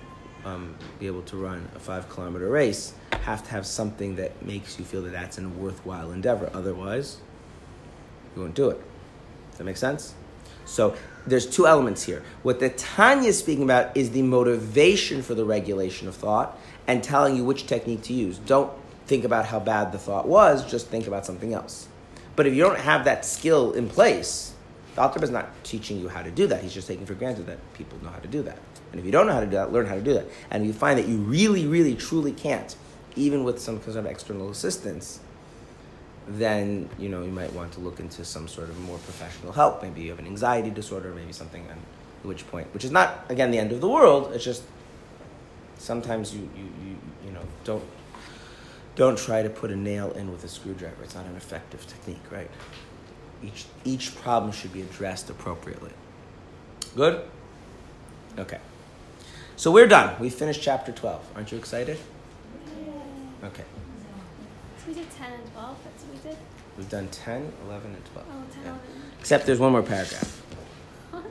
um, 0.45 0.75
be 0.99 1.07
able 1.07 1.21
to 1.23 1.37
run 1.37 1.67
a 1.75 1.79
five 1.79 2.09
kilometer 2.09 2.49
race 2.49 2.93
have 3.23 3.43
to 3.43 3.51
have 3.51 3.65
something 3.65 4.17
that 4.17 4.45
makes 4.45 4.77
you 4.77 4.83
feel 4.83 5.01
that 5.01 5.13
that's 5.13 5.37
a 5.37 5.47
worthwhile 5.47 6.11
endeavor. 6.11 6.49
Otherwise, 6.53 7.17
you 8.35 8.41
won't 8.41 8.53
do 8.53 8.69
it. 8.69 8.81
Does 9.51 9.59
that 9.59 9.63
make 9.63 9.77
sense? 9.77 10.13
So 10.65 10.95
there's 11.25 11.45
two 11.45 11.65
elements 11.65 12.03
here. 12.03 12.23
What 12.43 12.59
the 12.59 12.69
Tanya 12.69 13.29
is 13.29 13.39
speaking 13.39 13.63
about 13.63 13.95
is 13.95 14.11
the 14.11 14.21
motivation 14.21 15.21
for 15.21 15.35
the 15.35 15.45
regulation 15.45 16.07
of 16.07 16.15
thought 16.15 16.57
and 16.85 17.01
telling 17.01 17.37
you 17.37 17.45
which 17.45 17.65
technique 17.65 18.01
to 18.03 18.13
use. 18.13 18.39
Don't 18.39 18.71
think 19.05 19.23
about 19.23 19.45
how 19.45 19.59
bad 19.59 19.91
the 19.91 19.97
thought 19.97 20.27
was, 20.27 20.69
just 20.69 20.87
think 20.87 21.07
about 21.07 21.25
something 21.25 21.53
else. 21.53 21.87
But 22.35 22.47
if 22.47 22.53
you 22.53 22.63
don't 22.63 22.79
have 22.79 23.05
that 23.05 23.25
skill 23.25 23.73
in 23.73 23.87
place, 23.87 24.53
the 24.95 25.01
Alter 25.01 25.23
is 25.23 25.29
not 25.29 25.49
teaching 25.63 25.99
you 25.99 26.09
how 26.09 26.23
to 26.23 26.31
do 26.31 26.47
that. 26.47 26.61
He's 26.61 26.73
just 26.73 26.87
taking 26.87 27.05
for 27.05 27.13
granted 27.13 27.45
that 27.47 27.59
people 27.73 27.97
know 28.03 28.09
how 28.09 28.19
to 28.19 28.27
do 28.27 28.41
that. 28.43 28.57
And 28.93 28.99
if 28.99 29.05
you 29.05 29.11
don't 29.11 29.25
know 29.25 29.33
how 29.33 29.39
to 29.39 29.47
do 29.47 29.53
that, 29.53 29.73
learn 29.73 29.87
how 29.87 29.95
to 29.95 30.01
do 30.01 30.13
that. 30.13 30.27
And 30.51 30.61
if 30.63 30.67
you 30.67 30.73
find 30.73 30.99
that 30.99 31.07
you 31.07 31.17
really, 31.17 31.65
really, 31.65 31.95
truly 31.95 32.31
can't, 32.31 32.75
even 33.15 33.43
with 33.43 33.59
some 33.59 33.79
kind 33.79 33.97
of 33.97 34.05
external 34.05 34.51
assistance, 34.51 35.19
then 36.27 36.89
you 36.99 37.09
know 37.09 37.23
you 37.23 37.31
might 37.31 37.51
want 37.53 37.73
to 37.73 37.79
look 37.79 37.99
into 37.99 38.23
some 38.23 38.47
sort 38.47 38.69
of 38.69 38.79
more 38.81 38.99
professional 38.99 39.51
help. 39.51 39.81
Maybe 39.81 40.03
you 40.03 40.11
have 40.11 40.19
an 40.19 40.27
anxiety 40.27 40.69
disorder, 40.69 41.11
maybe 41.13 41.33
something. 41.33 41.65
And 41.69 41.81
at 42.23 42.27
which 42.27 42.47
point, 42.47 42.71
which 42.73 42.85
is 42.85 42.91
not 42.91 43.25
again 43.29 43.51
the 43.51 43.57
end 43.57 43.71
of 43.71 43.81
the 43.81 43.89
world. 43.89 44.31
It's 44.33 44.43
just 44.43 44.63
sometimes 45.79 46.33
you 46.35 46.47
you 46.55 46.63
you, 46.63 46.97
you 47.25 47.31
know 47.31 47.41
don't 47.63 47.83
don't 48.95 49.17
try 49.17 49.41
to 49.41 49.49
put 49.49 49.71
a 49.71 49.75
nail 49.75 50.11
in 50.11 50.31
with 50.31 50.43
a 50.43 50.47
screwdriver. 50.47 51.03
It's 51.03 51.15
not 51.15 51.25
an 51.25 51.35
effective 51.35 51.85
technique, 51.87 52.31
right? 52.31 52.49
Each 53.43 53.65
each 53.83 54.15
problem 54.15 54.51
should 54.51 54.71
be 54.71 54.81
addressed 54.81 55.29
appropriately. 55.29 55.91
Good. 56.95 57.21
Okay. 58.37 58.59
So 59.55 59.71
we're 59.71 59.87
done. 59.87 60.19
We 60.19 60.29
finished 60.29 60.61
chapter 60.61 60.91
12. 60.91 61.21
Aren't 61.35 61.51
you 61.51 61.57
excited? 61.57 61.97
Okay. 63.43 63.63
So 64.77 64.83
we 64.87 64.93
did 64.93 65.09
10 65.11 65.31
and 65.31 65.51
12. 65.53 65.77
That's 65.83 66.03
what 66.03 66.23
we 66.23 66.29
did. 66.29 66.37
We've 66.77 66.89
done 66.89 67.07
10, 67.09 67.51
11, 67.67 67.93
and 67.93 68.05
12. 68.05 68.27
Oh, 68.29 68.53
10, 68.53 68.63
Yeah. 68.63 68.69
11. 68.69 68.81
Except 69.19 69.45
there's 69.45 69.59
one 69.59 69.71
more 69.71 69.83
paragraph. 69.83 70.41
What? 71.11 71.23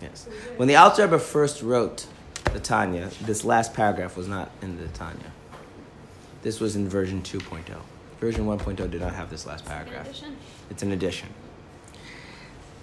Yes. 0.00 0.26
When 0.56 0.68
the 0.68 0.76
Alter 0.76 1.02
Rebbe 1.04 1.18
first 1.18 1.62
wrote 1.62 2.06
the 2.52 2.60
Tanya, 2.60 3.10
this 3.22 3.44
last 3.44 3.74
paragraph 3.74 4.16
was 4.16 4.26
not 4.28 4.50
in 4.62 4.78
the 4.78 4.88
Tanya. 4.88 5.32
This 6.42 6.60
was 6.60 6.76
in 6.76 6.88
version 6.88 7.22
2.0. 7.22 7.62
Version 8.20 8.46
1.0 8.46 8.90
did 8.90 9.00
not 9.00 9.14
have 9.14 9.28
this 9.30 9.44
last 9.46 9.64
paragraph. 9.66 10.06
addition. 10.06 10.36
It's 10.70 10.82
an 10.82 10.92
addition. 10.92 11.28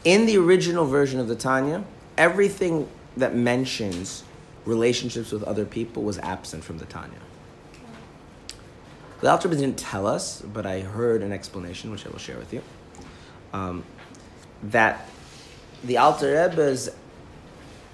In 0.04 0.26
the 0.26 0.38
original 0.38 0.86
version 0.86 1.20
of 1.20 1.28
the 1.28 1.36
Tanya, 1.36 1.84
everything 2.18 2.88
that 3.18 3.34
mentions 3.36 4.24
relationships 4.66 5.32
with 5.32 5.44
other 5.44 5.66
people 5.66 6.04
was 6.04 6.18
absent 6.20 6.64
from 6.64 6.78
the 6.78 6.86
Tanya. 6.86 7.20
The 9.22 9.30
Alter 9.30 9.48
didn't 9.48 9.78
tell 9.78 10.06
us, 10.06 10.42
but 10.42 10.66
I 10.66 10.82
heard 10.82 11.22
an 11.22 11.32
explanation, 11.32 11.92
which 11.92 12.06
I 12.06 12.10
will 12.10 12.20
share 12.20 12.38
with 12.38 12.54
you, 12.54 12.62
um, 13.54 13.84
that 14.64 15.10
the 15.84 15.98
Alter 15.98 16.34
Rebbe's, 16.34 16.90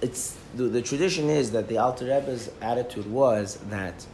it's, 0.02 0.36
the, 0.56 0.64
the 0.64 0.82
tradition 0.82 1.30
is 1.30 1.52
that 1.52 1.68
the 1.68 1.78
Alter 1.78 2.06
Rebbe's 2.06 2.50
attitude 2.62 3.06
was 3.06 3.58
that 3.70 4.06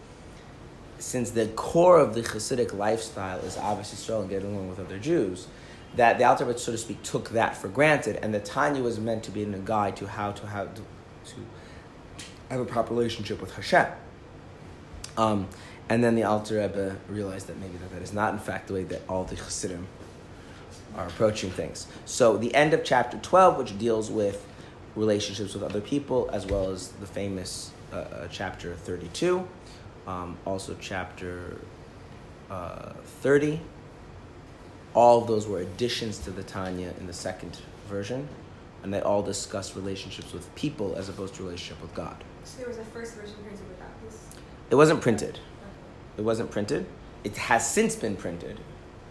since 0.98 1.32
the 1.32 1.48
core 1.48 2.00
of 2.00 2.16
the 2.16 2.22
Hasidic 2.22 2.74
lifestyle 2.74 3.40
is 3.40 3.58
obviously 3.58 3.98
Israel 3.98 4.22
and 4.22 4.30
getting 4.30 4.54
along 4.54 4.70
with 4.70 4.80
other 4.80 5.00
Jews, 5.00 5.48
that 5.96 6.18
the 6.18 6.26
Alter 6.26 6.46
Rebbe, 6.46 6.60
so 6.60 6.74
to 6.74 6.78
speak, 6.78 7.02
took 7.04 7.30
that 7.30 7.56
for 7.56 7.68
granted, 7.70 8.18
and 8.22 8.34
the 8.34 8.40
Tanya 8.40 8.82
was 8.82 9.00
meant 9.00 9.24
to 9.24 9.32
be 9.32 9.44
a 9.44 9.46
guide 9.46 9.96
to 9.98 10.08
how 10.08 10.32
to 10.34 10.48
how 10.48 10.66
to, 10.66 10.82
to 11.26 11.36
have 12.50 12.60
a 12.60 12.66
proper 12.66 12.94
relationship 12.94 13.42
with 13.42 13.54
Hashem. 13.56 13.88
Um, 15.18 15.48
And 15.88 16.04
then 16.04 16.16
the 16.16 16.24
Alter 16.24 16.56
Rebbe 16.56 16.98
realized 17.08 17.48
that 17.48 17.60
maybe 17.60 17.78
that, 17.78 17.92
that 17.92 18.02
is 18.02 18.12
not, 18.12 18.34
in 18.34 18.40
fact, 18.40 18.68
the 18.68 18.74
way 18.74 18.84
that 18.86 19.02
all 19.08 19.24
the 19.24 19.36
Chassidim 19.36 19.86
are 20.96 21.08
approaching 21.08 21.52
things. 21.52 21.88
So 22.06 22.38
the 22.38 22.56
end 22.56 22.74
of 22.74 22.84
chapter 22.84 23.18
12, 23.18 23.58
which 23.58 23.78
deals 23.78 24.10
with 24.10 24.46
relationships 24.96 25.54
with 25.54 25.62
other 25.62 25.82
people, 25.82 26.30
as 26.34 26.46
well 26.46 26.72
as 26.72 26.88
the 26.88 27.06
famous 27.06 27.72
uh, 27.94 27.98
uh, 27.98 28.28
chapter 28.32 28.74
32, 28.76 29.48
um, 30.08 30.38
also 30.46 30.76
chapter 30.80 31.60
uh, 32.50 32.94
30. 33.22 33.60
All 34.96 35.22
of 35.22 35.28
those 35.28 35.46
were 35.48 35.60
additions 35.60 36.18
to 36.20 36.32
the 36.32 36.44
Tanya 36.44 36.94
in 37.00 37.06
the 37.06 37.14
second 37.14 37.60
version, 37.88 38.28
and 38.82 38.94
they 38.94 39.02
all 39.02 39.22
discuss 39.22 39.76
relationships 39.76 40.34
with 40.34 40.54
people 40.56 40.96
as 40.96 41.10
opposed 41.10 41.36
to 41.36 41.44
relationship 41.44 41.82
with 41.82 41.94
God. 41.94 42.24
So 42.46 42.60
there 42.60 42.68
was 42.68 42.78
a 42.78 42.86
first 42.86 43.16
version 43.16 43.36
printed 43.44 43.68
without 43.68 43.90
this. 44.04 44.24
It 44.70 44.76
wasn't 44.76 45.02
printed. 45.02 45.40
It 46.16 46.22
wasn't 46.22 46.52
printed. 46.52 46.86
It 47.24 47.36
has 47.38 47.68
since 47.68 47.96
been 47.96 48.16
printed. 48.16 48.60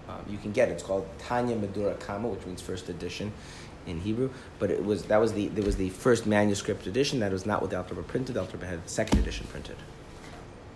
Um, 0.08 0.20
you 0.28 0.38
can 0.38 0.52
get 0.52 0.68
it. 0.68 0.72
It's 0.72 0.84
called 0.84 1.06
Tanya 1.18 1.56
Mahadura 1.56 1.98
Kama, 1.98 2.28
which 2.28 2.46
means 2.46 2.62
first 2.62 2.88
edition 2.88 3.32
in 3.86 4.00
Hebrew. 4.00 4.30
But 4.60 4.70
it 4.70 4.84
was 4.84 5.04
that 5.06 5.16
was 5.16 5.32
the 5.32 5.48
there 5.48 5.64
was 5.64 5.76
the 5.76 5.90
first 5.90 6.26
manuscript 6.26 6.86
edition. 6.86 7.18
That 7.20 7.32
was 7.32 7.44
not 7.44 7.60
what 7.60 7.70
the 7.70 7.76
Alter 7.76 7.94
Rebbe 7.94 8.06
printed. 8.06 8.36
The 8.36 8.40
Alter 8.40 8.56
Rebbe 8.56 8.66
had 8.66 8.84
the 8.84 8.88
second 8.88 9.18
edition 9.18 9.48
printed. 9.48 9.76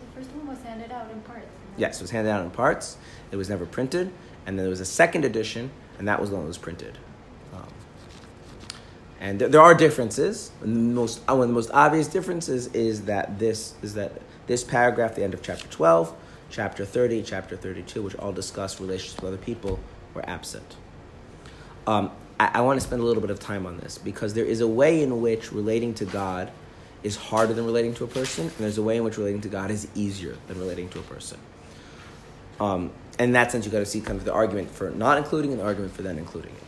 The 0.00 0.20
first 0.20 0.34
one 0.34 0.48
was 0.48 0.60
handed 0.62 0.90
out 0.90 1.10
in 1.12 1.20
parts. 1.20 1.46
Yes, 1.76 2.00
it 2.00 2.02
was 2.02 2.10
handed 2.10 2.30
out 2.30 2.42
in 2.42 2.50
parts. 2.50 2.96
It 3.30 3.36
was 3.36 3.48
never 3.48 3.66
printed, 3.66 4.10
and 4.46 4.58
then 4.58 4.64
there 4.64 4.70
was 4.70 4.80
a 4.80 4.84
second 4.84 5.24
edition, 5.24 5.70
and 5.98 6.08
that 6.08 6.20
was 6.20 6.30
the 6.30 6.36
one 6.36 6.44
that 6.44 6.48
was 6.48 6.58
printed. 6.58 6.98
And 9.20 9.40
there, 9.40 9.48
there 9.48 9.60
are 9.60 9.74
differences. 9.74 10.50
And 10.62 10.94
most 10.94 11.20
uh, 11.28 11.34
one 11.34 11.42
of 11.42 11.48
the 11.48 11.54
most 11.54 11.70
obvious 11.72 12.06
differences 12.06 12.68
is 12.68 13.02
that 13.02 13.38
this 13.38 13.74
is 13.82 13.94
that 13.94 14.12
this 14.46 14.64
paragraph, 14.64 15.14
the 15.14 15.24
end 15.24 15.34
of 15.34 15.42
chapter 15.42 15.66
twelve, 15.68 16.14
chapter 16.50 16.84
thirty, 16.84 17.22
chapter 17.22 17.56
thirty-two, 17.56 18.02
which 18.02 18.14
all 18.16 18.32
discuss 18.32 18.80
relations 18.80 19.16
with 19.16 19.24
other 19.24 19.36
people, 19.36 19.80
were 20.14 20.24
absent. 20.28 20.76
Um, 21.86 22.10
I, 22.38 22.50
I 22.54 22.60
want 22.60 22.80
to 22.80 22.86
spend 22.86 23.02
a 23.02 23.04
little 23.04 23.20
bit 23.20 23.30
of 23.30 23.40
time 23.40 23.66
on 23.66 23.78
this 23.78 23.98
because 23.98 24.34
there 24.34 24.44
is 24.44 24.60
a 24.60 24.68
way 24.68 25.02
in 25.02 25.20
which 25.20 25.52
relating 25.52 25.94
to 25.94 26.04
God 26.04 26.52
is 27.02 27.16
harder 27.16 27.54
than 27.54 27.64
relating 27.64 27.94
to 27.94 28.04
a 28.04 28.08
person, 28.08 28.44
and 28.44 28.56
there's 28.58 28.78
a 28.78 28.82
way 28.82 28.96
in 28.96 29.04
which 29.04 29.16
relating 29.16 29.40
to 29.40 29.48
God 29.48 29.70
is 29.70 29.88
easier 29.94 30.36
than 30.46 30.58
relating 30.58 30.88
to 30.90 30.98
a 30.98 31.02
person. 31.02 31.38
Um, 32.60 32.90
in 33.18 33.32
that 33.32 33.52
sense, 33.52 33.64
you 33.64 33.72
got 33.72 33.78
to 33.78 33.86
see 33.86 34.00
kind 34.00 34.18
of 34.18 34.24
the 34.24 34.32
argument 34.32 34.70
for 34.70 34.90
not 34.90 35.18
including 35.18 35.52
and 35.52 35.60
the 35.60 35.64
argument 35.64 35.94
for 35.94 36.02
then 36.02 36.18
including 36.18 36.52
it. 36.52 36.67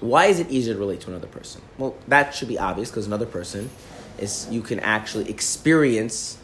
Why 0.00 0.26
is 0.26 0.40
it 0.40 0.50
easier 0.50 0.74
to 0.74 0.80
relate 0.80 1.00
to 1.02 1.10
another 1.10 1.26
person? 1.26 1.60
Well, 1.78 1.96
that 2.08 2.34
should 2.34 2.48
be 2.48 2.58
obvious 2.58 2.90
because 2.90 3.06
another 3.06 3.26
person 3.26 3.70
is 4.18 4.48
you 4.50 4.62
can 4.62 4.80
actually 4.80 5.28
experience 5.28 6.38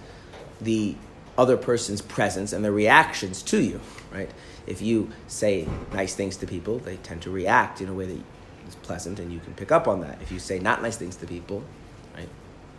the 0.60 0.94
other 1.38 1.56
person's 1.56 2.00
presence 2.00 2.52
and 2.52 2.64
their 2.64 2.72
reactions 2.72 3.42
to 3.42 3.60
you, 3.60 3.80
right? 4.12 4.30
If 4.66 4.82
you 4.82 5.10
say 5.26 5.68
nice 5.92 6.14
things 6.14 6.36
to 6.38 6.46
people, 6.46 6.78
they 6.78 6.96
tend 6.96 7.22
to 7.22 7.30
react 7.30 7.80
in 7.80 7.88
a 7.88 7.94
way 7.94 8.06
that 8.06 8.22
is 8.68 8.74
pleasant, 8.76 9.18
and 9.18 9.32
you 9.32 9.40
can 9.40 9.54
pick 9.54 9.70
up 9.70 9.86
on 9.86 10.00
that. 10.00 10.20
If 10.22 10.32
you 10.32 10.38
say 10.38 10.58
not 10.58 10.82
nice 10.82 10.96
things 10.96 11.16
to 11.16 11.26
people, 11.26 11.62
right, 12.14 12.28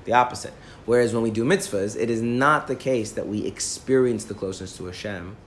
the 0.05 0.13
opposite. 0.13 0.53
Whereas 0.85 1.13
when 1.13 1.23
we 1.23 1.31
do 1.31 1.43
mitzvahs, 1.43 1.99
it 1.99 2.09
is 2.09 2.21
not 2.21 2.67
the 2.67 2.75
case 2.75 3.11
that 3.11 3.27
we 3.27 3.45
experience 3.45 4.25
the 4.25 4.33
closeness 4.33 4.75
to 4.77 4.85
Hashem 4.85 5.37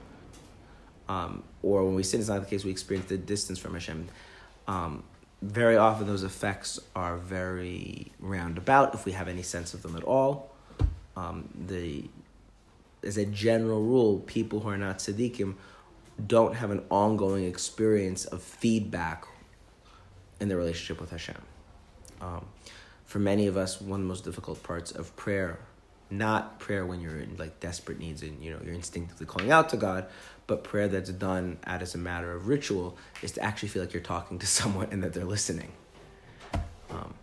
um, 1.11 1.43
or 1.61 1.83
when 1.83 1.95
we 1.95 2.03
sin, 2.03 2.21
it's 2.21 2.29
not 2.29 2.39
the 2.39 2.49
case 2.49 2.63
we 2.63 2.71
experience 2.71 3.09
the 3.09 3.17
distance 3.17 3.59
from 3.59 3.73
Hashem. 3.73 4.07
Um, 4.67 5.03
very 5.41 5.75
often, 5.75 6.07
those 6.07 6.23
effects 6.23 6.79
are 6.95 7.17
very 7.17 8.11
roundabout 8.19 8.93
if 8.93 9.05
we 9.05 9.13
have 9.13 9.27
any 9.27 9.41
sense 9.41 9.73
of 9.73 9.81
them 9.81 9.95
at 9.95 10.03
all. 10.03 10.53
Um, 11.15 11.49
the 11.67 12.05
as 13.03 13.17
a 13.17 13.25
general 13.25 13.81
rule, 13.81 14.19
people 14.19 14.59
who 14.59 14.69
are 14.69 14.77
not 14.77 14.99
tzaddikim 14.99 15.55
don't 16.27 16.55
have 16.55 16.69
an 16.69 16.83
ongoing 16.91 17.45
experience 17.45 18.25
of 18.25 18.43
feedback 18.43 19.25
in 20.39 20.49
their 20.49 20.57
relationship 20.57 21.01
with 21.01 21.09
Hashem. 21.09 21.41
Um, 22.21 22.45
for 23.05 23.19
many 23.19 23.47
of 23.47 23.57
us, 23.57 23.81
one 23.81 24.01
of 24.01 24.05
the 24.05 24.07
most 24.07 24.23
difficult 24.23 24.61
parts 24.61 24.91
of 24.91 25.15
prayer, 25.15 25.59
not 26.11 26.59
prayer 26.59 26.85
when 26.85 27.01
you're 27.01 27.17
in 27.17 27.37
like 27.37 27.59
desperate 27.59 27.99
needs 27.99 28.21
and 28.21 28.43
you 28.43 28.51
know 28.51 28.59
you're 28.63 28.73
instinctively 28.73 29.25
calling 29.25 29.51
out 29.51 29.69
to 29.69 29.77
God, 29.77 30.05
but 30.47 30.63
prayer 30.63 30.87
that's 30.87 31.09
done 31.11 31.57
as 31.63 31.95
a 31.95 31.97
matter 31.97 32.33
of 32.33 32.47
ritual 32.47 32.97
is 33.21 33.31
to 33.33 33.41
actually 33.41 33.69
feel 33.69 33.83
like 33.83 33.93
you're 33.93 34.03
talking 34.03 34.39
to 34.39 34.47
someone 34.59 34.87
and 34.91 35.03
that 35.03 35.13
they're 35.13 35.25
listening. 35.25 35.71
Um, 36.89 37.13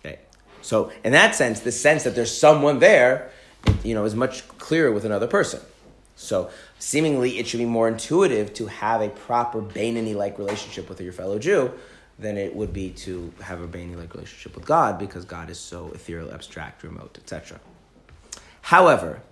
okay, 0.00 0.18
so 0.62 0.90
in 1.04 1.12
that 1.12 1.34
sense, 1.34 1.60
the 1.60 1.72
sense 1.72 2.04
that 2.04 2.14
there's 2.14 2.36
someone 2.36 2.80
there, 2.80 3.30
you 3.84 3.94
know, 3.94 4.04
is 4.04 4.14
much 4.14 4.46
clearer 4.58 4.90
with 4.90 5.04
another 5.04 5.26
person. 5.26 5.60
So 6.16 6.50
seemingly, 6.80 7.38
it 7.38 7.46
should 7.46 7.58
be 7.58 7.64
more 7.64 7.86
intuitive 7.86 8.52
to 8.54 8.66
have 8.66 9.00
a 9.00 9.08
proper 9.08 9.62
Beinoni-like 9.62 10.36
relationship 10.36 10.88
with 10.88 11.00
your 11.00 11.12
fellow 11.12 11.38
Jew 11.38 11.72
than 12.18 12.36
it 12.36 12.56
would 12.56 12.72
be 12.72 12.90
to 12.90 13.32
have 13.40 13.60
a 13.60 13.68
Beinoni-like 13.68 14.12
relationship 14.14 14.56
with 14.56 14.64
God 14.64 14.98
because 14.98 15.24
God 15.24 15.48
is 15.48 15.60
so 15.60 15.92
ethereal, 15.94 16.32
abstract, 16.32 16.82
remote, 16.82 17.16
etc. 17.20 17.60
However, 18.68 19.22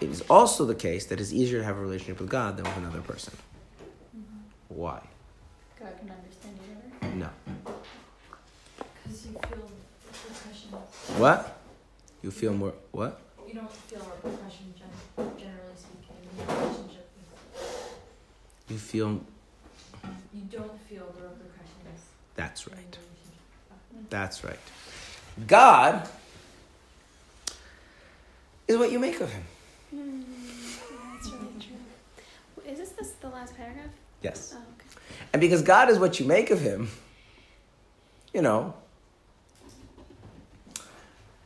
it 0.00 0.08
is 0.08 0.20
also 0.30 0.64
the 0.64 0.76
case 0.76 1.06
that 1.06 1.20
it's 1.20 1.32
easier 1.32 1.58
to 1.58 1.64
have 1.64 1.76
a 1.76 1.80
relationship 1.80 2.20
with 2.20 2.30
God 2.30 2.56
than 2.56 2.64
with 2.66 2.76
another 2.76 3.00
person. 3.00 3.34
Why? 4.68 5.02
God 5.80 5.88
can 5.98 6.08
understand 6.08 6.56
you 6.62 7.00
better. 7.00 7.16
No. 7.16 7.28
Because 9.02 9.26
you 9.26 9.32
feel 9.32 9.68
repercussions. 10.06 11.18
What? 11.18 11.58
You 12.22 12.30
feel 12.30 12.54
more. 12.54 12.74
What? 12.92 13.20
You 13.44 13.54
don't 13.54 13.72
feel 13.72 13.98
repercussion, 13.98 14.72
gen- 14.78 15.32
generally 15.36 15.74
speaking, 15.74 16.14
in 16.22 16.38
your 16.38 16.56
relationship 16.58 17.10
with. 17.18 17.98
You 18.68 18.78
feel. 18.78 19.20
You 20.32 20.42
don't 20.48 20.80
feel 20.88 21.12
the 21.16 21.22
repercussions. 21.24 22.02
That's 22.36 22.68
right. 22.68 22.98
That's 24.10 24.44
right. 24.44 24.60
God 25.48 26.08
is 28.72 28.78
what 28.78 28.90
you 28.90 28.98
make 28.98 29.20
of 29.20 29.30
Him. 29.32 29.42
Mm, 29.94 30.24
that's 31.14 31.30
really 31.30 31.46
true. 31.60 32.70
Is 32.70 32.78
this 32.78 32.90
this 32.90 33.10
the 33.20 33.28
last 33.28 33.56
paragraph? 33.56 33.90
Yes. 34.22 34.54
Oh, 34.56 34.58
okay. 34.58 35.00
And 35.32 35.40
because 35.40 35.62
God 35.62 35.88
is 35.90 35.98
what 35.98 36.18
you 36.18 36.26
make 36.26 36.50
of 36.50 36.60
Him, 36.60 36.88
you 38.32 38.42
know, 38.42 38.74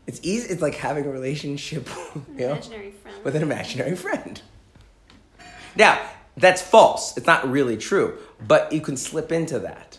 it's 0.06 0.20
easy. 0.22 0.48
It's 0.48 0.62
like 0.62 0.74
having 0.74 1.04
a 1.04 1.10
relationship, 1.10 1.88
you 2.38 2.46
know, 2.46 2.60
with 3.24 3.34
an 3.34 3.42
imaginary 3.42 3.96
friend. 3.96 4.40
Now, 5.74 6.00
that's 6.36 6.62
false. 6.62 7.16
It's 7.16 7.26
not 7.26 7.48
really 7.50 7.76
true, 7.76 8.18
but 8.46 8.72
you 8.72 8.80
can 8.80 8.96
slip 8.96 9.32
into 9.32 9.58
that. 9.60 9.98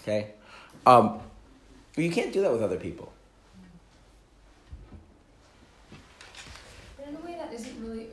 Okay? 0.00 0.30
Um, 0.86 1.20
but 1.94 2.04
you 2.04 2.10
can't 2.10 2.32
do 2.32 2.40
that 2.42 2.52
with 2.52 2.62
other 2.62 2.78
people. 2.78 3.12
But 6.96 7.08
in 7.08 7.16
a 7.16 7.20
way, 7.20 7.36
that 7.36 7.52
isn't 7.52 7.84
really 7.84 8.08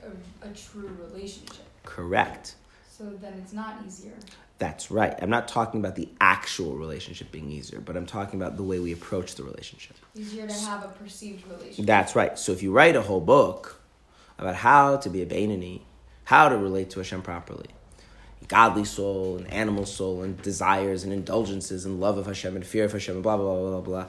a, 0.45 0.53
true 0.53 0.89
relationship. 1.01 1.65
Correct. 1.83 2.55
So 2.89 3.05
then 3.21 3.33
it's 3.41 3.53
not 3.53 3.77
easier. 3.85 4.13
That's 4.57 4.89
right. 4.89 5.13
I'm 5.21 5.29
not 5.29 5.49
talking 5.49 5.81
about 5.81 5.95
the 5.95 6.07
actual 6.21 6.77
relationship 6.77 7.31
being 7.31 7.51
easier, 7.51 7.81
but 7.81 7.97
I'm 7.97 8.05
talking 8.05 8.41
about 8.41 8.55
the 8.55 8.63
way 8.63 8.79
we 8.79 8.93
approach 8.93 9.35
the 9.35 9.43
relationship. 9.43 9.97
Easier 10.15 10.47
to 10.47 10.53
have 10.53 10.83
a 10.83 10.87
perceived 10.87 11.45
relationship. 11.47 11.85
That's 11.85 12.15
right. 12.15 12.39
So 12.39 12.53
if 12.53 12.63
you 12.63 12.71
write 12.71 12.95
a 12.95 13.01
whole 13.01 13.19
book 13.19 13.81
about 14.39 14.55
how 14.55 14.97
to 14.97 15.09
be 15.09 15.21
a 15.21 15.25
Beinoni, 15.25 15.81
how 16.23 16.47
to 16.47 16.57
relate 16.57 16.89
to 16.91 16.99
Hashem 16.99 17.21
properly, 17.21 17.67
godly 18.47 18.85
soul 18.85 19.37
and 19.37 19.51
animal 19.51 19.85
soul 19.85 20.23
and 20.23 20.41
desires 20.41 21.03
and 21.03 21.11
indulgences 21.11 21.85
and 21.85 21.99
love 21.99 22.17
of 22.17 22.25
Hashem 22.27 22.55
and 22.55 22.65
fear 22.65 22.85
of 22.85 22.93
Hashem 22.93 23.15
and 23.15 23.23
blah 23.23 23.37
blah 23.37 23.55
blah 23.55 23.69
blah 23.71 23.81
blah, 23.81 24.05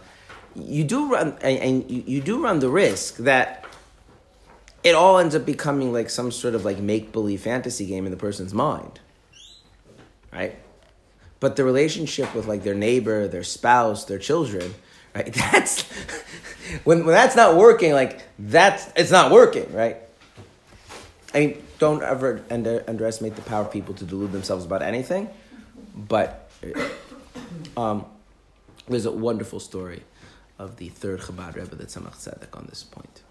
you 0.55 0.85
do 0.85 1.13
run 1.13 1.37
and, 1.43 1.59
and 1.59 1.91
you, 1.91 2.05
you 2.07 2.21
do 2.21 2.43
run 2.43 2.61
the 2.61 2.71
risk 2.71 3.17
that 3.19 3.66
it 4.87 4.95
all 4.95 5.19
ends 5.19 5.35
up 5.35 5.45
becoming 5.45 5.93
like 5.93 6.09
some 6.09 6.31
sort 6.31 6.55
of 6.55 6.65
like 6.65 6.79
make 6.79 7.11
believe 7.11 7.41
fantasy 7.41 7.87
game 7.87 8.05
in 8.05 8.13
the 8.13 8.17
person's 8.17 8.55
mind, 8.55 9.01
right? 10.33 10.55
But 11.41 11.57
the 11.57 11.65
relationship 11.65 12.33
with 12.37 12.47
like 12.47 12.63
their 12.63 12.77
neighbor, 12.77 13.27
their 13.27 13.43
spouse, 13.43 14.05
their 14.05 14.21
children, 14.21 14.77
right? 15.13 15.35
That's 15.35 15.83
when 16.85 17.05
when 17.05 17.15
that's 17.15 17.35
not 17.35 17.57
working. 17.57 17.95
Like 17.95 18.23
that's 18.39 18.89
it's 18.95 19.11
not 19.11 19.33
working, 19.33 19.73
right? 19.73 19.97
I 21.35 21.41
mean, 21.41 21.63
don't 21.81 22.05
ever 22.05 22.45
under, 22.49 22.85
underestimate 22.87 23.35
the 23.35 23.43
power 23.43 23.65
of 23.65 23.73
people 23.73 23.93
to 23.95 24.05
delude 24.05 24.31
themselves 24.31 24.65
about 24.65 24.83
anything. 24.83 25.29
But 25.97 26.49
um, 27.77 28.05
there's 28.87 29.07
a 29.07 29.11
wonderful 29.11 29.59
story 29.59 30.05
of 30.61 30.77
the 30.77 30.91
third 30.91 31.21
Chabad 31.21 31.57
Rebbe, 31.57 31.75
the 31.75 31.85
Tzemach 31.87 32.17
Tzedek, 32.17 32.57
on 32.57 32.67
this 32.69 32.85
point. 32.85 33.23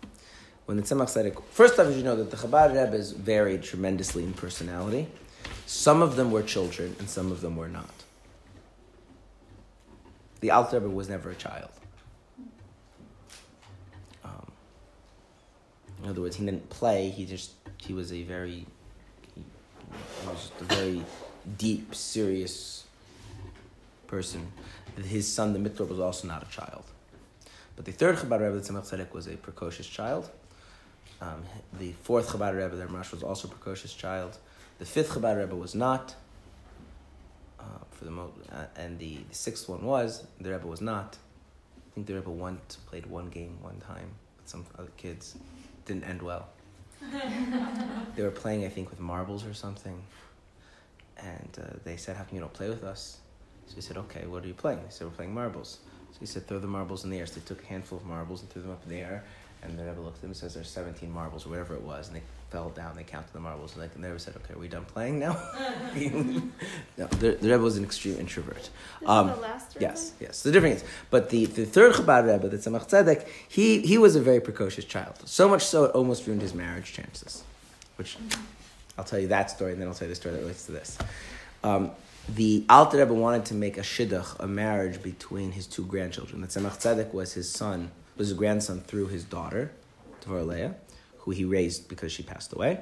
When 0.66 0.78
the 0.78 0.84
Tzemach 0.84 1.06
Tzedek, 1.06 1.44
first 1.52 1.80
off, 1.80 1.88
as 1.88 1.98
you 1.98 2.04
know 2.04 2.16
that 2.16 2.32
the 2.32 2.38
Chabad 2.38 2.70
Rebbe's 2.70 3.12
varied 3.12 3.62
tremendously 3.62 4.24
in 4.24 4.34
personality. 4.34 5.08
Some 5.68 6.02
of 6.02 6.16
them 6.16 6.32
were 6.32 6.42
children, 6.42 6.96
and 6.98 7.08
some 7.10 7.32
of 7.32 7.42
them 7.42 7.56
were 7.56 7.68
not. 7.68 7.94
The 10.40 10.52
Alter 10.52 10.80
Rebbe 10.80 10.94
was 10.94 11.08
never 11.08 11.30
a 11.30 11.36
child. 11.36 11.70
Um, 14.24 14.52
In 16.04 16.10
other 16.10 16.22
words, 16.22 16.36
he 16.36 16.46
didn't 16.46 16.70
play. 16.70 17.10
He 17.10 17.26
just 17.26 17.52
he 17.78 17.94
was 17.94 18.12
a 18.12 18.24
very 18.24 18.66
he, 19.36 19.44
was 20.28 20.52
a 20.62 20.64
very 20.64 21.04
deep, 21.58 21.94
serious 21.94 22.86
person. 24.08 24.52
His 25.04 25.32
son, 25.32 25.54
the 25.54 25.60
Mittler, 25.60 25.88
was 25.88 26.00
also 26.00 26.28
not 26.28 26.42
a 26.42 26.50
child. 26.50 26.86
But 27.76 27.86
the 27.86 27.92
third 27.92 28.16
Chabad 28.18 28.40
Rebbe, 28.40 28.60
the 28.60 28.62
Tzemach 28.62 28.90
Tzedek, 28.90 29.14
was 29.14 29.28
a 29.28 29.36
precocious 29.38 29.88
child. 29.88 30.30
Um, 31.22 31.44
the 31.80 31.94
fourth 32.04 32.30
Chabad 32.30 32.56
Rebbe, 32.56 32.76
the 32.76 32.86
Ramash, 32.86 33.12
was 33.12 33.24
also 33.24 33.48
a 33.48 33.52
precocious 33.52 33.94
child. 33.94 34.38
The 34.80 34.86
fifth 34.86 35.12
Chabad 35.12 35.38
Rebbe 35.38 35.56
was 35.56 35.74
not. 35.76 36.16
Uh, 37.60 37.64
for 37.92 38.06
the 38.06 38.12
mo- 38.12 38.34
uh, 38.52 38.66
and 38.76 39.00
the, 39.00 39.20
the 39.30 39.36
sixth 39.36 39.70
one 39.70 39.84
was 39.84 40.26
the 40.40 40.52
Rebbe 40.52 40.68
was 40.68 40.82
not. 40.82 41.18
I 41.78 41.96
think 41.96 42.08
the 42.08 42.16
Rebbe 42.16 42.30
once 42.30 42.76
played 42.88 43.06
one 43.06 43.30
game 43.30 43.58
one 43.62 43.80
time 43.80 44.10
with 44.38 44.50
some 44.50 44.66
other 44.78 44.92
kids. 44.98 45.36
Didn't 45.86 46.04
end 46.04 46.22
well. 46.22 46.50
they 48.16 48.24
were 48.24 48.32
playing, 48.32 48.66
I 48.66 48.70
think, 48.70 48.90
with 48.90 49.00
marbles 49.00 49.46
or 49.46 49.54
something. 49.54 50.02
And 51.18 51.58
uh, 51.62 51.78
they 51.84 51.96
said, 51.98 52.18
"How 52.18 52.24
come 52.24 52.36
you 52.36 52.42
don't 52.42 52.54
play 52.54 52.70
with 52.70 52.84
us?" 52.84 53.20
So 53.68 53.76
he 53.76 53.82
said, 53.82 53.98
"Okay, 53.98 54.26
what 54.26 54.44
are 54.44 54.48
you 54.48 54.54
playing?" 54.54 54.80
They 54.84 54.90
said, 54.90 55.08
"We're 55.08 55.14
playing 55.14 55.34
marbles." 55.34 55.80
So 56.12 56.20
he 56.20 56.26
said, 56.26 56.48
"Throw 56.48 56.60
the 56.60 56.68
marbles 56.68 57.04
in 57.04 57.10
the 57.10 57.20
air." 57.20 57.26
So 57.26 57.36
they 57.36 57.46
took 57.46 57.64
a 57.64 57.68
handful 57.68 57.98
of 58.00 58.06
marbles 58.06 58.42
and 58.42 58.50
threw 58.50 58.62
them 58.62 58.72
up 58.72 58.84
in 58.84 58.90
the 58.90 59.00
air. 59.00 59.24
And 59.70 59.80
the 59.80 59.84
Rebbe 59.84 60.02
looked 60.02 60.18
at 60.18 60.22
them 60.22 60.32
and 60.32 60.38
says, 60.38 60.54
"There's 60.54 60.70
17 60.70 61.12
marbles 61.12 61.46
or 61.46 61.50
whatever 61.50 61.74
it 61.76 61.82
was." 61.82 62.08
And 62.08 62.18
they 62.18 62.22
fell 62.50 62.70
down. 62.70 62.96
They 62.96 63.04
counted 63.04 63.34
the 63.34 63.40
marbles, 63.40 63.76
and, 63.76 63.84
they, 63.84 64.08
Rebbe 64.08 64.20
said, 64.20 64.36
"Okay, 64.38 64.54
are 64.54 64.60
we 64.60 64.68
done 64.68 64.86
playing 64.86 65.20
now?" 65.20 65.34
no, 66.98 67.08
the, 67.08 67.32
the 67.42 67.50
Rebbe 67.50 67.60
was 67.60 67.78
an 67.78 67.84
extreme 67.84 68.18
introvert. 68.18 68.70
Um, 69.06 69.28
the 69.28 69.36
last 69.36 69.76
Rebbe? 69.76 69.86
Yes, 69.86 70.14
yes. 70.20 70.44
The 70.44 70.52
difference 70.52 70.82
is, 70.82 70.88
but 71.10 71.30
the, 71.30 71.46
the 71.46 71.66
third 71.66 71.94
Chabad 71.94 72.32
Rebbe, 72.32 72.48
the 72.50 72.58
Tzemach 72.58 72.88
Tzedek, 72.90 73.28
he, 73.48 73.82
he 73.82 73.98
was 73.98 74.16
a 74.16 74.22
very 74.22 74.40
precocious 74.40 74.86
child. 74.86 75.16
So 75.26 75.50
much 75.50 75.64
so 75.64 75.86
it 75.86 75.92
almost 75.92 76.26
ruined 76.28 76.42
his 76.42 76.54
marriage 76.54 76.94
chances. 76.94 77.44
Which 77.98 78.18
I'll 78.98 79.06
tell 79.06 79.20
you 79.20 79.28
that 79.28 79.52
story, 79.52 79.74
and 79.74 79.82
then 79.82 79.88
I'll 79.88 79.94
tell 79.94 80.08
you 80.08 80.14
the 80.14 80.20
story 80.20 80.36
that 80.36 80.42
relates 80.42 80.66
to 80.68 80.72
this. 80.72 80.98
Um, 81.64 81.92
the 82.30 82.66
Alter 82.70 82.98
Rebbe 82.98 83.14
wanted 83.14 83.46
to 83.46 83.54
make 83.54 83.78
a 83.78 83.82
shidduch, 83.82 84.40
a 84.40 84.48
marriage 84.48 85.02
between 85.04 85.52
his 85.52 85.68
two 85.68 85.86
grandchildren. 85.86 86.42
The 86.42 86.48
Tzemach 86.48 86.82
Tzedek 86.82 87.14
was 87.14 87.34
his 87.34 87.52
son, 87.52 87.92
was 88.18 88.30
his 88.30 88.38
grandson 88.38 88.82
through 88.82 89.08
his 89.08 89.24
daughter, 89.24 89.72
Dvorah 90.22 90.48
Leah, 90.48 90.76
who 91.20 91.32
he 91.32 91.46
raised 91.46 91.88
because 91.90 92.12
she 92.12 92.24
passed 92.24 92.54
away, 92.54 92.82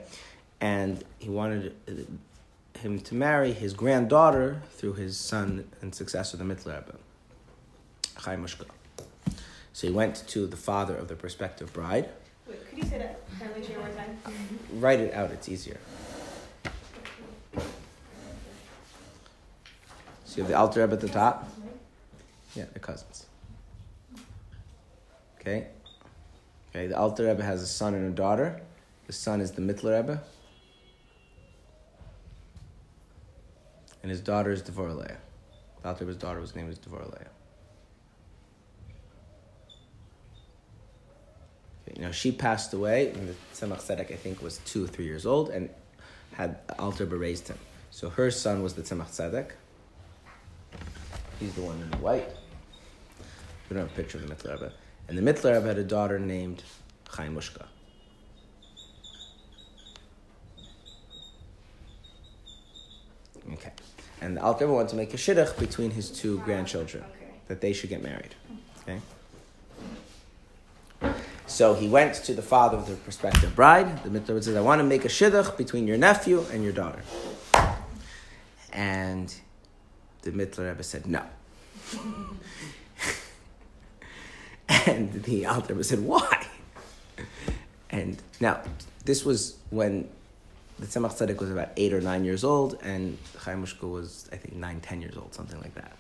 and 0.62 1.04
he 1.20 1.30
wanted 1.30 1.76
uh, 1.88 2.80
him 2.80 3.00
to 3.00 3.16
marry 3.16 3.54
his 3.54 3.74
granddaughter 3.74 4.62
through 4.72 4.94
his 4.94 5.18
son 5.18 5.68
and 5.82 5.94
successor, 5.94 6.38
the 6.38 6.44
Mittler 6.44 6.76
Rebbe, 6.76 6.96
Chaya 8.18 8.38
Mushka. 8.40 8.66
So 9.74 9.88
he 9.88 9.94
went 9.94 10.28
to 10.28 10.46
the 10.46 10.58
father 10.58 10.96
of 10.96 11.08
the 11.08 11.16
prospective 11.16 11.74
bride. 11.74 12.10
Wait, 12.48 12.70
could 12.70 12.78
you 12.78 12.84
say 12.84 12.98
that 13.00 13.22
one 13.40 13.86
more 13.86 13.96
time? 13.96 14.20
Write 14.74 15.00
it 15.00 15.14
out; 15.14 15.32
it's 15.32 15.50
easier. 15.50 15.78
So 20.26 20.38
you 20.38 20.44
have 20.44 20.52
the 20.52 20.58
Alter 20.58 20.82
Rebbe 20.82 20.94
at 20.94 21.02
the 21.02 21.10
top. 21.10 21.50
Yeah, 22.56 22.66
they're 22.72 22.82
cousins. 22.82 23.26
Okay. 25.44 25.68
Okay, 26.70 26.88
the 26.88 26.98
Alter 26.98 27.28
Rebbe 27.28 27.44
has 27.44 27.62
a 27.62 27.68
son 27.68 27.94
and 27.94 28.14
a 28.14 28.16
daughter. 28.16 28.62
The 29.08 29.14
son 29.14 29.42
is 29.42 29.52
the 29.52 29.62
Mittler 29.62 30.00
Rebbe. 30.00 30.24
And 34.02 34.10
his 34.10 34.22
daughter 34.22 34.52
is 34.52 34.64
Devorah 34.64 35.18
The 35.82 35.88
Alter 35.88 36.06
Rebbe's 36.06 36.18
daughter 36.18 36.40
was 36.40 36.56
named 36.56 36.70
as 36.70 36.80
Devorah 36.80 37.28
Okay, 41.88 42.02
now 42.02 42.12
she 42.12 42.32
passed 42.32 42.74
away, 42.74 43.10
and 43.10 43.28
the 43.28 43.36
Tzemach 43.54 43.82
Tzedek, 43.82 44.14
I 44.14 44.16
think, 44.16 44.42
was 44.42 44.60
two 44.60 44.86
or 44.86 44.88
three 44.88 45.06
years 45.06 45.26
old, 45.26 45.50
and 45.50 45.70
had 46.32 46.60
Alter 46.80 47.04
Rebbe 47.04 47.18
raised 47.18 47.50
him. 47.50 47.58
So 47.92 48.10
her 48.10 48.32
son 48.32 48.64
was 48.64 48.76
the 48.76 48.82
Tzemach 48.82 49.10
Tzedek. 49.10 49.52
He's 51.40 51.54
the 51.54 51.62
one 51.62 51.82
in 51.82 52.00
white. 52.00 52.30
We 53.70 53.76
don't 53.76 53.88
have 53.88 53.92
a 53.92 54.02
picture 54.02 54.18
of 54.18 54.28
the 54.28 54.34
Mittler 54.34 54.54
Rebbe. 54.54 54.72
And 55.08 55.18
the 55.18 55.22
Mittler 55.22 55.56
Rebbe 55.56 55.68
had 55.68 55.78
a 55.78 55.84
daughter 55.84 56.20
named 56.20 56.64
Chaya 57.10 57.34
Mushka. 57.34 57.66
Okay. 63.54 63.72
And 64.22 64.38
the 64.38 64.42
Rebbe 64.42 64.72
wanted 64.72 64.90
to 64.90 64.96
make 64.96 65.14
a 65.14 65.18
shidduch 65.18 65.58
between 65.60 65.92
his 65.92 66.10
two 66.10 66.40
grandchildren, 66.40 67.04
Okay. 67.04 67.32
that 67.48 67.62
they 67.62 67.74
should 67.74 67.90
get 67.90 68.02
married. 68.02 68.36
Okay? 68.82 69.02
So 71.46 71.74
he 71.74 71.88
went 71.90 72.16
to 72.16 72.34
the 72.34 72.42
father 72.42 72.78
of 72.78 72.88
the 72.88 72.96
prospective 72.96 73.56
bride. 73.56 74.04
The 74.04 74.10
Mittler 74.10 74.42
says, 74.42 74.56
I 74.56 74.62
want 74.62 74.80
to 74.80 74.84
make 74.84 75.04
a 75.06 75.10
shidduch 75.10 75.58
between 75.58 75.88
your 75.88 75.98
nephew 75.98 76.46
and 76.52 76.64
your 76.64 76.74
daughter. 76.74 77.02
And 78.72 79.34
the 80.24 80.32
Mittler 80.32 80.70
Rebbe 80.70 80.84
said, 80.84 81.06
no. 81.06 81.22
And 84.70 85.14
the 85.24 85.46
Alter 85.46 85.82
said, 85.84 86.00
why? 86.00 86.48
And 87.90 88.18
now, 88.40 88.62
this 89.06 89.24
was 89.24 89.58
when 89.70 90.10
the 90.80 90.88
Tzemach 90.88 91.14
Tzedek 91.14 91.40
was 91.40 91.52
about 91.52 91.70
eight 91.78 91.94
or 91.94 92.02
nine 92.02 92.26
years 92.26 92.44
old, 92.44 92.80
and 92.82 93.18
Chaya 93.38 93.62
Mushka 93.62 93.90
was, 93.90 94.28
I 94.32 94.38
think, 94.38 94.56
nine, 94.56 94.82
ten 94.82 95.02
years 95.02 95.16
old, 95.16 95.34
something 95.34 95.60
like 95.62 95.76
that. 95.76 95.92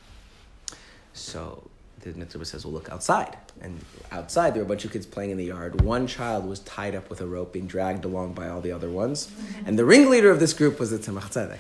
So 1.13 1.69
the 2.11 2.25
Rebbe 2.25 2.45
says, 2.45 2.65
well, 2.65 2.73
look 2.73 2.89
outside. 2.89 3.37
And 3.61 3.79
outside, 4.11 4.53
there 4.53 4.61
were 4.61 4.65
a 4.65 4.69
bunch 4.69 4.85
of 4.85 4.91
kids 4.91 5.05
playing 5.05 5.31
in 5.31 5.37
the 5.37 5.45
yard. 5.45 5.81
One 5.81 6.07
child 6.07 6.45
was 6.45 6.59
tied 6.59 6.95
up 6.95 7.09
with 7.09 7.21
a 7.21 7.27
rope, 7.27 7.53
being 7.53 7.67
dragged 7.67 8.05
along 8.05 8.33
by 8.33 8.49
all 8.49 8.61
the 8.61 8.71
other 8.71 8.89
ones. 8.89 9.27
Mm-hmm. 9.27 9.67
And 9.67 9.79
the 9.79 9.85
ringleader 9.85 10.29
of 10.29 10.39
this 10.39 10.53
group 10.53 10.79
was 10.79 10.91
the 10.91 10.97
Tzemach 10.97 11.31
Tzedek. 11.31 11.59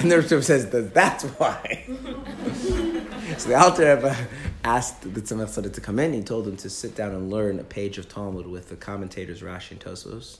And 0.00 0.10
the 0.10 0.20
Rebbe 0.20 0.42
says, 0.42 0.68
that's 0.70 1.24
why. 1.24 1.84
so 3.38 3.48
the 3.48 3.54
Alter 3.54 3.94
Rebbe 3.94 4.16
asked 4.64 5.02
the 5.02 5.20
Tzemach 5.20 5.48
Tzedek 5.48 5.72
to 5.74 5.80
come 5.80 5.98
in. 5.98 6.12
He 6.12 6.22
told 6.22 6.46
him 6.46 6.56
to 6.58 6.70
sit 6.70 6.94
down 6.94 7.12
and 7.12 7.30
learn 7.30 7.58
a 7.58 7.64
page 7.64 7.98
of 7.98 8.08
Talmud 8.08 8.46
with 8.46 8.68
the 8.68 8.76
commentators 8.76 9.42
Rashi 9.42 9.72
and 9.72 9.80
Tosos 9.80 10.38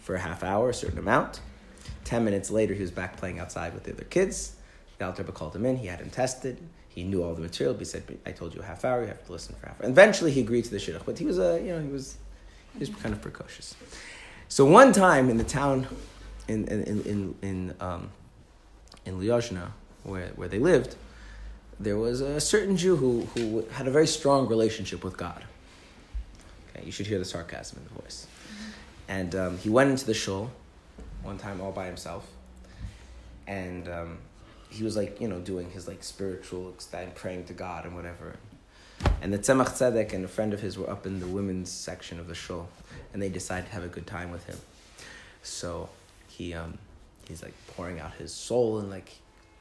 for 0.00 0.14
a 0.14 0.20
half 0.20 0.42
hour, 0.42 0.70
a 0.70 0.74
certain 0.74 0.98
amount. 0.98 1.40
Ten 2.04 2.24
minutes 2.24 2.50
later, 2.50 2.74
he 2.74 2.82
was 2.82 2.90
back 2.90 3.16
playing 3.16 3.38
outside 3.40 3.74
with 3.74 3.84
the 3.84 3.92
other 3.92 4.04
kids. 4.04 4.54
The 4.98 5.06
Alter 5.06 5.22
Rebbe 5.22 5.32
called 5.32 5.54
him 5.54 5.66
in. 5.66 5.76
He 5.76 5.88
had 5.88 6.00
him 6.00 6.10
tested. 6.10 6.58
He 6.96 7.04
knew 7.04 7.22
all 7.22 7.34
the 7.34 7.42
material. 7.42 7.74
But 7.74 7.80
he 7.80 7.84
said, 7.84 8.02
"I 8.24 8.32
told 8.32 8.54
you 8.54 8.60
a 8.62 8.64
half 8.64 8.84
hour. 8.84 9.02
You 9.02 9.08
have 9.08 9.24
to 9.26 9.32
listen 9.32 9.54
for 9.54 9.66
half 9.68 9.78
hour." 9.78 9.84
And 9.84 9.92
eventually, 9.92 10.32
he 10.32 10.40
agreed 10.40 10.64
to 10.64 10.70
the 10.70 10.78
shidduch. 10.78 11.04
But 11.04 11.18
he 11.18 11.26
was 11.26 11.38
a, 11.38 11.60
you 11.60 11.72
know, 11.72 11.80
he 11.80 11.88
was, 11.88 12.16
he 12.72 12.78
was 12.80 12.88
kind 12.88 13.14
of 13.14 13.20
precocious. 13.20 13.76
So 14.48 14.64
one 14.64 14.92
time 14.92 15.28
in 15.28 15.36
the 15.36 15.44
town, 15.44 15.86
in 16.48 16.66
in 16.66 16.82
in 16.84 17.02
in, 17.02 17.34
in 17.42 17.74
um, 17.80 18.10
in 19.04 19.20
Lyozhna, 19.20 19.72
where 20.04 20.28
where 20.36 20.48
they 20.48 20.58
lived, 20.58 20.96
there 21.78 21.98
was 21.98 22.22
a 22.22 22.40
certain 22.40 22.76
Jew 22.78 22.96
who 22.96 23.28
who 23.34 23.66
had 23.72 23.86
a 23.86 23.90
very 23.90 24.06
strong 24.06 24.48
relationship 24.48 25.04
with 25.04 25.18
God. 25.18 25.44
Okay, 26.70 26.86
you 26.86 26.92
should 26.92 27.06
hear 27.06 27.18
the 27.18 27.24
sarcasm 27.26 27.78
in 27.78 27.94
the 27.94 28.02
voice. 28.02 28.26
And 29.08 29.34
um, 29.34 29.58
he 29.58 29.68
went 29.68 29.90
into 29.90 30.06
the 30.06 30.14
shul 30.14 30.50
one 31.22 31.38
time 31.38 31.60
all 31.60 31.72
by 31.72 31.86
himself, 31.86 32.26
and 33.46 33.86
um, 33.88 34.18
he 34.68 34.84
was 34.84 34.96
like, 34.96 35.20
you 35.20 35.28
know, 35.28 35.38
doing 35.38 35.70
his 35.70 35.86
like 35.86 36.02
spiritual 36.02 36.70
ecstatic 36.70 37.14
praying 37.14 37.44
to 37.44 37.52
God 37.52 37.84
and 37.84 37.94
whatever. 37.94 38.36
And 39.20 39.32
the 39.32 39.38
Tzemach 39.38 39.70
Tzedek 39.70 40.12
and 40.12 40.24
a 40.24 40.28
friend 40.28 40.52
of 40.54 40.60
his 40.60 40.78
were 40.78 40.88
up 40.88 41.06
in 41.06 41.20
the 41.20 41.26
women's 41.26 41.70
section 41.70 42.18
of 42.18 42.28
the 42.28 42.34
shul, 42.34 42.68
and 43.12 43.20
they 43.20 43.28
decided 43.28 43.66
to 43.66 43.72
have 43.72 43.84
a 43.84 43.88
good 43.88 44.06
time 44.06 44.30
with 44.30 44.46
him. 44.46 44.58
So 45.42 45.88
he 46.28 46.54
um, 46.54 46.78
he's 47.28 47.42
like 47.42 47.54
pouring 47.76 48.00
out 48.00 48.14
his 48.14 48.32
soul 48.32 48.78
and 48.78 48.90
like 48.90 49.16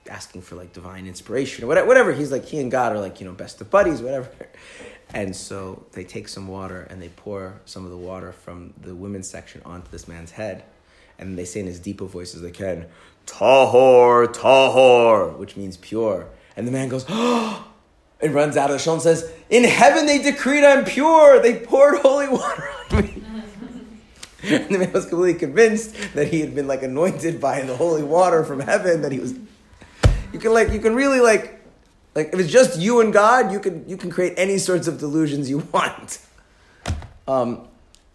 asking 0.09 0.41
for 0.41 0.55
like 0.55 0.71
divine 0.73 1.07
inspiration 1.07 1.63
or 1.63 1.67
whatever. 1.67 1.87
Whatever 1.87 2.13
he's 2.13 2.31
like, 2.31 2.45
he 2.45 2.59
and 2.59 2.71
God 2.71 2.93
are 2.93 2.99
like 2.99 3.19
you 3.19 3.25
know 3.25 3.33
best 3.33 3.61
of 3.61 3.69
buddies, 3.69 4.01
whatever. 4.01 4.29
And 5.13 5.35
so 5.35 5.85
they 5.91 6.03
take 6.03 6.27
some 6.27 6.47
water 6.47 6.87
and 6.89 7.01
they 7.01 7.09
pour 7.09 7.61
some 7.65 7.85
of 7.85 7.91
the 7.91 7.97
water 7.97 8.31
from 8.31 8.73
the 8.81 8.95
women's 8.95 9.29
section 9.29 9.61
onto 9.63 9.89
this 9.91 10.07
man's 10.07 10.31
head, 10.31 10.63
and 11.20 11.38
they 11.38 11.45
say 11.45 11.59
in 11.59 11.68
as 11.68 11.80
deep 11.80 12.01
a 12.01 12.05
voice 12.05 12.36
as 12.36 12.41
they 12.41 12.51
can, 12.51 12.86
"Tahor, 13.26 14.28
tahor," 14.28 15.38
which 15.38 15.55
means 15.55 15.78
pure. 15.78 16.28
And 16.55 16.68
the 16.68 16.72
man 16.72 16.89
goes, 16.89 17.05
"Oh!" 17.09 17.68
and 18.22 18.34
runs 18.34 18.57
out 18.57 18.70
of 18.70 18.78
the 18.78 18.80
shul 18.80 18.93
and 18.93 19.01
says, 19.01 19.32
"In 19.49 19.63
heaven 19.63 20.05
they 20.05 20.20
decreed 20.20 20.63
I'm 20.63 20.86
pure. 20.86 21.41
They 21.41 21.59
poured 21.59 21.99
holy 22.01 22.28
water 22.28 22.70
on 22.91 23.01
me." 23.01 23.24
and 24.43 24.70
the 24.70 24.80
man 24.80 24.91
was 24.91 25.05
completely 25.05 25.39
convinced 25.39 25.95
that 26.13 26.28
he 26.28 26.39
had 26.39 26.53
been 26.53 26.68
like 26.68 26.84
anointed 26.84 27.41
by 27.41 27.61
the 27.61 27.76
holy 27.76 28.03
water 28.03 28.43
from 28.43 28.59
heaven. 28.59 29.01
That 29.01 29.11
he 29.11 29.20
was. 29.20 29.34
You 30.34 30.39
can 30.39 30.53
like 30.53 30.72
you 30.72 30.80
can 30.80 30.95
really 30.95 31.20
like 31.20 31.61
like 32.16 32.34
if 32.34 32.39
it's 32.39 32.51
just 32.51 32.80
you 32.80 33.01
and 33.01 33.11
God, 33.11 33.51
you 33.51 33.59
can 33.59 33.88
you 33.88 33.97
can 33.97 34.11
create 34.11 34.34
any 34.38 34.57
sorts 34.57 34.88
of 34.88 34.99
delusions 34.99 35.49
you 35.49 35.59
want. 35.74 36.20
Um, 37.28 37.68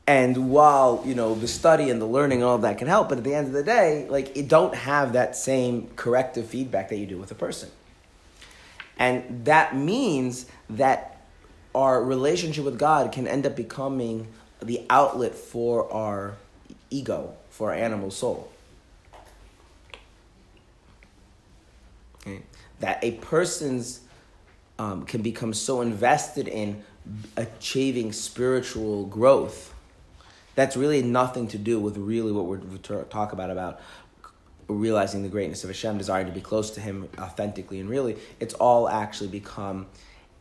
and 0.07 0.51
while 0.51 1.03
you 1.05 1.15
know 1.15 1.35
the 1.35 1.49
study 1.49 1.91
and 1.91 2.01
the 2.01 2.07
learning 2.07 2.39
and 2.39 2.45
all 2.45 2.59
that 2.59 2.79
can 2.79 2.89
help, 2.89 3.09
but 3.09 3.19
at 3.19 3.25
the 3.25 3.35
end 3.35 3.47
of 3.47 3.53
the 3.53 3.63
day, 3.63 4.07
like 4.09 4.37
it 4.37 4.49
don't 4.49 4.75
have 4.75 5.13
that 5.13 5.37
same 5.37 5.89
corrective 5.97 6.47
feedback 6.47 6.89
that 6.89 6.97
you 6.97 7.07
do 7.07 7.19
with 7.19 7.31
a 7.31 7.35
person. 7.35 7.71
And 8.99 9.45
that 9.47 9.75
means 9.75 10.47
that 10.69 11.23
our 11.75 12.03
relationship 12.03 12.65
with 12.65 12.79
God 12.79 13.13
can 13.13 13.27
end 13.27 13.47
up 13.47 13.57
becoming 13.57 14.29
the 14.61 14.83
outlet 14.91 15.35
for 15.35 15.91
our 15.93 16.35
ego, 16.91 17.35
for 17.49 17.71
our 17.71 17.77
animal 17.77 18.11
soul. 18.11 18.51
Okay? 22.21 22.43
That 22.81 23.03
a 23.03 23.13
person's 23.13 24.01
um, 24.79 25.05
can 25.05 25.23
become 25.23 25.55
so 25.55 25.81
invested 25.81 26.49
in 26.49 26.83
achieving 27.37 28.13
spiritual 28.13 29.07
growth. 29.07 29.75
That's 30.55 30.77
really 30.77 31.03
nothing 31.03 31.49
to 31.49 31.59
do 31.59 31.81
with 31.81 31.97
really 31.97 32.33
what 32.33 32.47
we're, 32.47 32.59
we 32.59 32.79
talk 32.79 33.33
about 33.33 33.51
about 33.51 33.81
realizing 34.69 35.23
the 35.23 35.29
greatness 35.29 35.65
of 35.65 35.71
Hashem, 35.71 35.99
desiring 35.99 36.27
to 36.27 36.33
be 36.33 36.41
close 36.41 36.71
to 36.73 36.81
Him 36.81 37.09
authentically 37.19 37.81
and 37.81 37.89
really. 37.89 38.17
It's 38.39 38.55
all 38.55 38.89
actually 38.89 39.29
become 39.29 39.87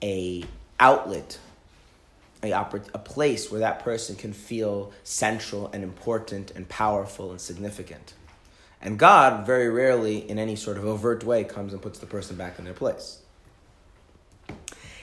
a 0.03 0.43
outlet, 0.79 1.39
a, 2.43 2.51
a 2.51 2.99
place 2.99 3.51
where 3.51 3.61
that 3.61 3.83
person 3.83 4.15
can 4.15 4.33
feel 4.33 4.91
central 5.03 5.69
and 5.73 5.83
important 5.83 6.51
and 6.51 6.67
powerful 6.69 7.31
and 7.31 7.41
significant. 7.41 8.13
And 8.81 8.97
God, 8.97 9.45
very 9.45 9.69
rarely, 9.69 10.17
in 10.29 10.39
any 10.39 10.55
sort 10.55 10.77
of 10.77 10.85
overt 10.85 11.23
way, 11.23 11.43
comes 11.43 11.73
and 11.73 11.81
puts 11.81 11.99
the 11.99 12.05
person 12.05 12.37
back 12.37 12.59
in 12.59 12.65
their 12.65 12.73
place. 12.73 13.19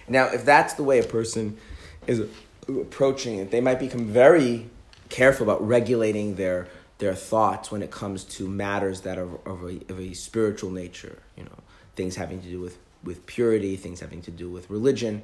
Now, 0.08 0.28
if 0.28 0.44
that's 0.44 0.74
the 0.74 0.82
way 0.82 0.98
a 0.98 1.04
person 1.04 1.58
is 2.06 2.22
approaching 2.68 3.38
it, 3.38 3.50
they 3.50 3.60
might 3.60 3.78
become 3.78 4.06
very 4.06 4.70
careful 5.08 5.44
about 5.44 5.66
regulating 5.66 6.36
their 6.36 6.68
their 6.98 7.14
thoughts 7.14 7.70
when 7.70 7.82
it 7.82 7.90
comes 7.90 8.24
to 8.24 8.48
matters 8.48 9.02
that 9.02 9.18
are 9.18 9.34
of 9.46 9.62
a, 9.64 9.80
of 9.92 10.00
a 10.00 10.14
spiritual 10.14 10.70
nature. 10.70 11.18
You 11.36 11.44
know, 11.44 11.58
things 11.94 12.16
having 12.16 12.40
to 12.40 12.48
do 12.48 12.60
with 12.60 12.78
with 13.02 13.26
purity, 13.26 13.76
things 13.76 14.00
having 14.00 14.22
to 14.22 14.30
do 14.30 14.50
with 14.50 14.68
religion, 14.70 15.22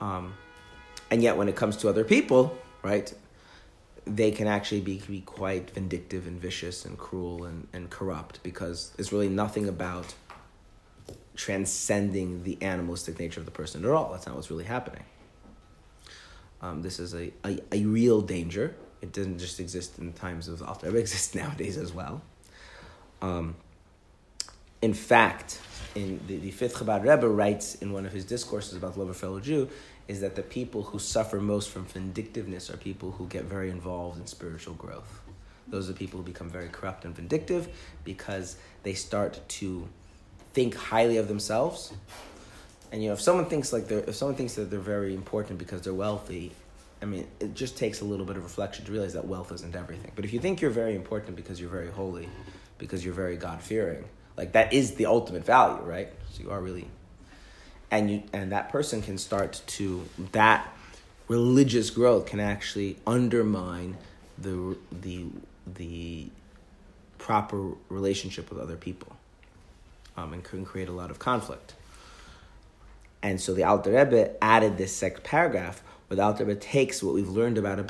um, 0.00 0.34
and 1.10 1.22
yet 1.22 1.36
when 1.36 1.48
it 1.48 1.56
comes 1.56 1.76
to 1.78 1.88
other 1.88 2.04
people, 2.04 2.56
right, 2.82 3.12
they 4.04 4.30
can 4.30 4.46
actually 4.46 4.80
be, 4.80 5.02
be 5.06 5.20
quite 5.20 5.70
vindictive 5.70 6.26
and 6.26 6.40
vicious 6.40 6.84
and 6.84 6.96
cruel 6.98 7.44
and, 7.44 7.66
and 7.72 7.90
corrupt 7.90 8.42
because 8.42 8.92
it's 8.98 9.12
really 9.12 9.28
nothing 9.28 9.68
about 9.68 10.14
transcending 11.36 12.42
the 12.42 12.58
animalistic 12.62 13.18
nature 13.18 13.40
of 13.40 13.46
the 13.46 13.52
person 13.52 13.84
at 13.84 13.90
all. 13.90 14.12
That's 14.12 14.26
not 14.26 14.34
what's 14.34 14.50
really 14.50 14.64
happening. 14.64 15.04
Um, 16.60 16.82
this 16.82 16.98
is 16.98 17.14
a, 17.14 17.32
a, 17.44 17.60
a, 17.70 17.84
real 17.84 18.20
danger. 18.20 18.74
It 19.00 19.12
doesn't 19.12 19.38
just 19.38 19.60
exist 19.60 19.98
in 19.98 20.12
times 20.12 20.48
of 20.48 20.62
Alter 20.62 20.86
Rebbe, 20.86 20.98
it 20.98 21.00
exists 21.02 21.34
nowadays 21.34 21.76
as 21.76 21.92
well. 21.92 22.22
Um, 23.22 23.56
in 24.80 24.94
fact, 24.94 25.60
in 25.94 26.20
the, 26.26 26.36
the 26.36 26.50
fifth 26.50 26.76
Chabad 26.76 27.02
Rebbe 27.02 27.28
writes 27.28 27.76
in 27.76 27.92
one 27.92 28.06
of 28.06 28.12
his 28.12 28.24
discourses 28.24 28.76
about 28.76 28.94
the 28.94 29.00
love 29.00 29.08
of 29.08 29.16
fellow 29.16 29.40
Jew, 29.40 29.68
is 30.06 30.20
that 30.20 30.36
the 30.36 30.42
people 30.42 30.82
who 30.82 30.98
suffer 30.98 31.40
most 31.40 31.68
from 31.68 31.84
vindictiveness 31.84 32.70
are 32.70 32.76
people 32.76 33.10
who 33.12 33.26
get 33.26 33.44
very 33.44 33.70
involved 33.70 34.18
in 34.18 34.26
spiritual 34.26 34.74
growth. 34.74 35.20
Those 35.68 35.90
are 35.90 35.92
people 35.92 36.18
who 36.20 36.24
become 36.24 36.48
very 36.48 36.68
corrupt 36.68 37.04
and 37.04 37.14
vindictive 37.14 37.68
because 38.04 38.56
they 38.84 38.94
start 38.94 39.40
to 39.48 39.86
think 40.54 40.74
highly 40.74 41.18
of 41.18 41.28
themselves. 41.28 41.92
And 42.90 43.02
you 43.02 43.08
know, 43.08 43.14
if 43.14 43.20
someone 43.20 43.46
thinks 43.46 43.70
like 43.70 43.86
they're, 43.86 43.98
if 44.00 44.14
someone 44.14 44.34
thinks 44.34 44.54
that 44.54 44.70
they're 44.70 44.80
very 44.80 45.14
important 45.14 45.58
because 45.58 45.82
they're 45.82 45.92
wealthy, 45.92 46.52
I 47.00 47.04
mean, 47.04 47.28
it 47.38 47.54
just 47.54 47.76
takes 47.76 48.00
a 48.00 48.04
little 48.04 48.26
bit 48.26 48.36
of 48.36 48.42
reflection 48.42 48.84
to 48.84 48.92
realize 48.92 49.12
that 49.12 49.26
wealth 49.26 49.52
isn't 49.52 49.74
everything. 49.76 50.10
But 50.16 50.24
if 50.24 50.32
you 50.32 50.40
think 50.40 50.60
you're 50.60 50.70
very 50.70 50.96
important 50.96 51.36
because 51.36 51.60
you're 51.60 51.70
very 51.70 51.90
holy, 51.90 52.28
because 52.78 53.04
you're 53.04 53.14
very 53.14 53.36
God 53.36 53.62
fearing, 53.62 54.04
like 54.36 54.52
that 54.52 54.72
is 54.72 54.94
the 54.94 55.06
ultimate 55.06 55.44
value, 55.44 55.82
right? 55.82 56.08
So 56.32 56.42
you 56.42 56.50
are 56.50 56.60
really, 56.60 56.88
and 57.90 58.10
you 58.10 58.22
and 58.32 58.52
that 58.52 58.70
person 58.70 59.02
can 59.02 59.18
start 59.18 59.62
to 59.66 60.04
that 60.32 60.72
religious 61.28 61.90
growth 61.90 62.26
can 62.26 62.40
actually 62.40 62.96
undermine 63.06 63.96
the 64.36 64.76
the 64.90 65.26
the 65.66 66.28
proper 67.18 67.72
relationship 67.88 68.50
with 68.50 68.58
other 68.58 68.76
people, 68.76 69.16
um, 70.16 70.32
and 70.32 70.42
can 70.42 70.64
create 70.64 70.88
a 70.88 70.92
lot 70.92 71.10
of 71.10 71.18
conflict. 71.18 71.74
And 73.22 73.40
so 73.40 73.52
the 73.52 73.64
Alter 73.64 73.90
Rebbe 73.90 74.42
added 74.42 74.78
this 74.78 74.94
second 74.94 75.24
paragraph 75.24 75.82
where 76.08 76.16
the 76.16 76.22
Alter 76.22 76.54
takes 76.54 77.02
what 77.02 77.14
we've 77.14 77.28
learned 77.28 77.58
about 77.58 77.78
a 77.78 77.82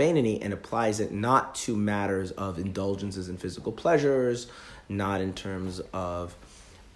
and 0.42 0.52
applies 0.52 1.00
it 1.00 1.12
not 1.12 1.54
to 1.54 1.76
matters 1.76 2.32
of 2.32 2.58
indulgences 2.58 3.28
and 3.28 3.40
physical 3.40 3.72
pleasures, 3.72 4.48
not 4.88 5.20
in 5.20 5.32
terms 5.32 5.80
of 5.92 6.34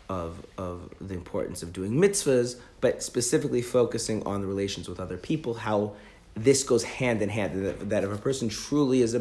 of 0.09 0.45
of 0.59 0.93
the 1.01 1.15
importance 1.15 1.63
of 1.63 1.73
doing 1.73 1.93
mitzvahs, 1.93 2.57
but 2.81 3.03
specifically 3.03 3.63
focusing 3.63 4.27
on 4.27 4.41
the 4.41 4.47
relations 4.47 4.89
with 4.89 4.99
other 4.99 5.17
people, 5.17 5.55
how 5.55 5.95
this 6.35 6.65
goes 6.65 6.83
hand 6.83 7.23
in 7.23 7.29
hand. 7.29 7.65
That, 7.65 7.91
that 7.91 8.05
if 8.05 8.13
a 8.13 8.19
person 8.19 8.49
truly 8.49 9.01
is 9.01 9.15
a 9.15 9.21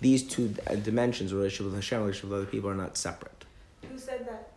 these 0.00 0.22
two 0.22 0.54
dimensions, 0.82 1.34
relationship 1.34 1.66
with 1.66 1.74
Hashem, 1.74 2.00
relationship 2.00 2.30
with 2.30 2.40
other 2.40 2.50
people, 2.50 2.70
are 2.70 2.74
not 2.74 2.96
separate. 2.96 3.44
Who 3.90 3.98
said 3.98 4.26
that? 4.26 4.52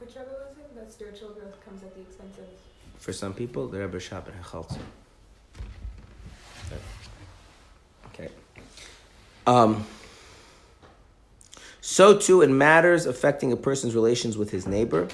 Which 0.00 0.10
Rebbe 0.16 0.26
was 0.26 0.58
it? 0.58 0.74
That 0.74 0.92
spiritual 0.92 1.30
growth 1.30 1.64
comes 1.64 1.82
at 1.82 1.94
the 1.94 2.00
expense 2.00 2.36
of. 2.38 2.44
For 2.98 3.12
some 3.12 3.32
people, 3.32 3.68
the 3.68 3.78
Rebbe 3.78 3.98
Shabbat 3.98 4.32
Hechaltzu. 4.42 4.80
Okay. 8.18 8.28
Um, 9.46 9.86
so 11.80 12.18
too 12.18 12.42
in 12.42 12.58
matters 12.58 13.06
affecting 13.06 13.52
a 13.52 13.56
person's 13.56 13.94
relations 13.94 14.36
with 14.36 14.50
his 14.50 14.66
neighbor, 14.66 15.08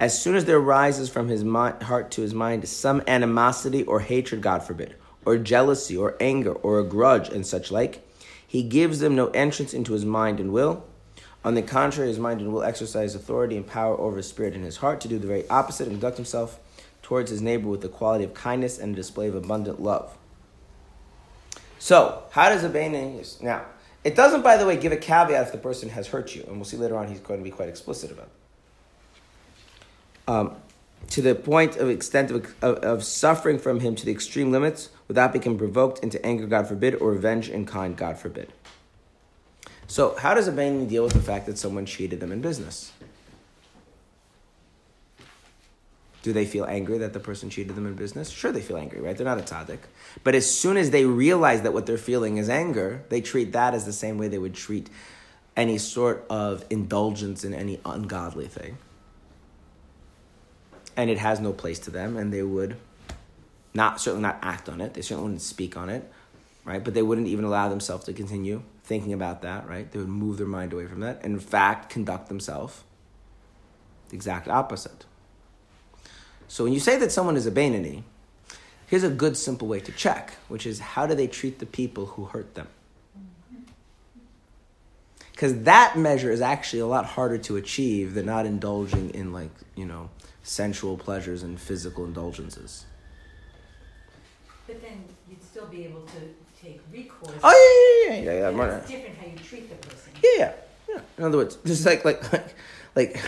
as 0.00 0.20
soon 0.20 0.34
as 0.34 0.46
there 0.46 0.56
arises 0.56 1.08
from 1.08 1.28
his 1.28 1.44
mind, 1.44 1.82
heart 1.82 2.10
to 2.12 2.22
his 2.22 2.34
mind 2.34 2.66
some 2.68 3.02
animosity 3.06 3.84
or 3.84 4.00
hatred, 4.00 4.40
God 4.40 4.62
forbid, 4.64 4.96
or 5.24 5.36
jealousy 5.36 5.96
or 5.96 6.16
anger 6.20 6.52
or 6.52 6.80
a 6.80 6.84
grudge 6.84 7.28
and 7.28 7.46
such 7.46 7.70
like, 7.70 8.06
he 8.46 8.62
gives 8.62 9.00
them 9.00 9.14
no 9.14 9.28
entrance 9.28 9.74
into 9.74 9.92
his 9.92 10.04
mind 10.04 10.40
and 10.40 10.52
will. 10.52 10.84
On 11.44 11.54
the 11.54 11.62
contrary, 11.62 12.08
his 12.08 12.18
mind 12.18 12.40
and 12.40 12.52
will 12.52 12.62
exercise 12.62 13.14
authority 13.14 13.56
and 13.56 13.66
power 13.66 13.98
over 14.00 14.16
his 14.16 14.28
spirit 14.28 14.54
and 14.54 14.64
his 14.64 14.78
heart 14.78 15.00
to 15.02 15.08
do 15.08 15.18
the 15.18 15.26
very 15.26 15.48
opposite 15.50 15.86
and 15.86 15.96
conduct 15.96 16.16
himself 16.16 16.58
towards 17.02 17.30
his 17.30 17.42
neighbor 17.42 17.68
with 17.68 17.82
the 17.82 17.88
quality 17.88 18.24
of 18.24 18.32
kindness 18.32 18.78
and 18.78 18.94
a 18.94 18.96
display 18.96 19.28
of 19.28 19.34
abundant 19.34 19.80
love. 19.80 20.16
So, 21.78 22.22
how 22.30 22.48
does 22.48 22.64
a 22.64 22.70
Beinoni 22.70 23.18
use? 23.18 23.42
Now, 23.42 23.66
it 24.04 24.14
doesn't, 24.14 24.42
by 24.42 24.56
the 24.58 24.66
way, 24.66 24.76
give 24.76 24.92
a 24.92 24.96
caveat 24.96 25.46
if 25.46 25.52
the 25.52 25.58
person 25.58 25.88
has 25.88 26.06
hurt 26.08 26.34
you, 26.34 26.44
and 26.46 26.56
we'll 26.56 26.66
see 26.66 26.76
later 26.76 26.96
on 26.96 27.08
he's 27.08 27.20
going 27.20 27.40
to 27.40 27.44
be 27.44 27.50
quite 27.50 27.68
explicit 27.70 28.10
about 28.10 28.26
it. 28.26 28.32
Um, 30.30 30.56
to 31.10 31.22
the 31.22 31.34
point 31.34 31.76
of 31.76 31.88
extent 31.88 32.30
of, 32.30 32.54
of, 32.62 32.76
of, 32.78 33.04
suffering 33.04 33.58
from 33.58 33.80
him 33.80 33.94
to 33.94 34.06
the 34.06 34.12
extreme 34.12 34.50
limits 34.50 34.88
without 35.06 35.32
becoming 35.32 35.58
provoked 35.58 35.98
into 35.98 36.24
anger, 36.24 36.46
God 36.46 36.66
forbid, 36.66 36.94
or 36.94 37.10
revenge 37.10 37.50
in 37.50 37.66
kind, 37.66 37.94
God 37.94 38.18
forbid. 38.18 38.52
So, 39.86 40.16
how 40.16 40.32
does 40.32 40.48
a 40.48 40.52
Beinoni 40.52 40.88
deal 40.88 41.04
with 41.04 41.12
the 41.12 41.20
fact 41.20 41.44
that 41.46 41.58
someone 41.58 41.84
cheated 41.84 42.20
them 42.20 42.32
in 42.32 42.40
business? 42.40 42.92
Do 46.24 46.32
they 46.32 46.46
feel 46.46 46.64
angry 46.64 46.96
that 46.96 47.12
the 47.12 47.20
person 47.20 47.50
cheated 47.50 47.76
them 47.76 47.86
in 47.86 47.96
business? 47.96 48.30
Sure, 48.30 48.50
they 48.50 48.62
feel 48.62 48.78
angry, 48.78 48.98
right? 48.98 49.14
They're 49.14 49.26
not 49.26 49.36
a 49.36 49.42
tzaddik. 49.42 49.80
But 50.22 50.34
as 50.34 50.50
soon 50.50 50.78
as 50.78 50.90
they 50.90 51.04
realize 51.04 51.60
that 51.60 51.74
what 51.74 51.84
they're 51.84 51.98
feeling 51.98 52.38
is 52.38 52.48
anger, 52.48 53.04
they 53.10 53.20
treat 53.20 53.52
that 53.52 53.74
as 53.74 53.84
the 53.84 53.92
same 53.92 54.16
way 54.16 54.28
they 54.28 54.38
would 54.38 54.54
treat 54.54 54.88
any 55.54 55.76
sort 55.76 56.24
of 56.30 56.64
indulgence 56.70 57.44
in 57.44 57.52
any 57.52 57.78
ungodly 57.84 58.46
thing. 58.46 58.78
And 60.96 61.10
it 61.10 61.18
has 61.18 61.40
no 61.40 61.52
place 61.52 61.78
to 61.80 61.90
them, 61.90 62.16
and 62.16 62.32
they 62.32 62.42
would 62.42 62.78
not 63.74 64.00
certainly 64.00 64.22
not 64.22 64.38
act 64.40 64.70
on 64.70 64.80
it. 64.80 64.94
They 64.94 65.02
certainly 65.02 65.24
wouldn't 65.24 65.42
speak 65.42 65.76
on 65.76 65.90
it, 65.90 66.10
right? 66.64 66.82
But 66.82 66.94
they 66.94 67.02
wouldn't 67.02 67.26
even 67.26 67.44
allow 67.44 67.68
themselves 67.68 68.06
to 68.06 68.14
continue 68.14 68.62
thinking 68.82 69.12
about 69.12 69.42
that, 69.42 69.68
right? 69.68 69.92
They 69.92 69.98
would 69.98 70.08
move 70.08 70.38
their 70.38 70.46
mind 70.46 70.72
away 70.72 70.86
from 70.86 71.00
that, 71.00 71.20
and 71.22 71.34
in 71.34 71.40
fact, 71.40 71.90
conduct 71.90 72.28
themselves 72.28 72.82
the 74.08 74.14
exact 74.14 74.48
opposite. 74.48 75.04
So 76.54 76.62
when 76.62 76.72
you 76.72 76.78
say 76.78 76.96
that 76.98 77.10
someone 77.10 77.36
is 77.36 77.48
a 77.48 77.50
Beinoni, 77.50 78.04
here's 78.86 79.02
a 79.02 79.10
good 79.10 79.36
simple 79.36 79.66
way 79.66 79.80
to 79.80 79.90
check, 79.90 80.34
which 80.46 80.66
is 80.66 80.78
how 80.78 81.04
do 81.04 81.16
they 81.16 81.26
treat 81.26 81.58
the 81.58 81.66
people 81.66 82.06
who 82.06 82.26
hurt 82.26 82.54
them? 82.54 82.68
Because 85.32 85.64
that 85.64 85.98
measure 85.98 86.30
is 86.30 86.40
actually 86.40 86.78
a 86.78 86.86
lot 86.86 87.06
harder 87.06 87.38
to 87.38 87.56
achieve 87.56 88.14
than 88.14 88.26
not 88.26 88.46
indulging 88.46 89.10
in 89.10 89.32
like, 89.32 89.50
you 89.74 89.84
know, 89.84 90.10
sensual 90.44 90.96
pleasures 90.96 91.42
and 91.42 91.58
physical 91.58 92.04
indulgences. 92.04 92.84
But 94.68 94.80
then 94.80 95.06
you'd 95.28 95.42
still 95.42 95.66
be 95.66 95.84
able 95.86 96.02
to 96.02 96.20
take 96.64 96.80
recourse. 96.92 97.32
Oh 97.42 98.06
yeah, 98.08 98.14
yeah, 98.14 98.22
yeah, 98.22 98.32
yeah. 98.32 98.48
And 98.50 98.58
yeah. 98.58 98.76
it's 98.76 98.88
different 98.88 99.18
how 99.18 99.26
you 99.26 99.38
treat 99.38 99.68
the 99.68 99.88
person. 99.88 100.12
Yeah, 100.22 100.30
yeah, 100.38 100.52
yeah. 100.88 101.00
In 101.18 101.24
other 101.24 101.38
words, 101.38 101.58
just 101.66 101.84
like 101.84 102.04
like 102.04 102.32
like, 102.32 102.54
like 102.94 103.20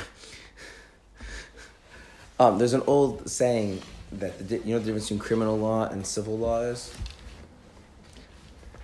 um, 2.39 2.59
there's 2.59 2.74
an 2.74 2.82
old 2.87 3.28
saying 3.30 3.80
that 4.12 4.49
the, 4.49 4.59
you 4.59 4.74
know 4.74 4.78
the 4.78 4.87
difference 4.87 5.05
between 5.05 5.20
criminal 5.20 5.59
law 5.59 5.89
and 5.89 6.07
civil 6.07 6.37
law 6.39 6.61
is. 6.61 6.95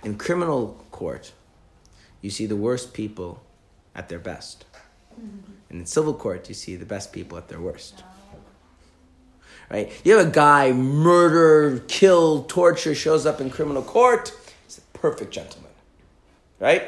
In 0.03 0.17
criminal 0.17 0.85
court, 0.91 1.31
you 2.21 2.29
see 2.29 2.45
the 2.45 2.55
worst 2.57 2.93
people 2.93 3.41
at 3.95 4.09
their 4.09 4.19
best, 4.19 4.65
and 5.15 5.79
in 5.79 5.85
civil 5.85 6.13
court, 6.13 6.49
you 6.49 6.55
see 6.55 6.75
the 6.75 6.85
best 6.85 7.13
people 7.13 7.37
at 7.37 7.47
their 7.47 7.61
worst. 7.61 8.03
Right? 9.69 9.91
You 10.03 10.17
have 10.17 10.27
a 10.27 10.31
guy 10.31 10.71
murdered, 10.71 11.87
killed, 11.87 12.49
tortured, 12.49 12.95
shows 12.95 13.25
up 13.25 13.39
in 13.39 13.49
criminal 13.49 13.81
court. 13.81 14.33
He's 14.65 14.77
a 14.77 14.97
perfect 14.97 15.31
gentleman. 15.31 15.71
right? 16.59 16.83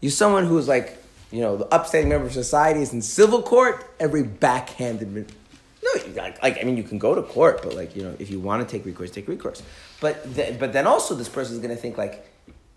You're 0.00 0.10
someone 0.10 0.46
who's 0.46 0.66
like, 0.66 0.96
you 1.30 1.40
know, 1.40 1.56
the 1.56 1.66
upstanding 1.66 2.08
member 2.08 2.26
of 2.26 2.32
society 2.32 2.82
is 2.82 2.92
in 2.92 3.02
civil 3.02 3.42
court, 3.42 3.88
every 4.00 4.22
backhanded. 4.22 5.32
No, 5.82 6.12
like, 6.14 6.42
like, 6.42 6.58
I 6.60 6.64
mean, 6.64 6.76
you 6.76 6.82
can 6.82 6.98
go 6.98 7.14
to 7.14 7.22
court, 7.22 7.62
but 7.62 7.74
like, 7.74 7.96
you 7.96 8.02
know, 8.02 8.14
if 8.18 8.30
you 8.30 8.40
want 8.40 8.66
to 8.66 8.70
take 8.70 8.84
recourse, 8.84 9.10
take 9.10 9.28
recourse. 9.28 9.62
But, 10.00 10.34
th- 10.34 10.58
but 10.58 10.72
then 10.72 10.86
also 10.86 11.14
this 11.14 11.28
person 11.28 11.54
is 11.54 11.60
going 11.60 11.74
to 11.74 11.80
think 11.80 11.96
like, 11.96 12.26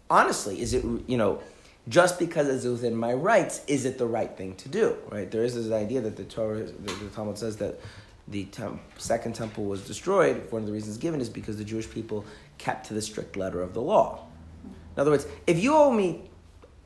honestly, 0.09 0.61
is 0.61 0.73
it, 0.73 0.85
you 1.07 1.17
know, 1.17 1.41
just 1.89 2.17
because 2.17 2.47
it's 2.47 2.65
within 2.65 2.95
my 2.95 3.13
rights, 3.13 3.61
is 3.67 3.85
it 3.85 3.97
the 3.97 4.05
right 4.05 4.35
thing 4.37 4.55
to 4.55 4.69
do? 4.69 4.95
Right? 5.09 5.29
There 5.29 5.43
is 5.43 5.55
this 5.55 5.71
idea 5.71 5.99
that 6.01 6.15
the 6.15 6.23
Torah, 6.23 6.63
the, 6.63 6.93
the 6.93 7.09
Talmud 7.13 7.37
says 7.37 7.57
that 7.57 7.79
the 8.27 8.45
temp, 8.45 8.81
second 8.97 9.35
temple 9.35 9.65
was 9.65 9.85
destroyed. 9.85 10.49
One 10.51 10.61
of 10.61 10.67
the 10.67 10.73
reasons 10.73 10.97
given 10.97 11.19
is 11.19 11.29
because 11.29 11.57
the 11.57 11.65
Jewish 11.65 11.89
people 11.89 12.23
kept 12.57 12.87
to 12.87 12.93
the 12.93 13.01
strict 13.01 13.35
letter 13.35 13.61
of 13.61 13.73
the 13.73 13.81
law. 13.81 14.25
In 14.63 15.01
other 15.01 15.11
words, 15.11 15.27
if 15.45 15.61
you 15.61 15.75
owe 15.75 15.91
me 15.91 16.29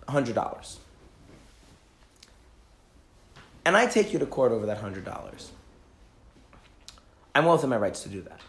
hundred 0.08 0.34
dollars, 0.34 0.80
and 3.68 3.76
I 3.76 3.86
take 3.86 4.14
you 4.14 4.20
to 4.20 4.26
court 4.26 4.54
over 4.54 4.66
that 4.68 4.78
hundred 4.78 5.04
dollars, 5.04 5.52
I'm 7.36 7.44
well 7.44 7.56
within 7.56 7.70
my 7.70 7.76
rights 7.76 8.04
to 8.04 8.10
do 8.10 8.22
that. 8.22 8.40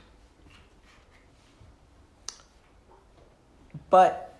But 3.90 4.38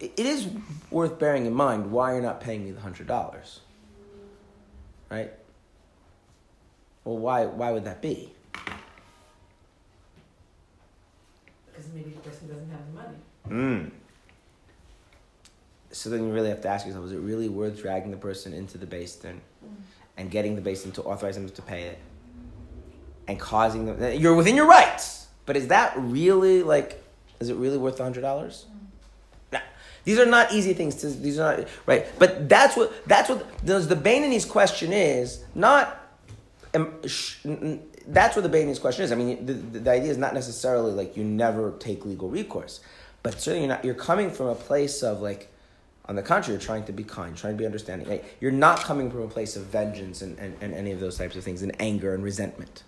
it 0.00 0.18
is 0.18 0.48
worth 0.90 1.18
bearing 1.18 1.44
in 1.44 1.52
mind 1.52 1.92
why 1.92 2.14
you're 2.14 2.22
not 2.22 2.40
paying 2.40 2.64
me 2.64 2.70
the 2.70 2.80
hundred 2.80 3.06
dollars. 3.06 3.60
Right? 5.10 5.30
Well, 7.04 7.18
why 7.18 7.44
why 7.44 7.72
would 7.72 7.84
that 7.84 8.00
be? 8.00 8.32
Because 11.66 11.92
maybe 11.94 12.12
the 12.12 12.20
person 12.20 12.48
doesn't 12.48 12.70
have 12.70 12.80
the 12.86 12.94
money. 12.94 13.18
Mm. 13.50 13.90
So 15.90 16.08
then 16.08 16.26
you 16.26 16.32
really 16.32 16.48
have 16.48 16.62
to 16.62 16.68
ask 16.68 16.86
yourself: 16.86 17.04
Is 17.04 17.12
it 17.12 17.18
really 17.18 17.50
worth 17.50 17.78
dragging 17.82 18.10
the 18.10 18.16
person 18.16 18.54
into 18.54 18.78
the 18.78 18.86
beis 18.86 19.20
din 19.20 19.42
and 20.16 20.30
getting 20.30 20.54
the 20.56 20.62
beis 20.62 20.82
din 20.82 20.92
to 20.92 21.02
authorize 21.02 21.34
them 21.34 21.48
to 21.48 21.62
pay 21.62 21.82
it 21.82 21.98
and 23.26 23.38
causing 23.38 23.86
them? 23.86 24.20
You're 24.20 24.34
within 24.34 24.54
your 24.54 24.66
rights, 24.66 25.26
but 25.46 25.56
is 25.56 25.68
that 25.68 25.94
really 25.96 26.62
like? 26.62 27.02
Is 27.40 27.48
it 27.48 27.56
really 27.56 27.78
worth 27.78 27.98
hundred 27.98 28.22
dollars? 28.22 28.66
Nah. 29.52 29.60
These 30.04 30.18
are 30.18 30.26
not 30.26 30.52
easy 30.52 30.74
things 30.74 30.96
to. 30.96 31.08
These 31.08 31.38
are 31.38 31.58
not 31.58 31.68
right. 31.86 32.06
But 32.18 32.48
that's 32.48 32.76
what 32.76 33.06
that's 33.06 33.28
what 33.28 33.46
the, 33.64 33.78
the 33.80 33.96
Beinoni's 33.96 34.44
question 34.44 34.92
is. 34.92 35.44
Not. 35.54 36.00
Um, 36.74 36.94
that's 38.06 38.36
what 38.36 38.42
the 38.42 38.48
Beinoni's 38.48 38.78
question 38.78 39.04
is. 39.04 39.12
I 39.12 39.14
mean, 39.14 39.46
the, 39.46 39.52
the, 39.54 39.78
the 39.78 39.90
idea 39.90 40.10
is 40.10 40.18
not 40.18 40.34
necessarily 40.34 40.92
like 40.92 41.16
you 41.16 41.24
never 41.24 41.72
take 41.78 42.04
legal 42.04 42.28
recourse, 42.28 42.80
but 43.22 43.40
certainly 43.40 43.66
you're 43.66 43.74
not. 43.74 43.84
You're 43.84 43.94
coming 43.94 44.30
from 44.30 44.46
a 44.46 44.54
place 44.54 45.02
of 45.02 45.20
like. 45.20 45.50
On 46.06 46.16
the 46.16 46.22
contrary, 46.22 46.58
you're 46.58 46.66
trying 46.66 46.84
to 46.84 46.92
be 46.92 47.02
kind, 47.02 47.36
trying 47.36 47.54
to 47.54 47.58
be 47.58 47.64
understanding. 47.64 48.08
Right? 48.08 48.24
You're 48.40 48.52
not 48.52 48.80
coming 48.80 49.10
from 49.10 49.22
a 49.22 49.28
place 49.28 49.56
of 49.56 49.64
vengeance 49.64 50.20
and, 50.20 50.38
and, 50.38 50.56
and 50.60 50.74
any 50.74 50.92
of 50.92 51.00
those 51.00 51.16
types 51.16 51.36
of 51.36 51.44
things, 51.44 51.62
and 51.62 51.72
anger 51.80 52.14
and 52.14 52.22
resentment. 52.22 52.82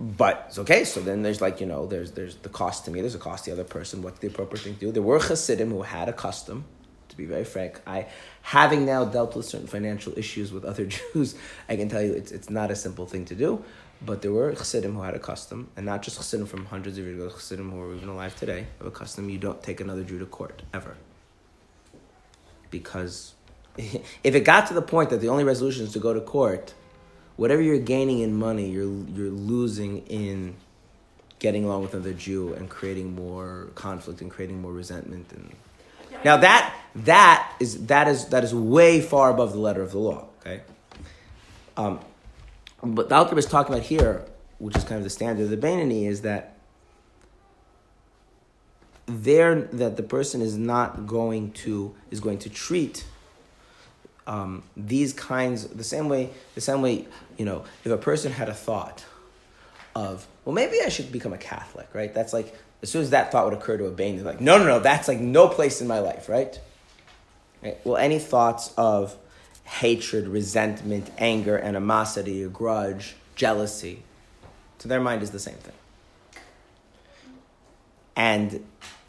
But 0.00 0.46
it's 0.48 0.58
okay. 0.58 0.84
So 0.84 1.00
then 1.00 1.22
there's 1.22 1.40
like 1.40 1.60
you 1.60 1.66
know 1.66 1.86
there's 1.86 2.12
there's 2.12 2.36
the 2.36 2.48
cost 2.48 2.84
to 2.84 2.90
me. 2.90 3.00
There's 3.00 3.14
a 3.14 3.18
cost 3.18 3.44
to 3.44 3.50
the 3.50 3.54
other 3.54 3.68
person. 3.68 4.02
What's 4.02 4.18
the 4.18 4.28
appropriate 4.28 4.62
thing 4.62 4.74
to 4.74 4.80
do? 4.80 4.92
There 4.92 5.02
were 5.02 5.18
Hasidim 5.18 5.70
who 5.70 5.82
had 5.82 6.08
a 6.08 6.12
custom. 6.12 6.64
To 7.10 7.16
be 7.16 7.24
very 7.24 7.44
frank, 7.44 7.80
I 7.86 8.08
having 8.42 8.84
now 8.84 9.04
dealt 9.04 9.36
with 9.36 9.46
certain 9.46 9.68
financial 9.68 10.12
issues 10.18 10.52
with 10.52 10.64
other 10.64 10.84
Jews, 11.14 11.36
I 11.68 11.76
can 11.76 11.88
tell 11.88 12.02
you 12.02 12.12
it's 12.12 12.32
it's 12.32 12.50
not 12.50 12.70
a 12.70 12.76
simple 12.76 13.06
thing 13.06 13.24
to 13.26 13.34
do. 13.34 13.64
But 14.04 14.20
there 14.20 14.32
were 14.32 14.52
Chassidim 14.52 14.94
who 14.94 15.02
had 15.02 15.14
a 15.14 15.18
custom, 15.18 15.68
and 15.76 15.86
not 15.86 16.02
just 16.02 16.16
Chassidim 16.18 16.46
from 16.46 16.66
hundreds 16.66 16.98
of 16.98 17.04
years 17.04 17.18
ago, 17.18 17.30
Chassidim 17.30 17.70
who 17.70 17.80
are 17.80 17.94
even 17.94 18.08
alive 18.10 18.36
today 18.36 18.66
have 18.78 18.86
a 18.86 18.90
custom. 18.90 19.30
You 19.30 19.38
don't 19.38 19.62
take 19.62 19.80
another 19.80 20.02
Jew 20.02 20.18
to 20.18 20.26
court 20.26 20.62
ever, 20.74 20.96
because 22.78 23.34
if 23.76 24.34
it 24.34 24.40
got 24.40 24.66
to 24.68 24.74
the 24.74 24.82
point 24.82 25.10
that 25.10 25.20
the 25.20 25.28
only 25.28 25.44
resolution 25.44 25.84
is 25.84 25.92
to 25.92 25.98
go 25.98 26.12
to 26.12 26.20
court, 26.20 26.74
whatever 27.36 27.62
you're 27.62 27.78
gaining 27.78 28.20
in 28.20 28.34
money, 28.34 28.68
you're 28.68 28.84
you're 28.84 29.30
losing 29.30 29.98
in 30.06 30.56
getting 31.38 31.64
along 31.64 31.82
with 31.82 31.94
another 31.94 32.12
Jew 32.12 32.54
and 32.54 32.68
creating 32.68 33.14
more 33.14 33.68
conflict 33.74 34.20
and 34.20 34.30
creating 34.30 34.60
more 34.60 34.72
resentment. 34.72 35.32
And 35.32 35.54
now 36.24 36.38
that 36.38 36.74
that 36.96 37.54
is 37.60 37.86
that 37.86 38.08
is 38.08 38.26
that 38.26 38.44
is 38.44 38.54
way 38.54 39.00
far 39.00 39.30
above 39.30 39.52
the 39.52 39.58
letter 39.58 39.82
of 39.82 39.92
the 39.92 39.98
law. 39.98 40.26
Okay, 40.40 40.62
um, 41.76 42.00
but 42.82 43.08
the 43.08 43.14
Alter 43.14 43.38
is 43.38 43.46
talking 43.46 43.74
about 43.74 43.86
here, 43.86 44.24
which 44.58 44.76
is 44.76 44.84
kind 44.84 44.96
of 44.96 45.04
the 45.04 45.10
standard 45.10 45.44
of 45.44 45.50
the 45.50 45.56
Beinoni, 45.56 46.06
is 46.06 46.22
that 46.22 46.55
there 49.06 49.54
that 49.54 49.96
the 49.96 50.02
person 50.02 50.42
is 50.42 50.56
not 50.56 51.06
going 51.06 51.52
to 51.52 51.94
is 52.10 52.20
going 52.20 52.38
to 52.38 52.50
treat 52.50 53.04
um, 54.26 54.64
these 54.76 55.12
kinds 55.12 55.68
the 55.68 55.84
same 55.84 56.08
way 56.08 56.30
the 56.54 56.60
same 56.60 56.82
way 56.82 57.06
you 57.36 57.44
know 57.44 57.64
if 57.84 57.92
a 57.92 57.96
person 57.96 58.32
had 58.32 58.48
a 58.48 58.54
thought 58.54 59.04
of 59.94 60.26
well 60.44 60.54
maybe 60.54 60.80
I 60.84 60.88
should 60.88 61.12
become 61.12 61.32
a 61.32 61.38
Catholic 61.38 61.88
right? 61.92 62.12
That's 62.12 62.32
like 62.32 62.54
as 62.82 62.90
soon 62.90 63.02
as 63.02 63.10
that 63.10 63.32
thought 63.32 63.44
would 63.44 63.54
occur 63.54 63.78
to 63.78 63.86
a 63.86 63.90
Bain, 63.90 64.16
they're 64.16 64.24
like 64.24 64.40
no 64.40 64.58
no 64.58 64.64
no 64.64 64.78
that's 64.80 65.08
like 65.08 65.20
no 65.20 65.48
place 65.48 65.80
in 65.80 65.86
my 65.86 66.00
life 66.00 66.28
right, 66.28 66.58
right? 67.62 67.78
well 67.84 67.96
any 67.96 68.18
thoughts 68.18 68.74
of 68.76 69.16
hatred 69.64 70.28
resentment 70.28 71.10
anger 71.18 71.58
animosity 71.58 72.42
a 72.42 72.48
grudge 72.48 73.14
jealousy 73.36 74.02
to 74.78 74.88
their 74.88 75.00
mind 75.00 75.22
is 75.22 75.30
the 75.30 75.38
same 75.38 75.54
thing. 75.54 75.74
And 78.14 78.64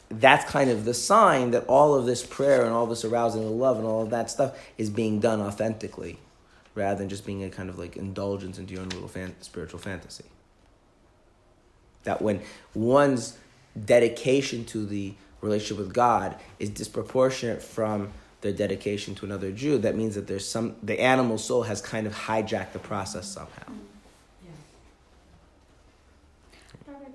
that's 0.10 0.50
kind 0.50 0.70
of 0.70 0.86
the 0.86 0.94
sign 0.94 1.52
that 1.52 1.66
all 1.68 1.96
of 1.96 2.06
this 2.06 2.26
prayer 2.26 2.64
and 2.64 2.74
all 2.74 2.86
this 2.86 3.04
arousing 3.04 3.44
of 3.44 3.52
love 3.52 3.78
and 3.78 3.86
all 3.86 4.04
of 4.04 4.10
that 4.12 4.30
stuff 4.30 4.58
is 4.78 4.90
being 4.90 5.20
done 5.20 5.42
authentically 5.42 6.18
rather 6.76 7.00
than 7.00 7.10
just 7.10 7.26
being 7.26 7.44
a 7.44 7.50
kind 7.50 7.70
of 7.70 7.78
like 7.78 7.98
indulgence 7.98 8.58
into 8.58 8.74
your 8.74 8.84
own 8.84 8.90
little 8.90 9.08
fan- 9.08 9.36
spiritual 9.42 9.80
fantasy. 9.80 10.26
That 12.04 12.22
when 12.22 12.42
one's 12.74 13.38
dedication 13.86 14.64
to 14.66 14.86
the 14.86 15.14
relationship 15.42 15.78
with 15.78 15.94
God 15.94 16.36
is 16.60 16.70
disproportionate 16.70 17.62
from 17.62 18.12
their 18.42 18.54
dedication 18.54 19.16
to 19.16 19.26
another 19.26 19.52
Jew, 19.52 19.80
that 19.80 19.96
means 19.96 20.16
that 20.16 20.28
there's 20.28 20.48
some, 20.48 20.76
the 20.84 21.02
animal 21.02 21.38
soul 21.38 21.64
has 21.64 21.82
kind 21.82 22.08
of 22.08 22.14
hijacked 22.14 22.72
the 22.72 22.80
process 22.80 23.28
somehow. 23.28 23.74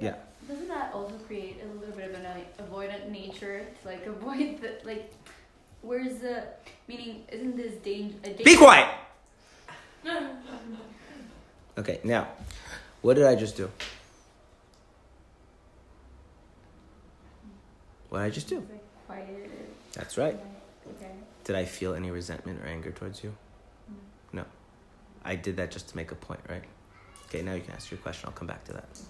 Yeah. 0.00 0.16
Doesn't 0.48 0.66
that 0.68 0.92
also 0.92 1.14
create 1.28 1.60
a 1.62 1.78
little 1.78 1.94
bit 1.94 2.10
of 2.10 2.14
an 2.16 2.26
uh, 2.26 2.64
avoidant 2.64 3.08
nature 3.10 3.64
to 3.64 3.71
like 3.84 4.06
avoid 4.06 4.60
the 4.60 4.74
like? 4.84 5.12
Where's 5.82 6.18
the 6.18 6.44
meaning? 6.88 7.24
Isn't 7.30 7.56
this 7.56 7.74
danger? 7.82 8.16
A 8.22 8.28
danger? 8.28 8.44
Be 8.44 8.56
quiet! 8.56 8.88
Okay, 11.78 12.00
now, 12.04 12.28
what 13.00 13.14
did 13.14 13.24
I 13.24 13.34
just 13.34 13.56
do? 13.56 13.70
What 18.10 18.18
did 18.18 18.24
I 18.24 18.30
just 18.30 18.46
do? 18.46 18.62
Quiet. 19.06 19.50
That's 19.94 20.18
right. 20.18 20.38
Okay. 20.96 21.12
Did 21.44 21.56
I 21.56 21.64
feel 21.64 21.94
any 21.94 22.10
resentment 22.10 22.60
or 22.62 22.66
anger 22.66 22.90
towards 22.90 23.24
you? 23.24 23.34
Mm. 23.90 23.94
No. 24.34 24.44
I 25.24 25.34
did 25.34 25.56
that 25.56 25.70
just 25.70 25.88
to 25.88 25.96
make 25.96 26.12
a 26.12 26.14
point, 26.14 26.40
right? 26.46 26.62
Okay, 27.28 27.40
now 27.40 27.54
you 27.54 27.62
can 27.62 27.72
ask 27.72 27.90
your 27.90 27.96
question. 27.98 28.28
I'll 28.28 28.34
come 28.34 28.48
back 28.48 28.64
to 28.64 28.74
that. 28.74 28.88
So 28.94 29.06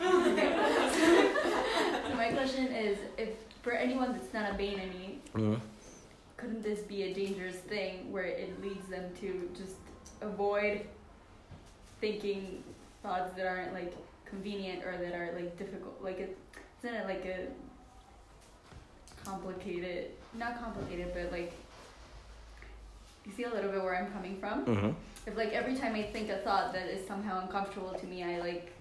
my 2.16 2.32
question 2.32 2.66
is, 2.72 2.98
if 3.16 3.28
for 3.62 3.72
anyone 3.72 4.12
that's 4.12 4.32
not 4.32 4.50
a 4.50 4.54
bane 4.54 4.78
Beinoni, 4.78 5.32
hmm 5.32 5.54
couldn't 6.36 6.62
this 6.62 6.80
be 6.80 7.02
a 7.02 7.12
dangerous 7.12 7.56
thing 7.56 8.10
where 8.10 8.24
it 8.24 8.62
leads 8.62 8.86
them 8.86 9.04
to 9.20 9.50
just 9.54 9.76
avoid 10.22 10.80
thinking 12.00 12.64
thoughts 13.02 13.36
that 13.36 13.46
aren't 13.46 13.74
like 13.74 13.94
convenient 14.24 14.82
or 14.84 14.96
that 14.96 15.14
are 15.14 15.32
like 15.34 15.58
difficult? 15.58 16.02
Like, 16.02 16.18
it, 16.18 16.38
isn't 16.82 16.94
it 16.96 17.04
like 17.04 17.26
a 17.26 17.48
complicated, 19.22 20.12
not 20.32 20.58
complicated, 20.58 21.12
but 21.12 21.30
like, 21.30 21.52
you 23.26 23.32
see 23.32 23.42
a 23.42 23.50
little 23.50 23.70
bit 23.70 23.82
where 23.82 24.02
I'm 24.02 24.10
coming 24.10 24.38
from? 24.40 24.64
hmm 24.64 24.90
If 25.26 25.36
like 25.36 25.52
every 25.52 25.76
time 25.76 25.94
I 25.94 26.04
think 26.04 26.30
a 26.30 26.38
thought 26.38 26.72
that 26.72 26.86
is 26.86 27.06
somehow 27.06 27.42
uncomfortable 27.42 27.92
to 27.92 28.06
me, 28.06 28.24
I 28.24 28.38
like 28.40 28.72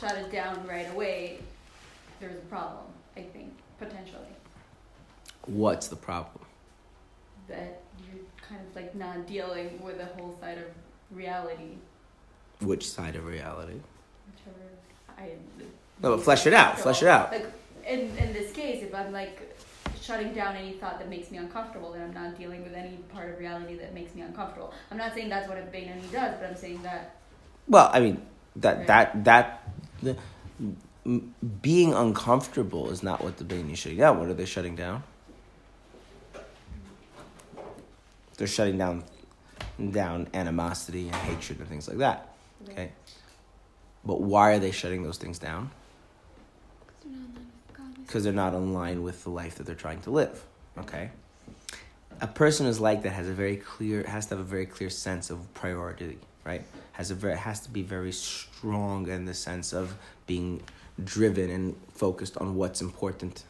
shut 0.00 0.16
it 0.16 0.32
down 0.32 0.66
right 0.66 0.90
away, 0.92 1.38
there's 2.18 2.36
a 2.36 2.46
problem, 2.46 2.86
I 3.16 3.20
think, 3.20 3.52
potentially. 3.78 4.26
What's 5.46 5.88
the 5.88 5.96
problem? 5.96 6.44
That 7.48 7.80
you're 8.04 8.22
kind 8.48 8.60
of 8.66 8.74
like 8.74 8.94
not 8.94 9.26
dealing 9.26 9.80
with 9.82 9.98
the 9.98 10.06
whole 10.06 10.36
side 10.40 10.58
of 10.58 10.64
reality, 11.16 11.76
Which 12.60 12.88
side 12.88 13.14
of 13.16 13.26
reality? 13.26 13.80
whichever 14.32 14.66
I. 15.18 15.30
No, 16.02 16.16
but 16.16 16.22
flesh 16.24 16.46
it 16.46 16.52
out. 16.54 16.78
Flesh 16.78 17.02
it 17.02 17.08
out. 17.08 17.30
Like 17.32 17.46
in 17.86 18.00
in 18.18 18.32
this 18.32 18.52
case, 18.52 18.82
if 18.82 18.94
I'm 18.94 19.12
like 19.12 19.54
shutting 20.00 20.32
down 20.34 20.56
any 20.56 20.72
thought 20.72 20.98
that 20.98 21.08
makes 21.08 21.30
me 21.30 21.38
uncomfortable, 21.38 21.92
then 21.92 22.02
I'm 22.02 22.14
not 22.14 22.36
dealing 22.38 22.62
with 22.64 22.74
any 22.74 22.96
part 23.12 23.30
of 23.30 23.38
reality 23.38 23.76
that 23.76 23.94
makes 23.94 24.14
me 24.14 24.22
uncomfortable. 24.22 24.72
I'm 24.90 24.96
not 24.98 25.14
saying 25.14 25.28
that's 25.28 25.48
what 25.48 25.58
a 25.58 25.62
Beinoni 25.62 26.10
does, 26.12 26.34
but 26.40 26.48
I'm 26.50 26.56
saying 26.56 26.82
that 26.82 27.16
Well, 27.68 27.90
I 27.92 28.00
mean, 28.00 28.22
that 28.56 28.78
Right. 28.78 28.86
that 28.88 29.24
that 29.24 29.62
being 31.62 31.94
uncomfortable 31.94 32.90
is 32.90 33.02
not 33.02 33.22
what 33.22 33.36
the 33.36 33.44
Beinoni 33.44 33.76
shutting 33.76 33.98
down. 33.98 34.18
What 34.18 34.28
are 34.28 34.34
they 34.34 34.44
shutting 34.44 34.74
down? 34.74 35.02
They're 38.36 38.46
shutting 38.46 38.76
down 38.76 39.04
down 39.90 40.28
animosity 40.32 41.06
and 41.06 41.14
hatred 41.14 41.58
and 41.58 41.68
things 41.68 41.88
like 41.88 41.98
that. 41.98 42.34
Okay. 42.68 42.90
But 44.04 44.20
why 44.20 44.52
are 44.52 44.58
they 44.58 44.70
shutting 44.70 45.02
those 45.02 45.18
things 45.18 45.38
down? 45.38 45.70
Because 48.06 48.24
they're 48.24 48.32
not 48.32 48.54
in 48.54 48.72
line 48.72 49.02
with 49.02 49.24
the 49.24 49.30
life 49.30 49.56
that 49.56 49.66
they're 49.66 49.74
trying 49.74 50.00
to 50.02 50.10
live. 50.10 50.44
Okay. 50.78 51.10
A 52.20 52.26
person 52.26 52.66
is 52.66 52.80
like 52.80 53.02
that 53.02 53.10
has 53.10 53.28
a 53.28 53.32
very 53.32 53.56
clear 53.56 54.04
has 54.04 54.26
to 54.26 54.36
have 54.36 54.44
a 54.44 54.48
very 54.48 54.66
clear 54.66 54.90
sense 54.90 55.28
of 55.30 55.52
priority, 55.54 56.18
right? 56.44 56.62
Has 56.92 57.10
a 57.10 57.14
very 57.14 57.36
has 57.36 57.60
to 57.60 57.70
be 57.70 57.82
very 57.82 58.12
strong 58.12 59.08
in 59.08 59.26
the 59.26 59.34
sense 59.34 59.72
of 59.72 59.94
being 60.26 60.62
driven 61.02 61.50
and 61.50 61.76
focused 61.92 62.36
on 62.38 62.54
what's 62.54 62.80
important. 62.80 63.44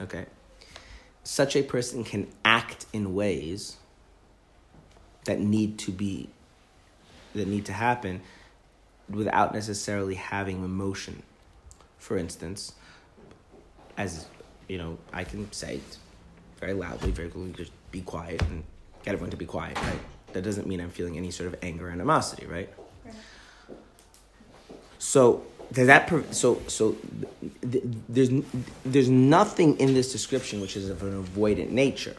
Okay. 0.00 0.26
Such 1.24 1.56
a 1.56 1.62
person 1.62 2.04
can 2.04 2.28
act 2.44 2.86
in 2.92 3.14
ways 3.14 3.76
that 5.24 5.38
need 5.38 5.78
to 5.78 5.92
be 5.92 6.28
that 7.34 7.48
need 7.48 7.64
to 7.64 7.72
happen 7.72 8.20
without 9.08 9.54
necessarily 9.54 10.16
having 10.16 10.64
emotion. 10.64 11.22
For 11.98 12.18
instance, 12.18 12.72
as 13.96 14.26
you 14.68 14.78
know, 14.78 14.98
I 15.12 15.24
can 15.24 15.50
say 15.52 15.76
it 15.76 15.98
very 16.58 16.74
loudly, 16.74 17.10
very 17.10 17.28
clearly, 17.28 17.52
just 17.52 17.72
be 17.90 18.00
quiet 18.02 18.42
and 18.42 18.64
get 19.04 19.14
everyone 19.14 19.30
to 19.30 19.36
be 19.36 19.46
quiet, 19.46 19.76
right? 19.82 19.98
That 20.32 20.42
doesn't 20.42 20.66
mean 20.66 20.80
I'm 20.80 20.90
feeling 20.90 21.16
any 21.16 21.30
sort 21.30 21.52
of 21.52 21.58
anger 21.62 21.88
or 21.88 21.90
animosity, 21.90 22.46
right? 22.46 22.70
Right. 23.04 23.14
So 24.98 25.44
does 25.72 25.86
that 25.86 26.34
so 26.34 26.60
so 26.66 26.96
th- 27.62 27.72
th- 27.72 27.84
there's 28.08 28.30
there's 28.84 29.08
nothing 29.08 29.78
in 29.80 29.94
this 29.94 30.12
description 30.12 30.60
which 30.60 30.76
is 30.76 30.90
of 30.90 31.02
an 31.02 31.24
avoidant 31.24 31.70
nature. 31.70 32.14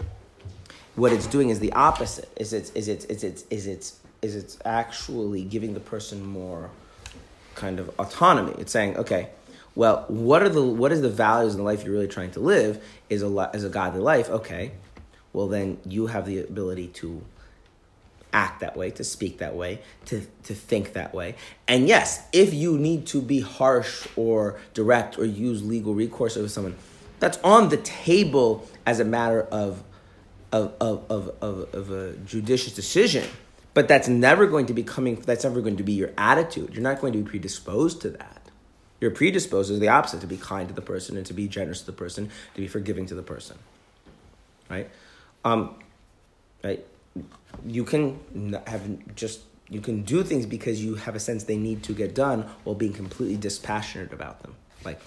What 0.95 1.13
it's 1.13 1.27
doing 1.27 1.49
is 1.49 1.59
the 1.59 1.71
opposite. 1.73 2.29
Is 2.35 2.53
it's 2.53 2.71
is 2.71 2.87
it's 2.87 3.05
is 3.05 3.23
it's 3.23 3.43
is 3.49 3.67
it's 3.67 3.99
is 4.21 4.35
it's 4.35 4.57
actually 4.65 5.43
giving 5.43 5.73
the 5.73 5.79
person 5.79 6.25
more 6.25 6.71
kind 7.55 7.79
of 7.79 7.89
autonomy. 7.99 8.53
It's 8.57 8.71
saying, 8.71 8.97
okay, 8.97 9.29
well, 9.75 10.05
what 10.07 10.41
are 10.41 10.49
the 10.49 10.63
what 10.63 10.91
is 10.91 11.01
the 11.01 11.09
values 11.09 11.53
in 11.53 11.59
the 11.59 11.63
life 11.63 11.83
you're 11.83 11.93
really 11.93 12.07
trying 12.07 12.31
to 12.31 12.39
live? 12.39 12.83
Is 13.09 13.21
a 13.21 13.51
is 13.53 13.63
a 13.63 13.69
godly 13.69 14.01
life? 14.01 14.29
Okay, 14.29 14.71
well 15.31 15.47
then 15.47 15.77
you 15.85 16.07
have 16.07 16.25
the 16.25 16.39
ability 16.39 16.87
to 16.87 17.21
act 18.33 18.59
that 18.61 18.75
way, 18.75 18.91
to 18.91 19.03
speak 19.03 19.37
that 19.37 19.55
way, 19.55 19.79
to 20.05 20.25
to 20.43 20.53
think 20.53 20.93
that 20.93 21.13
way. 21.13 21.35
And 21.67 21.87
yes, 21.87 22.25
if 22.33 22.53
you 22.53 22.77
need 22.77 23.05
to 23.07 23.21
be 23.21 23.39
harsh 23.39 24.07
or 24.15 24.59
direct 24.73 25.17
or 25.17 25.25
use 25.25 25.63
legal 25.63 25.93
recourse 25.93 26.35
over 26.35 26.49
someone, 26.49 26.75
that's 27.19 27.37
on 27.43 27.69
the 27.69 27.77
table 27.77 28.67
as 28.85 28.99
a 28.99 29.05
matter 29.05 29.43
of 29.43 29.83
of 30.51 30.73
of 30.81 31.05
of, 31.09 31.31
of, 31.41 31.73
of 31.73 31.91
a 31.91 32.13
judicious 32.17 32.73
decision. 32.73 33.27
But 33.73 33.87
that's 33.87 34.07
never 34.07 34.45
going 34.45 34.67
to 34.67 34.73
be 34.73 34.83
coming. 34.83 35.15
That's 35.15 35.43
never 35.43 35.61
going 35.61 35.77
to 35.77 35.83
be 35.83 35.93
your 35.93 36.11
attitude. 36.17 36.73
You're 36.73 36.83
not 36.83 37.01
going 37.01 37.13
to 37.13 37.19
be 37.19 37.27
predisposed 37.27 38.01
to 38.01 38.11
that. 38.11 38.43
You're 39.01 39.11
predisposed 39.11 39.69
is 39.69 39.79
the 39.79 39.89
opposite 39.89 40.21
to 40.21 40.27
be 40.27 40.37
kind 40.37 40.69
to 40.69 40.73
the 40.73 40.81
person 40.81 41.17
and 41.17 41.25
to 41.25 41.33
be 41.33 41.47
generous 41.47 41.81
to 41.81 41.87
the 41.87 41.91
person, 41.91 42.29
to 42.53 42.61
be 42.61 42.67
forgiving 42.67 43.05
to 43.07 43.15
the 43.15 43.23
person. 43.23 43.57
Right? 44.69 44.89
Um, 45.43 45.75
right? 46.63 46.85
You 47.65 47.83
can 47.83 48.59
have 48.67 49.15
just 49.15 49.41
you 49.69 49.81
can 49.81 50.03
do 50.03 50.23
things 50.23 50.45
because 50.45 50.83
you 50.83 50.95
have 50.95 51.15
a 51.15 51.19
sense 51.19 51.45
they 51.45 51.57
need 51.57 51.83
to 51.83 51.93
get 51.93 52.13
done 52.13 52.49
while 52.63 52.75
being 52.75 52.93
completely 52.93 53.37
dispassionate 53.37 54.13
about 54.13 54.41
them. 54.41 54.55
Like 54.83 54.99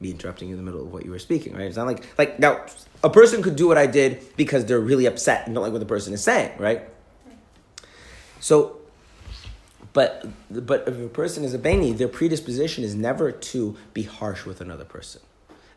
me 0.00 0.10
interrupting 0.10 0.48
you 0.48 0.54
in 0.54 0.58
the 0.58 0.64
middle 0.64 0.82
of 0.82 0.92
what 0.92 1.04
you 1.04 1.10
were 1.10 1.18
speaking, 1.18 1.54
right? 1.54 1.66
It's 1.66 1.76
not 1.76 1.86
like 1.86 2.04
like 2.18 2.38
now 2.38 2.64
a 3.02 3.10
person 3.10 3.42
could 3.42 3.56
do 3.56 3.66
what 3.66 3.78
I 3.78 3.86
did 3.86 4.36
because 4.36 4.64
they're 4.64 4.80
really 4.80 5.06
upset 5.06 5.46
and 5.46 5.54
don't 5.54 5.62
like 5.62 5.72
what 5.72 5.80
the 5.80 5.86
person 5.86 6.12
is 6.12 6.22
saying, 6.22 6.52
right? 6.58 6.88
So 8.40 8.78
but 9.96 10.26
but 10.50 10.86
if 10.86 11.00
a 11.00 11.08
person 11.08 11.42
is 11.42 11.54
a 11.54 11.58
Beinoni, 11.58 11.96
their 11.96 12.08
predisposition 12.08 12.84
is 12.84 12.94
never 12.94 13.32
to 13.32 13.76
be 13.94 14.02
harsh 14.02 14.44
with 14.44 14.60
another 14.60 14.84
person. 14.84 15.22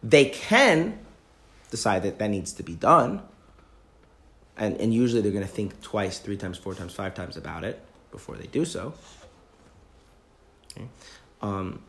They 0.04 0.26
can 0.26 1.00
decide 1.72 2.04
that 2.04 2.20
that 2.20 2.30
needs 2.30 2.52
to 2.54 2.64
be 2.64 2.76
done, 2.76 3.22
and 4.60 4.80
and 4.80 4.94
usually 4.94 5.22
they're 5.22 5.32
going 5.32 5.46
to 5.46 5.52
think 5.52 5.82
twice, 5.82 6.20
three 6.20 6.38
times, 6.38 6.58
four 6.58 6.76
times, 6.76 6.94
five 6.94 7.16
times 7.16 7.38
about 7.38 7.64
it 7.64 7.82
before 8.12 8.36
they 8.36 8.48
do 8.48 8.66
so. 8.66 8.94
Okay. 10.78 10.88
Um, 11.42 11.82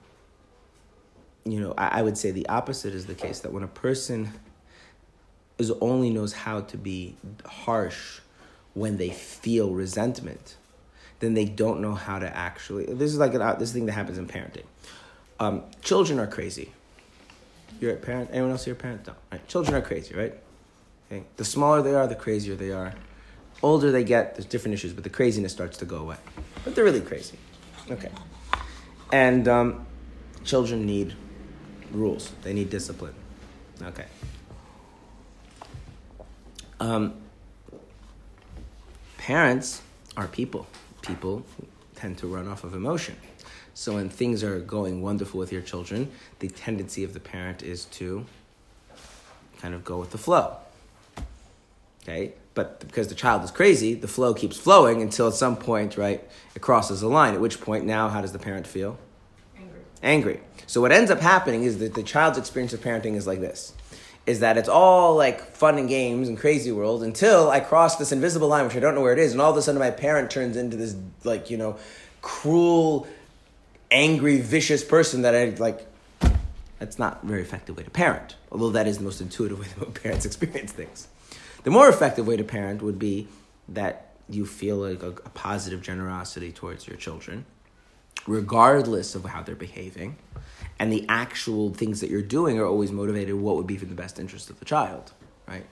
you 1.44 1.60
know, 1.60 1.74
I, 1.76 2.00
I 2.00 2.02
would 2.02 2.16
say 2.16 2.30
the 2.30 2.48
opposite 2.48 2.94
is 2.94 3.06
the 3.06 3.14
case. 3.14 3.40
That 3.40 3.52
when 3.52 3.62
a 3.62 3.68
person 3.68 4.32
is 5.58 5.70
only 5.82 6.08
knows 6.08 6.32
how 6.32 6.62
to 6.62 6.78
be 6.78 7.16
harsh 7.44 8.20
when 8.72 8.96
they 8.96 9.10
feel 9.10 9.70
resentment 9.72 10.56
then 11.20 11.34
they 11.34 11.44
don't 11.44 11.80
know 11.80 11.94
how 11.94 12.18
to 12.18 12.36
actually. 12.36 12.86
This 12.86 13.12
is 13.12 13.18
like 13.18 13.34
an, 13.34 13.58
this 13.58 13.72
thing 13.72 13.86
that 13.86 13.92
happens 13.92 14.18
in 14.18 14.26
parenting. 14.26 14.64
Um, 15.38 15.62
children 15.82 16.18
are 16.18 16.26
crazy. 16.26 16.72
You're 17.78 17.92
a 17.92 17.96
parent. 17.96 18.30
Anyone 18.32 18.50
else 18.50 18.64
here 18.64 18.74
a 18.74 18.76
parent? 18.76 19.06
No. 19.06 19.14
Right? 19.30 19.46
Children 19.46 19.76
are 19.76 19.82
crazy, 19.82 20.14
right? 20.14 20.34
Okay. 21.10 21.24
The 21.36 21.44
smaller 21.44 21.82
they 21.82 21.94
are, 21.94 22.06
the 22.06 22.14
crazier 22.14 22.54
they 22.54 22.70
are. 22.70 22.94
Older 23.62 23.90
they 23.90 24.04
get, 24.04 24.34
there's 24.34 24.46
different 24.46 24.74
issues, 24.74 24.92
but 24.92 25.04
the 25.04 25.10
craziness 25.10 25.52
starts 25.52 25.78
to 25.78 25.84
go 25.84 25.96
away. 25.96 26.16
But 26.64 26.74
they're 26.74 26.84
really 26.84 27.00
crazy. 27.00 27.36
Okay. 27.90 28.10
And 29.12 29.48
um, 29.48 29.86
children 30.44 30.86
need 30.86 31.14
rules. 31.90 32.32
They 32.42 32.52
need 32.52 32.70
discipline. 32.70 33.14
Okay. 33.82 34.06
Um, 36.78 37.14
parents 39.18 39.82
are 40.16 40.26
people 40.26 40.66
people 41.02 41.44
tend 41.94 42.18
to 42.18 42.26
run 42.26 42.48
off 42.48 42.64
of 42.64 42.74
emotion. 42.74 43.16
So 43.74 43.94
when 43.94 44.08
things 44.08 44.42
are 44.42 44.60
going 44.60 45.02
wonderful 45.02 45.38
with 45.38 45.52
your 45.52 45.62
children, 45.62 46.10
the 46.38 46.48
tendency 46.48 47.04
of 47.04 47.14
the 47.14 47.20
parent 47.20 47.62
is 47.62 47.86
to 47.86 48.26
kind 49.60 49.74
of 49.74 49.84
go 49.84 49.98
with 49.98 50.10
the 50.10 50.18
flow. 50.18 50.56
Okay? 52.10 52.34
But 52.54 52.80
because 52.80 53.08
the 53.08 53.14
child 53.14 53.44
is 53.44 53.50
crazy, 53.50 53.94
the 53.94 54.08
flow 54.08 54.34
keeps 54.34 54.56
flowing 54.56 55.02
until 55.02 55.28
at 55.28 55.34
some 55.34 55.56
point, 55.56 55.96
right, 55.96 56.26
it 56.54 56.60
crosses 56.60 57.02
a 57.02 57.08
line. 57.08 57.34
At 57.34 57.40
which 57.40 57.60
point 57.60 57.84
now 57.84 58.08
how 58.08 58.20
does 58.20 58.32
the 58.32 58.38
parent 58.38 58.66
feel? 58.66 58.98
Angry. 59.56 59.80
Angry. 60.02 60.40
So 60.66 60.80
what 60.80 60.92
ends 60.92 61.10
up 61.10 61.20
happening 61.20 61.62
is 61.62 61.78
that 61.78 61.94
the 61.94 62.02
child's 62.02 62.38
experience 62.38 62.72
of 62.72 62.80
parenting 62.80 63.14
is 63.14 63.26
like 63.26 63.40
this 63.40 63.72
is 64.26 64.40
that 64.40 64.58
it's 64.58 64.68
all 64.68 65.16
like 65.16 65.40
fun 65.40 65.78
and 65.78 65.88
games 65.88 66.28
and 66.28 66.38
crazy 66.38 66.70
world 66.70 67.02
until 67.02 67.50
I 67.50 67.58
cross 67.60 67.96
this 67.96 68.12
invisible 68.12 68.48
line, 68.48 68.64
which 68.64 68.76
I 68.76 68.80
don't 68.80 68.94
know 68.94 69.00
where 69.00 69.14
it 69.14 69.18
is, 69.18 69.32
and 69.32 69.40
all 69.40 69.50
of 69.50 69.56
a 69.56 69.62
sudden 69.62 69.78
my 69.78 69.90
parent 69.90 70.30
turns 70.30 70.56
into 70.56 70.76
this 70.76 70.94
like 71.24 71.50
you 71.50 71.56
know 71.56 71.76
cruel, 72.22 73.06
angry, 73.90 74.40
vicious 74.40 74.84
person 74.84 75.22
that 75.22 75.34
I 75.34 75.46
like. 75.58 75.86
That's 76.78 76.98
not 76.98 77.22
a 77.22 77.26
very 77.26 77.42
effective 77.42 77.76
way 77.76 77.82
to 77.82 77.90
parent, 77.90 78.36
although 78.52 78.70
that 78.70 78.86
is 78.86 78.98
the 78.98 79.04
most 79.04 79.20
intuitive 79.20 79.58
way 79.58 79.66
that 79.78 79.94
parents 80.02 80.24
experience 80.24 80.72
things. 80.72 81.08
The 81.62 81.70
more 81.70 81.88
effective 81.88 82.26
way 82.26 82.36
to 82.36 82.44
parent 82.44 82.82
would 82.82 82.98
be 82.98 83.28
that 83.68 84.14
you 84.28 84.46
feel 84.46 84.76
like 84.76 85.02
a, 85.02 85.08
a 85.08 85.30
positive 85.30 85.82
generosity 85.82 86.52
towards 86.52 86.86
your 86.86 86.96
children, 86.96 87.44
regardless 88.26 89.14
of 89.14 89.24
how 89.24 89.42
they're 89.42 89.54
behaving 89.54 90.16
and 90.80 90.90
the 90.90 91.04
actual 91.10 91.74
things 91.74 92.00
that 92.00 92.08
you're 92.08 92.22
doing 92.22 92.58
are 92.58 92.64
always 92.64 92.90
motivated 92.90 93.34
what 93.34 93.56
would 93.56 93.66
be 93.66 93.76
for 93.76 93.84
the 93.84 93.94
best 93.94 94.18
interest 94.18 94.48
of 94.48 94.58
the 94.58 94.64
child, 94.64 95.12
right? 95.46 95.66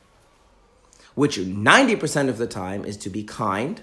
Which 1.15 1.39
90% 1.39 2.29
of 2.29 2.37
the 2.37 2.47
time 2.47 2.85
is 2.85 2.99
to 2.99 3.11
be 3.11 3.25
kind 3.25 3.81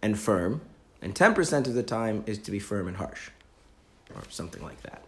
and 0.00 0.18
firm, 0.18 0.62
and 1.02 1.14
10% 1.14 1.66
of 1.66 1.74
the 1.74 1.82
time 1.82 2.24
is 2.26 2.38
to 2.38 2.50
be 2.50 2.58
firm 2.58 2.88
and 2.88 2.96
harsh, 2.96 3.28
or 4.14 4.22
something 4.30 4.62
like 4.62 4.82
that. 4.84 5.04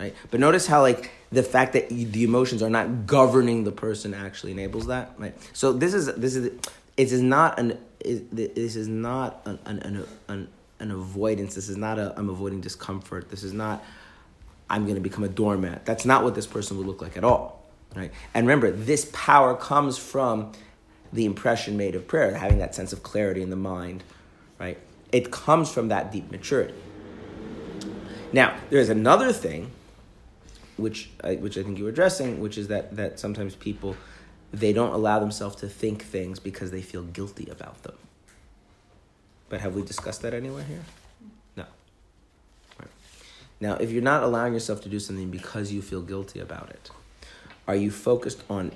Right? 0.00 0.14
But 0.30 0.40
notice 0.40 0.66
how, 0.66 0.80
like, 0.80 1.10
the 1.30 1.42
fact 1.42 1.74
that 1.74 1.90
the 1.90 2.24
emotions 2.24 2.62
are 2.62 2.70
not 2.70 3.06
governing 3.06 3.64
the 3.64 3.72
person 3.72 4.14
actually 4.14 4.52
enables 4.52 4.86
that, 4.86 5.12
right? 5.18 5.36
So 5.52 5.74
this 5.74 5.92
is 5.92 6.06
this 6.14 6.34
is 6.34 6.46
it 6.46 7.12
is 7.12 7.20
not 7.20 7.58
an 7.58 7.78
this 8.02 8.76
is 8.76 8.88
not 8.88 9.42
an 9.44 9.58
an, 9.66 9.78
an, 9.80 10.06
an 10.28 10.48
an 10.80 10.90
avoidance. 10.90 11.54
This 11.54 11.68
is 11.68 11.76
not 11.76 11.98
a 11.98 12.14
I'm 12.16 12.30
avoiding 12.30 12.62
discomfort. 12.62 13.28
This 13.28 13.42
is 13.42 13.52
not 13.52 13.84
I'm 14.70 14.84
going 14.84 14.94
to 14.94 15.02
become 15.02 15.22
a 15.22 15.28
doormat. 15.28 15.84
That's 15.84 16.06
not 16.06 16.24
what 16.24 16.34
this 16.34 16.46
person 16.46 16.78
would 16.78 16.86
look 16.86 17.02
like 17.02 17.16
at 17.18 17.24
all, 17.24 17.66
right? 17.94 18.10
And 18.32 18.46
remember, 18.46 18.70
this 18.70 19.10
power 19.12 19.54
comes 19.54 19.98
from 19.98 20.52
the 21.12 21.26
impression 21.26 21.76
made 21.76 21.94
of 21.94 22.08
prayer, 22.08 22.34
having 22.34 22.58
that 22.58 22.74
sense 22.74 22.92
of 22.92 23.02
clarity 23.02 23.42
in 23.42 23.50
the 23.50 23.56
mind, 23.56 24.02
right? 24.58 24.78
It 25.12 25.30
comes 25.30 25.70
from 25.70 25.88
that 25.88 26.10
deep 26.10 26.30
maturity. 26.30 26.74
Now, 28.32 28.56
there's 28.70 28.88
another 28.88 29.32
thing, 29.32 29.72
which 30.80 31.10
I, 31.22 31.36
which 31.36 31.56
I 31.58 31.62
think 31.62 31.78
you 31.78 31.84
were 31.84 31.90
addressing, 31.90 32.40
which 32.40 32.58
is 32.58 32.68
that 32.68 32.96
that 32.96 33.18
sometimes 33.18 33.54
people 33.54 33.96
they 34.52 34.72
don't 34.72 34.92
allow 34.92 35.20
themselves 35.20 35.56
to 35.56 35.68
think 35.68 36.02
things 36.04 36.40
because 36.40 36.70
they 36.70 36.82
feel 36.82 37.02
guilty 37.02 37.48
about 37.50 37.82
them. 37.82 37.94
But 39.48 39.60
have 39.60 39.74
we 39.74 39.82
discussed 39.82 40.22
that 40.22 40.34
anywhere 40.34 40.64
here? 40.64 40.82
No. 41.56 41.64
Right. 42.78 42.90
Now, 43.60 43.74
if 43.74 43.90
you're 43.90 44.02
not 44.02 44.22
allowing 44.22 44.54
yourself 44.54 44.80
to 44.82 44.88
do 44.88 44.98
something 44.98 45.30
because 45.30 45.72
you 45.72 45.82
feel 45.82 46.02
guilty 46.02 46.40
about 46.40 46.70
it, 46.70 46.90
are 47.68 47.76
you 47.76 47.90
focused 47.90 48.42
on 48.48 48.72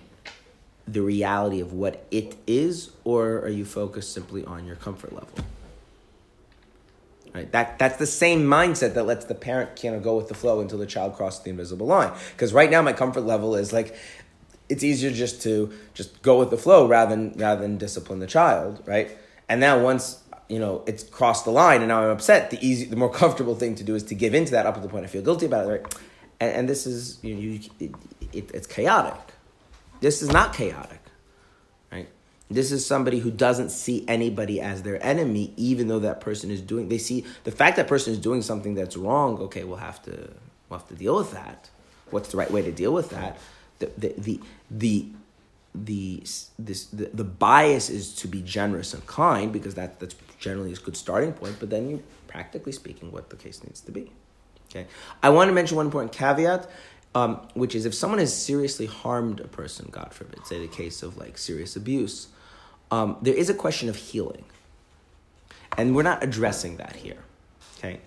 the 0.86 1.00
reality 1.00 1.60
of 1.60 1.72
what 1.72 2.06
it 2.10 2.36
is, 2.46 2.90
or 3.04 3.38
are 3.38 3.48
you 3.48 3.64
focused 3.64 4.12
simply 4.12 4.44
on 4.44 4.66
your 4.66 4.76
comfort 4.76 5.12
level? 5.12 5.38
Right? 7.34 7.50
That, 7.50 7.80
that's 7.80 7.96
the 7.96 8.06
same 8.06 8.44
mindset 8.44 8.94
that 8.94 9.04
lets 9.04 9.24
the 9.24 9.34
parent 9.34 9.80
kind 9.80 9.96
of 9.96 10.04
go 10.04 10.16
with 10.16 10.28
the 10.28 10.34
flow 10.34 10.60
until 10.60 10.78
the 10.78 10.86
child 10.86 11.14
crosses 11.14 11.42
the 11.42 11.50
invisible 11.50 11.86
line. 11.86 12.12
Because 12.32 12.52
right 12.52 12.70
now 12.70 12.80
my 12.80 12.92
comfort 12.92 13.22
level 13.22 13.56
is 13.56 13.72
like, 13.72 13.96
it's 14.68 14.82
easier 14.82 15.10
just 15.10 15.42
to 15.42 15.72
just 15.92 16.22
go 16.22 16.38
with 16.38 16.50
the 16.50 16.56
flow 16.56 16.86
rather 16.86 17.10
than 17.10 17.32
rather 17.32 17.60
than 17.60 17.76
discipline 17.76 18.18
the 18.18 18.26
child, 18.26 18.82
right? 18.86 19.10
And 19.48 19.60
now 19.60 19.78
once 19.78 20.22
you 20.48 20.58
know 20.58 20.82
it's 20.86 21.02
crossed 21.02 21.44
the 21.44 21.50
line 21.50 21.80
and 21.80 21.88
now 21.88 22.02
I'm 22.02 22.10
upset, 22.10 22.50
the 22.50 22.58
easy, 22.66 22.86
the 22.86 22.96
more 22.96 23.10
comfortable 23.22 23.54
thing 23.54 23.74
to 23.76 23.84
do 23.84 23.94
is 23.94 24.02
to 24.04 24.14
give 24.14 24.34
into 24.34 24.52
that 24.52 24.66
up 24.66 24.74
to 24.76 24.80
the 24.80 24.88
point 24.88 25.04
I 25.04 25.08
feel 25.08 25.22
guilty 25.22 25.46
about 25.46 25.66
it, 25.66 25.70
right? 25.70 25.94
And, 26.40 26.52
and 26.52 26.68
this 26.68 26.86
is 26.86 27.18
you 27.22 27.34
know 27.34 27.40
you, 27.40 27.60
it, 27.80 27.94
it, 28.32 28.50
it's 28.54 28.66
chaotic. 28.66 29.20
This 30.00 30.22
is 30.22 30.30
not 30.30 30.54
chaotic? 30.54 31.00
This 32.50 32.72
is 32.72 32.86
somebody 32.86 33.20
who 33.20 33.30
doesn't 33.30 33.70
see 33.70 34.04
anybody 34.06 34.60
as 34.60 34.82
their 34.82 35.02
enemy, 35.04 35.52
even 35.56 35.88
though 35.88 36.00
that 36.00 36.20
person 36.20 36.50
is 36.50 36.60
doing. 36.60 36.88
They 36.88 36.98
see 36.98 37.24
the 37.44 37.50
fact 37.50 37.76
that 37.76 37.88
person 37.88 38.12
is 38.12 38.18
doing 38.18 38.42
something 38.42 38.74
that's 38.74 38.96
wrong. 38.96 39.38
Okay, 39.38 39.64
we'll 39.64 39.78
have 39.78 40.02
to 40.02 40.30
we'll 40.68 40.78
have 40.78 40.88
to 40.88 40.94
deal 40.94 41.16
with 41.16 41.32
that. 41.32 41.70
What's 42.10 42.30
the 42.30 42.36
right 42.36 42.50
way 42.50 42.62
to 42.62 42.72
deal 42.72 42.92
with 42.92 43.10
that? 43.10 43.38
The 43.78 43.90
the 43.96 44.14
the 44.18 44.40
the 44.70 45.08
the 45.74 46.22
this 46.58 46.84
the, 46.86 47.10
the 47.12 47.24
bias 47.24 47.88
is 47.88 48.14
to 48.16 48.28
be 48.28 48.42
generous 48.42 48.92
and 48.92 49.04
kind 49.06 49.52
because 49.52 49.74
that 49.74 49.98
that's 49.98 50.14
generally 50.38 50.72
a 50.72 50.76
good 50.76 50.96
starting 50.96 51.32
point. 51.32 51.56
But 51.58 51.70
then 51.70 51.88
you 51.88 52.02
practically 52.28 52.72
speaking, 52.72 53.10
what 53.10 53.30
the 53.30 53.36
case 53.36 53.64
needs 53.64 53.80
to 53.80 53.92
be. 53.92 54.10
Okay, 54.70 54.86
I 55.22 55.30
want 55.30 55.48
to 55.48 55.52
mention 55.52 55.76
one 55.76 55.86
important 55.86 56.12
caveat 56.12 56.68
um, 57.14 57.40
which 57.54 57.74
is 57.74 57.86
if 57.86 57.94
someone 57.94 58.18
has 58.18 58.36
seriously 58.36 58.86
harmed 58.86 59.40
a 59.40 59.46
person, 59.46 59.88
God 59.90 60.12
forbid, 60.12 60.46
say 60.46 60.58
the 60.58 60.68
case 60.68 61.02
of 61.02 61.16
like 61.16 61.38
serious 61.38 61.76
abuse, 61.76 62.28
um, 62.94 63.16
there 63.22 63.34
is 63.34 63.50
a 63.50 63.54
question 63.54 63.88
of 63.88 63.96
healing. 63.96 64.44
And 65.76 65.94
we're 65.96 66.02
not 66.02 66.22
addressing 66.22 66.76
that 66.76 66.94
here. 66.94 67.18
Okay? 67.78 67.98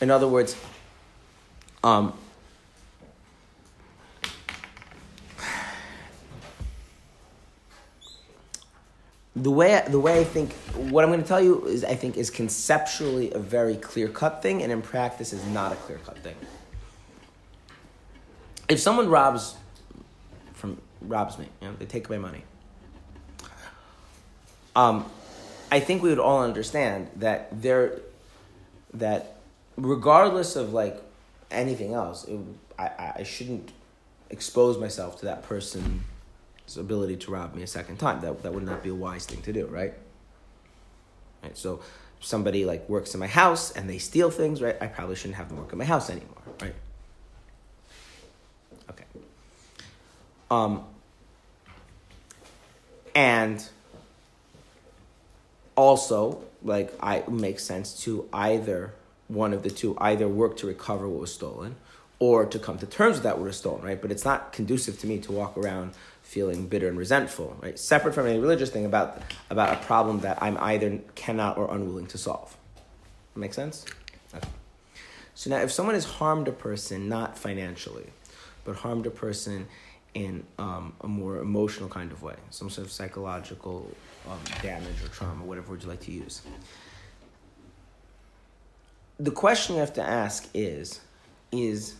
In 0.00 0.10
other 0.10 0.26
words, 0.26 0.56
um, 1.84 2.12
the 9.36 9.50
way 9.50 9.82
the 9.88 10.00
way 10.00 10.20
I 10.20 10.24
think 10.24 10.52
what 10.92 11.04
I'm 11.04 11.10
going 11.10 11.22
to 11.22 11.28
tell 11.28 11.42
you 11.42 11.66
is 11.66 11.84
I 11.84 11.94
think 11.94 12.16
is 12.16 12.30
conceptually 12.30 13.32
a 13.32 13.38
very 13.38 13.76
clear 13.76 14.08
cut 14.08 14.42
thing, 14.42 14.62
and 14.62 14.72
in 14.72 14.82
practice 14.82 15.32
is 15.32 15.44
not 15.46 15.72
a 15.72 15.76
clear 15.76 15.98
cut 15.98 16.18
thing 16.18 16.36
if 18.68 18.80
someone 18.80 19.08
robs 19.08 19.56
from 20.54 20.80
robs 21.02 21.38
me, 21.38 21.48
you 21.60 21.68
know, 21.68 21.74
they 21.78 21.86
take 21.86 22.08
my 22.08 22.18
money. 22.18 22.44
Um, 24.76 25.10
I 25.70 25.80
think 25.80 26.02
we 26.02 26.08
would 26.08 26.18
all 26.18 26.42
understand 26.42 27.08
that 27.16 27.48
there, 27.62 28.00
that 28.92 29.36
regardless 29.76 30.56
of 30.56 30.72
like 30.72 31.00
anything 31.50 31.94
else, 31.94 32.24
it, 32.24 32.38
I, 32.78 33.12
I 33.16 33.22
shouldn't 33.22 33.72
expose 34.30 34.78
myself 34.78 35.18
to 35.20 35.26
that 35.26 35.42
person's 35.44 36.02
ability 36.76 37.16
to 37.16 37.30
rob 37.30 37.54
me 37.54 37.62
a 37.62 37.66
second 37.66 37.98
time. 37.98 38.20
That 38.20 38.42
that 38.42 38.52
would 38.52 38.64
not 38.64 38.82
be 38.82 38.90
a 38.90 38.94
wise 38.94 39.26
thing 39.26 39.42
to 39.42 39.52
do, 39.52 39.66
right? 39.66 39.94
Right. 41.42 41.56
So, 41.56 41.80
somebody 42.20 42.64
like 42.64 42.88
works 42.88 43.14
in 43.14 43.20
my 43.20 43.26
house 43.26 43.70
and 43.70 43.88
they 43.88 43.98
steal 43.98 44.30
things, 44.30 44.62
right? 44.62 44.76
I 44.80 44.86
probably 44.86 45.14
shouldn't 45.14 45.36
have 45.36 45.48
them 45.48 45.58
work 45.58 45.72
in 45.72 45.78
my 45.78 45.84
house 45.84 46.10
anymore, 46.10 46.42
right? 46.60 46.74
Okay. 48.90 49.04
Um, 50.50 50.84
and 53.14 53.66
also, 55.76 56.42
like, 56.62 56.92
I 57.00 57.16
it 57.16 57.30
makes 57.30 57.64
sense 57.64 58.02
to 58.04 58.28
either 58.32 58.94
one 59.28 59.52
of 59.52 59.62
the 59.62 59.70
two 59.70 59.96
either 60.00 60.28
work 60.28 60.56
to 60.58 60.66
recover 60.66 61.08
what 61.08 61.20
was 61.20 61.34
stolen 61.34 61.76
or 62.18 62.46
to 62.46 62.58
come 62.58 62.78
to 62.78 62.86
terms 62.86 63.16
with 63.16 63.22
that 63.24 63.38
what 63.38 63.46
was 63.46 63.56
stolen, 63.56 63.82
right? 63.82 64.00
But 64.00 64.10
it's 64.12 64.24
not 64.24 64.52
conducive 64.52 64.98
to 65.00 65.06
me 65.06 65.18
to 65.20 65.32
walk 65.32 65.56
around 65.56 65.92
feeling 66.22 66.66
bitter 66.68 66.88
and 66.88 66.96
resentful, 66.96 67.56
right? 67.60 67.78
Separate 67.78 68.14
from 68.14 68.26
any 68.26 68.38
religious 68.38 68.70
thing 68.70 68.84
about 68.84 69.22
about 69.50 69.72
a 69.72 69.86
problem 69.86 70.20
that 70.20 70.42
I'm 70.42 70.56
either 70.58 70.98
cannot 71.14 71.58
or 71.58 71.72
unwilling 71.74 72.06
to 72.08 72.18
solve. 72.18 72.56
Make 73.34 73.54
sense? 73.54 73.84
Okay. 74.34 74.48
So 75.34 75.50
now, 75.50 75.58
if 75.58 75.72
someone 75.72 75.94
has 75.94 76.04
harmed 76.04 76.46
a 76.46 76.52
person, 76.52 77.08
not 77.08 77.36
financially, 77.36 78.06
but 78.64 78.76
harmed 78.76 79.06
a 79.06 79.10
person 79.10 79.66
in 80.14 80.44
um, 80.58 80.94
a 81.00 81.08
more 81.08 81.38
emotional 81.38 81.88
kind 81.88 82.12
of 82.12 82.22
way, 82.22 82.36
some 82.50 82.70
sort 82.70 82.86
of 82.86 82.92
psychological 82.92 83.90
um, 84.28 84.38
damage 84.62 85.02
or 85.02 85.08
trauma, 85.08 85.44
whatever 85.44 85.72
would 85.72 85.82
you 85.82 85.88
like 85.88 86.00
to 86.00 86.12
use. 86.12 86.42
The 89.18 89.32
question 89.32 89.74
you 89.74 89.80
have 89.80 89.92
to 89.94 90.02
ask 90.02 90.48
is 90.54 91.00
is 91.52 91.94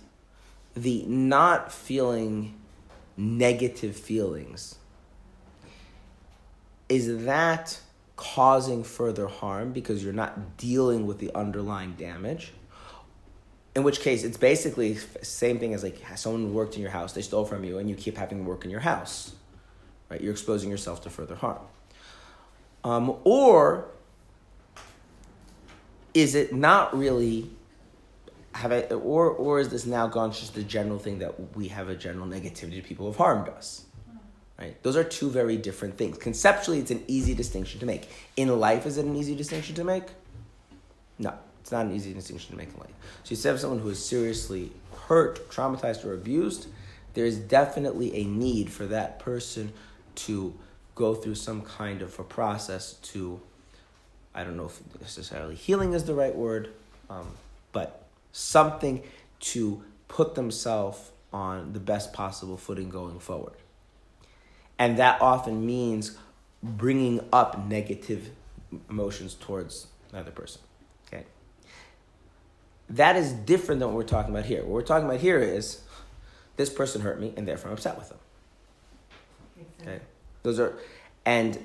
the 0.74 1.04
not 1.04 1.70
feeling 1.72 2.54
negative 3.16 3.96
feelings 3.96 4.76
is 6.88 7.24
that 7.24 7.80
causing 8.16 8.84
further 8.84 9.26
harm 9.26 9.72
because 9.72 10.02
you're 10.02 10.12
not 10.12 10.56
dealing 10.56 11.06
with 11.06 11.18
the 11.18 11.32
underlying 11.34 11.92
damage 11.92 12.52
in 13.74 13.82
which 13.82 14.00
case, 14.00 14.22
it's 14.22 14.36
basically 14.36 14.96
same 15.22 15.58
thing 15.58 15.74
as 15.74 15.82
like 15.82 16.00
someone 16.16 16.54
worked 16.54 16.76
in 16.76 16.82
your 16.82 16.90
house, 16.90 17.12
they 17.12 17.22
stole 17.22 17.44
from 17.44 17.64
you, 17.64 17.78
and 17.78 17.88
you 17.88 17.96
keep 17.96 18.16
having 18.16 18.44
work 18.44 18.64
in 18.64 18.70
your 18.70 18.80
house, 18.80 19.34
right? 20.08 20.20
You're 20.20 20.32
exposing 20.32 20.70
yourself 20.70 21.02
to 21.02 21.10
further 21.10 21.34
harm. 21.34 21.58
Um, 22.84 23.16
or 23.24 23.86
is 26.12 26.34
it 26.34 26.54
not 26.54 26.96
really 26.96 27.50
have 28.52 28.70
I, 28.70 28.82
or 28.82 29.30
or 29.30 29.58
is 29.58 29.70
this 29.70 29.84
now 29.86 30.06
gone 30.06 30.30
just 30.30 30.54
the 30.54 30.62
general 30.62 30.98
thing 30.98 31.18
that 31.18 31.56
we 31.56 31.68
have 31.68 31.88
a 31.88 31.96
general 31.96 32.26
negativity 32.26 32.76
to 32.76 32.82
people 32.82 33.06
who 33.06 33.12
have 33.12 33.18
harmed 33.18 33.48
us? 33.48 33.86
Right? 34.56 34.80
Those 34.84 34.96
are 34.96 35.02
two 35.02 35.30
very 35.30 35.56
different 35.56 35.98
things. 35.98 36.16
Conceptually, 36.18 36.78
it's 36.78 36.92
an 36.92 37.02
easy 37.08 37.34
distinction 37.34 37.80
to 37.80 37.86
make. 37.86 38.08
In 38.36 38.56
life, 38.60 38.86
is 38.86 38.98
it 38.98 39.04
an 39.04 39.16
easy 39.16 39.34
distinction 39.34 39.74
to 39.74 39.82
make? 39.82 40.04
No. 41.18 41.34
It's 41.64 41.72
not 41.72 41.86
an 41.86 41.92
easy 41.92 42.12
distinction 42.12 42.50
to 42.50 42.58
make 42.58 42.68
in 42.74 42.78
life. 42.78 42.92
So 43.22 43.34
you 43.34 43.50
have 43.50 43.58
someone 43.58 43.78
who 43.78 43.88
is 43.88 44.04
seriously 44.04 44.70
hurt, 45.08 45.48
traumatized, 45.48 46.04
or 46.04 46.12
abused, 46.12 46.66
there 47.14 47.24
is 47.24 47.38
definitely 47.38 48.14
a 48.14 48.24
need 48.24 48.70
for 48.70 48.84
that 48.84 49.18
person 49.18 49.72
to 50.16 50.52
go 50.94 51.14
through 51.14 51.36
some 51.36 51.62
kind 51.62 52.02
of 52.02 52.18
a 52.18 52.22
process 52.22 52.92
to, 52.94 53.40
I 54.34 54.44
don't 54.44 54.58
know 54.58 54.66
if 54.66 54.78
necessarily 55.00 55.54
healing 55.54 55.94
is 55.94 56.04
the 56.04 56.12
right 56.12 56.36
word, 56.36 56.68
um, 57.08 57.30
but 57.72 58.04
something 58.32 59.02
to 59.40 59.82
put 60.06 60.34
themselves 60.34 61.12
on 61.32 61.72
the 61.72 61.80
best 61.80 62.12
possible 62.12 62.58
footing 62.58 62.90
going 62.90 63.20
forward. 63.20 63.54
And 64.78 64.98
that 64.98 65.22
often 65.22 65.64
means 65.64 66.18
bringing 66.62 67.26
up 67.32 67.64
negative 67.66 68.28
emotions 68.90 69.32
towards 69.32 69.86
another 70.12 70.30
person. 70.30 70.60
That 72.90 73.16
is 73.16 73.32
different 73.32 73.80
than 73.80 73.88
what 73.88 73.96
we're 73.96 74.04
talking 74.04 74.34
about 74.34 74.46
here. 74.46 74.60
What 74.60 74.70
we're 74.70 74.82
talking 74.82 75.06
about 75.06 75.20
here 75.20 75.38
is 75.38 75.80
this 76.56 76.70
person 76.70 77.00
hurt 77.00 77.20
me 77.20 77.32
and 77.36 77.48
therefore 77.48 77.70
I'm 77.70 77.76
upset 77.76 77.98
with 77.98 78.08
them. 78.10 78.18
Okay? 79.80 80.00
Those 80.42 80.60
are, 80.60 80.74
and 81.24 81.64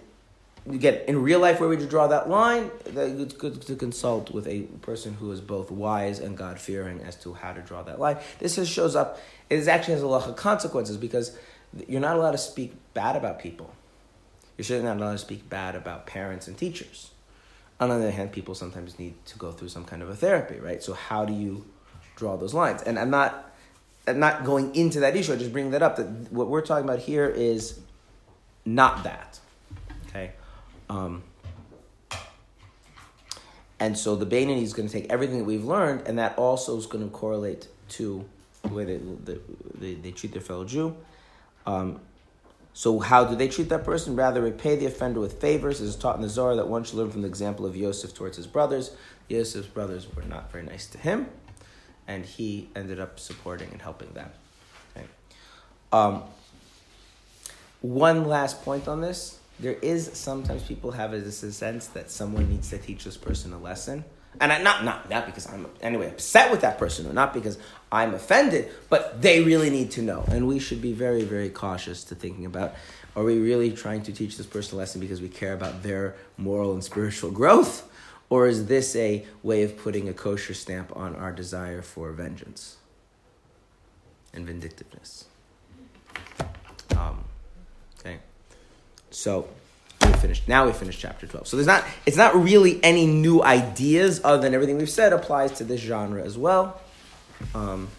again, 0.69 1.01
in 1.07 1.21
real 1.21 1.39
life 1.39 1.59
where 1.59 1.69
we 1.69 1.77
draw 1.77 2.07
that 2.07 2.29
line, 2.29 2.71
it's 2.85 3.33
good 3.33 3.61
to 3.61 3.75
consult 3.75 4.31
with 4.31 4.47
a 4.47 4.61
person 4.81 5.13
who 5.15 5.31
is 5.31 5.41
both 5.41 5.71
wise 5.71 6.19
and 6.19 6.37
God 6.37 6.59
fearing 6.59 7.01
as 7.01 7.15
to 7.17 7.33
how 7.33 7.53
to 7.53 7.61
draw 7.61 7.83
that 7.83 7.99
line. 7.99 8.17
This 8.39 8.55
just 8.55 8.71
shows 8.71 8.95
up, 8.95 9.19
it 9.49 9.67
actually 9.67 9.95
has 9.95 10.03
a 10.03 10.07
lot 10.07 10.27
of 10.27 10.35
consequences 10.35 10.97
because 10.97 11.37
you're 11.87 12.01
not 12.01 12.15
allowed 12.15 12.31
to 12.31 12.37
speak 12.37 12.73
bad 12.93 13.15
about 13.15 13.39
people. 13.39 13.73
You're 14.57 14.65
certainly 14.65 14.89
not 14.89 14.97
allowed 14.97 15.13
to 15.13 15.17
speak 15.19 15.49
bad 15.49 15.75
about 15.75 16.05
parents 16.05 16.47
and 16.47 16.57
teachers. 16.57 17.11
On 17.79 17.89
the 17.89 17.95
other 17.95 18.11
hand, 18.11 18.31
people 18.31 18.55
sometimes 18.55 18.99
need 18.99 19.13
to 19.25 19.37
go 19.37 19.51
through 19.51 19.69
some 19.69 19.85
kind 19.85 20.01
of 20.01 20.09
a 20.09 20.15
therapy, 20.15 20.59
right? 20.59 20.83
So 20.83 20.93
how 20.93 21.23
do 21.23 21.33
you 21.33 21.65
draw 22.15 22.35
those 22.35 22.53
lines? 22.53 22.81
And 22.81 22.99
I'm 22.99 23.09
not, 23.09 23.51
I'm 24.05 24.19
not 24.19 24.43
going 24.43 24.75
into 24.75 24.99
that 24.99 25.15
issue. 25.15 25.33
I 25.33 25.37
just 25.37 25.53
bring 25.53 25.71
that 25.71 25.81
up. 25.81 25.95
That 25.95 26.07
what 26.31 26.47
we're 26.47 26.61
talking 26.61 26.83
about 26.83 26.99
here 26.99 27.27
is 27.27 27.79
not 28.65 29.03
that, 29.05 29.39
okay? 30.07 30.31
Um, 30.89 31.23
and 33.79 33.97
so 33.97 34.15
the 34.15 34.25
Beinoni 34.25 34.61
is 34.61 34.73
going 34.73 34.89
to 34.89 34.93
take 34.93 35.09
everything 35.09 35.37
that 35.39 35.45
we've 35.45 35.63
learned, 35.63 36.05
and 36.05 36.19
that 36.19 36.37
also 36.37 36.77
is 36.77 36.85
going 36.85 37.03
to 37.03 37.09
correlate 37.09 37.69
to 37.89 38.25
the 38.63 38.69
way 38.69 38.83
they, 38.83 38.99
they, 39.75 39.93
they 39.93 40.11
treat 40.11 40.33
their 40.33 40.41
fellow 40.41 40.65
Jew. 40.65 40.97
Um, 41.65 42.01
so 42.73 42.99
how 42.99 43.25
do 43.25 43.35
they 43.35 43.47
treat 43.47 43.69
that 43.69 43.83
person? 43.83 44.15
Rather, 44.15 44.41
repay 44.41 44.75
the 44.75 44.85
offender 44.85 45.19
with 45.19 45.41
favors. 45.41 45.81
It 45.81 45.85
is 45.85 45.95
taught 45.95 46.15
in 46.15 46.21
the 46.21 46.29
Zohar 46.29 46.55
that 46.55 46.67
one 46.67 46.83
should 46.83 46.95
learn 46.95 47.11
from 47.11 47.23
the 47.23 47.27
example 47.27 47.65
of 47.65 47.75
Yosef 47.75 48.13
towards 48.13 48.37
his 48.37 48.47
brothers. 48.47 48.91
Yosef's 49.27 49.67
brothers 49.67 50.07
were 50.15 50.23
not 50.23 50.51
very 50.51 50.63
nice 50.63 50.87
to 50.87 50.97
him, 50.97 51.27
and 52.07 52.25
he 52.25 52.69
ended 52.75 52.99
up 52.99 53.19
supporting 53.19 53.69
and 53.71 53.81
helping 53.81 54.11
them. 54.13 54.29
Okay. 54.95 55.07
Um, 55.91 56.23
one 57.81 58.25
last 58.25 58.63
point 58.63 58.87
on 58.87 59.01
this. 59.01 59.39
There 59.59 59.73
is 59.81 60.11
sometimes 60.13 60.63
people 60.63 60.91
have 60.91 61.11
a 61.11 61.31
sense 61.31 61.87
that 61.87 62.09
someone 62.09 62.49
needs 62.49 62.69
to 62.69 62.77
teach 62.77 63.03
this 63.03 63.17
person 63.17 63.51
a 63.51 63.59
lesson. 63.59 64.05
And 64.39 64.53
I, 64.53 64.61
not, 64.61 64.83
not, 64.83 65.09
not 65.09 65.25
because 65.25 65.51
I'm 65.51 65.67
anyway 65.81 66.07
upset 66.07 66.51
with 66.51 66.61
that 66.61 66.77
person 66.77 67.07
or 67.07 67.13
not 67.13 67.33
because 67.33 67.57
I'm 67.91 68.13
offended, 68.13 68.69
but 68.89 69.21
they 69.21 69.41
really 69.43 69.69
need 69.69 69.91
to 69.91 70.01
know. 70.01 70.23
And 70.27 70.47
we 70.47 70.59
should 70.59 70.81
be 70.81 70.93
very, 70.93 71.23
very 71.23 71.49
cautious 71.49 72.03
to 72.05 72.15
thinking 72.15 72.45
about 72.45 72.75
are 73.15 73.23
we 73.23 73.39
really 73.39 73.71
trying 73.71 74.03
to 74.03 74.13
teach 74.13 74.37
this 74.37 74.45
person 74.45 74.75
a 74.75 74.77
lesson 74.77 75.01
because 75.01 75.19
we 75.19 75.29
care 75.29 75.53
about 75.53 75.83
their 75.83 76.15
moral 76.37 76.73
and 76.73 76.83
spiritual 76.83 77.31
growth? 77.31 77.89
Or 78.29 78.47
is 78.47 78.67
this 78.67 78.95
a 78.95 79.25
way 79.41 79.63
of 79.63 79.77
putting 79.77 80.07
a 80.07 80.13
kosher 80.13 80.53
stamp 80.53 80.95
on 80.95 81.15
our 81.15 81.31
desire 81.31 81.81
for 81.81 82.11
vengeance 82.11 82.77
and 84.31 84.45
vindictiveness? 84.45 85.25
Um, 86.95 87.23
okay. 87.99 88.19
So 89.09 89.49
we 90.01 90.13
finished. 90.13 90.47
Now 90.47 90.65
we 90.65 90.73
finished 90.73 90.99
chapter 90.99 91.27
twelve. 91.27 91.47
So 91.47 91.57
there's 91.57 91.67
not. 91.67 91.83
It's 92.05 92.17
not 92.17 92.35
really 92.35 92.83
any 92.83 93.05
new 93.05 93.43
ideas 93.43 94.21
other 94.23 94.41
than 94.41 94.53
everything 94.53 94.77
we've 94.77 94.89
said 94.89 95.13
applies 95.13 95.53
to 95.53 95.63
this 95.63 95.81
genre 95.81 96.23
as 96.23 96.37
well. 96.37 96.79
Um, 97.53 97.89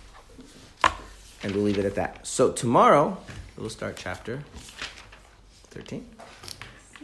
and 1.43 1.55
we'll 1.55 1.65
leave 1.65 1.79
it 1.79 1.85
at 1.85 1.95
that. 1.95 2.27
So 2.27 2.53
tomorrow 2.53 3.19
we'll 3.57 3.71
start 3.71 3.97
chapter 3.97 4.43
thirteen. 5.71 6.07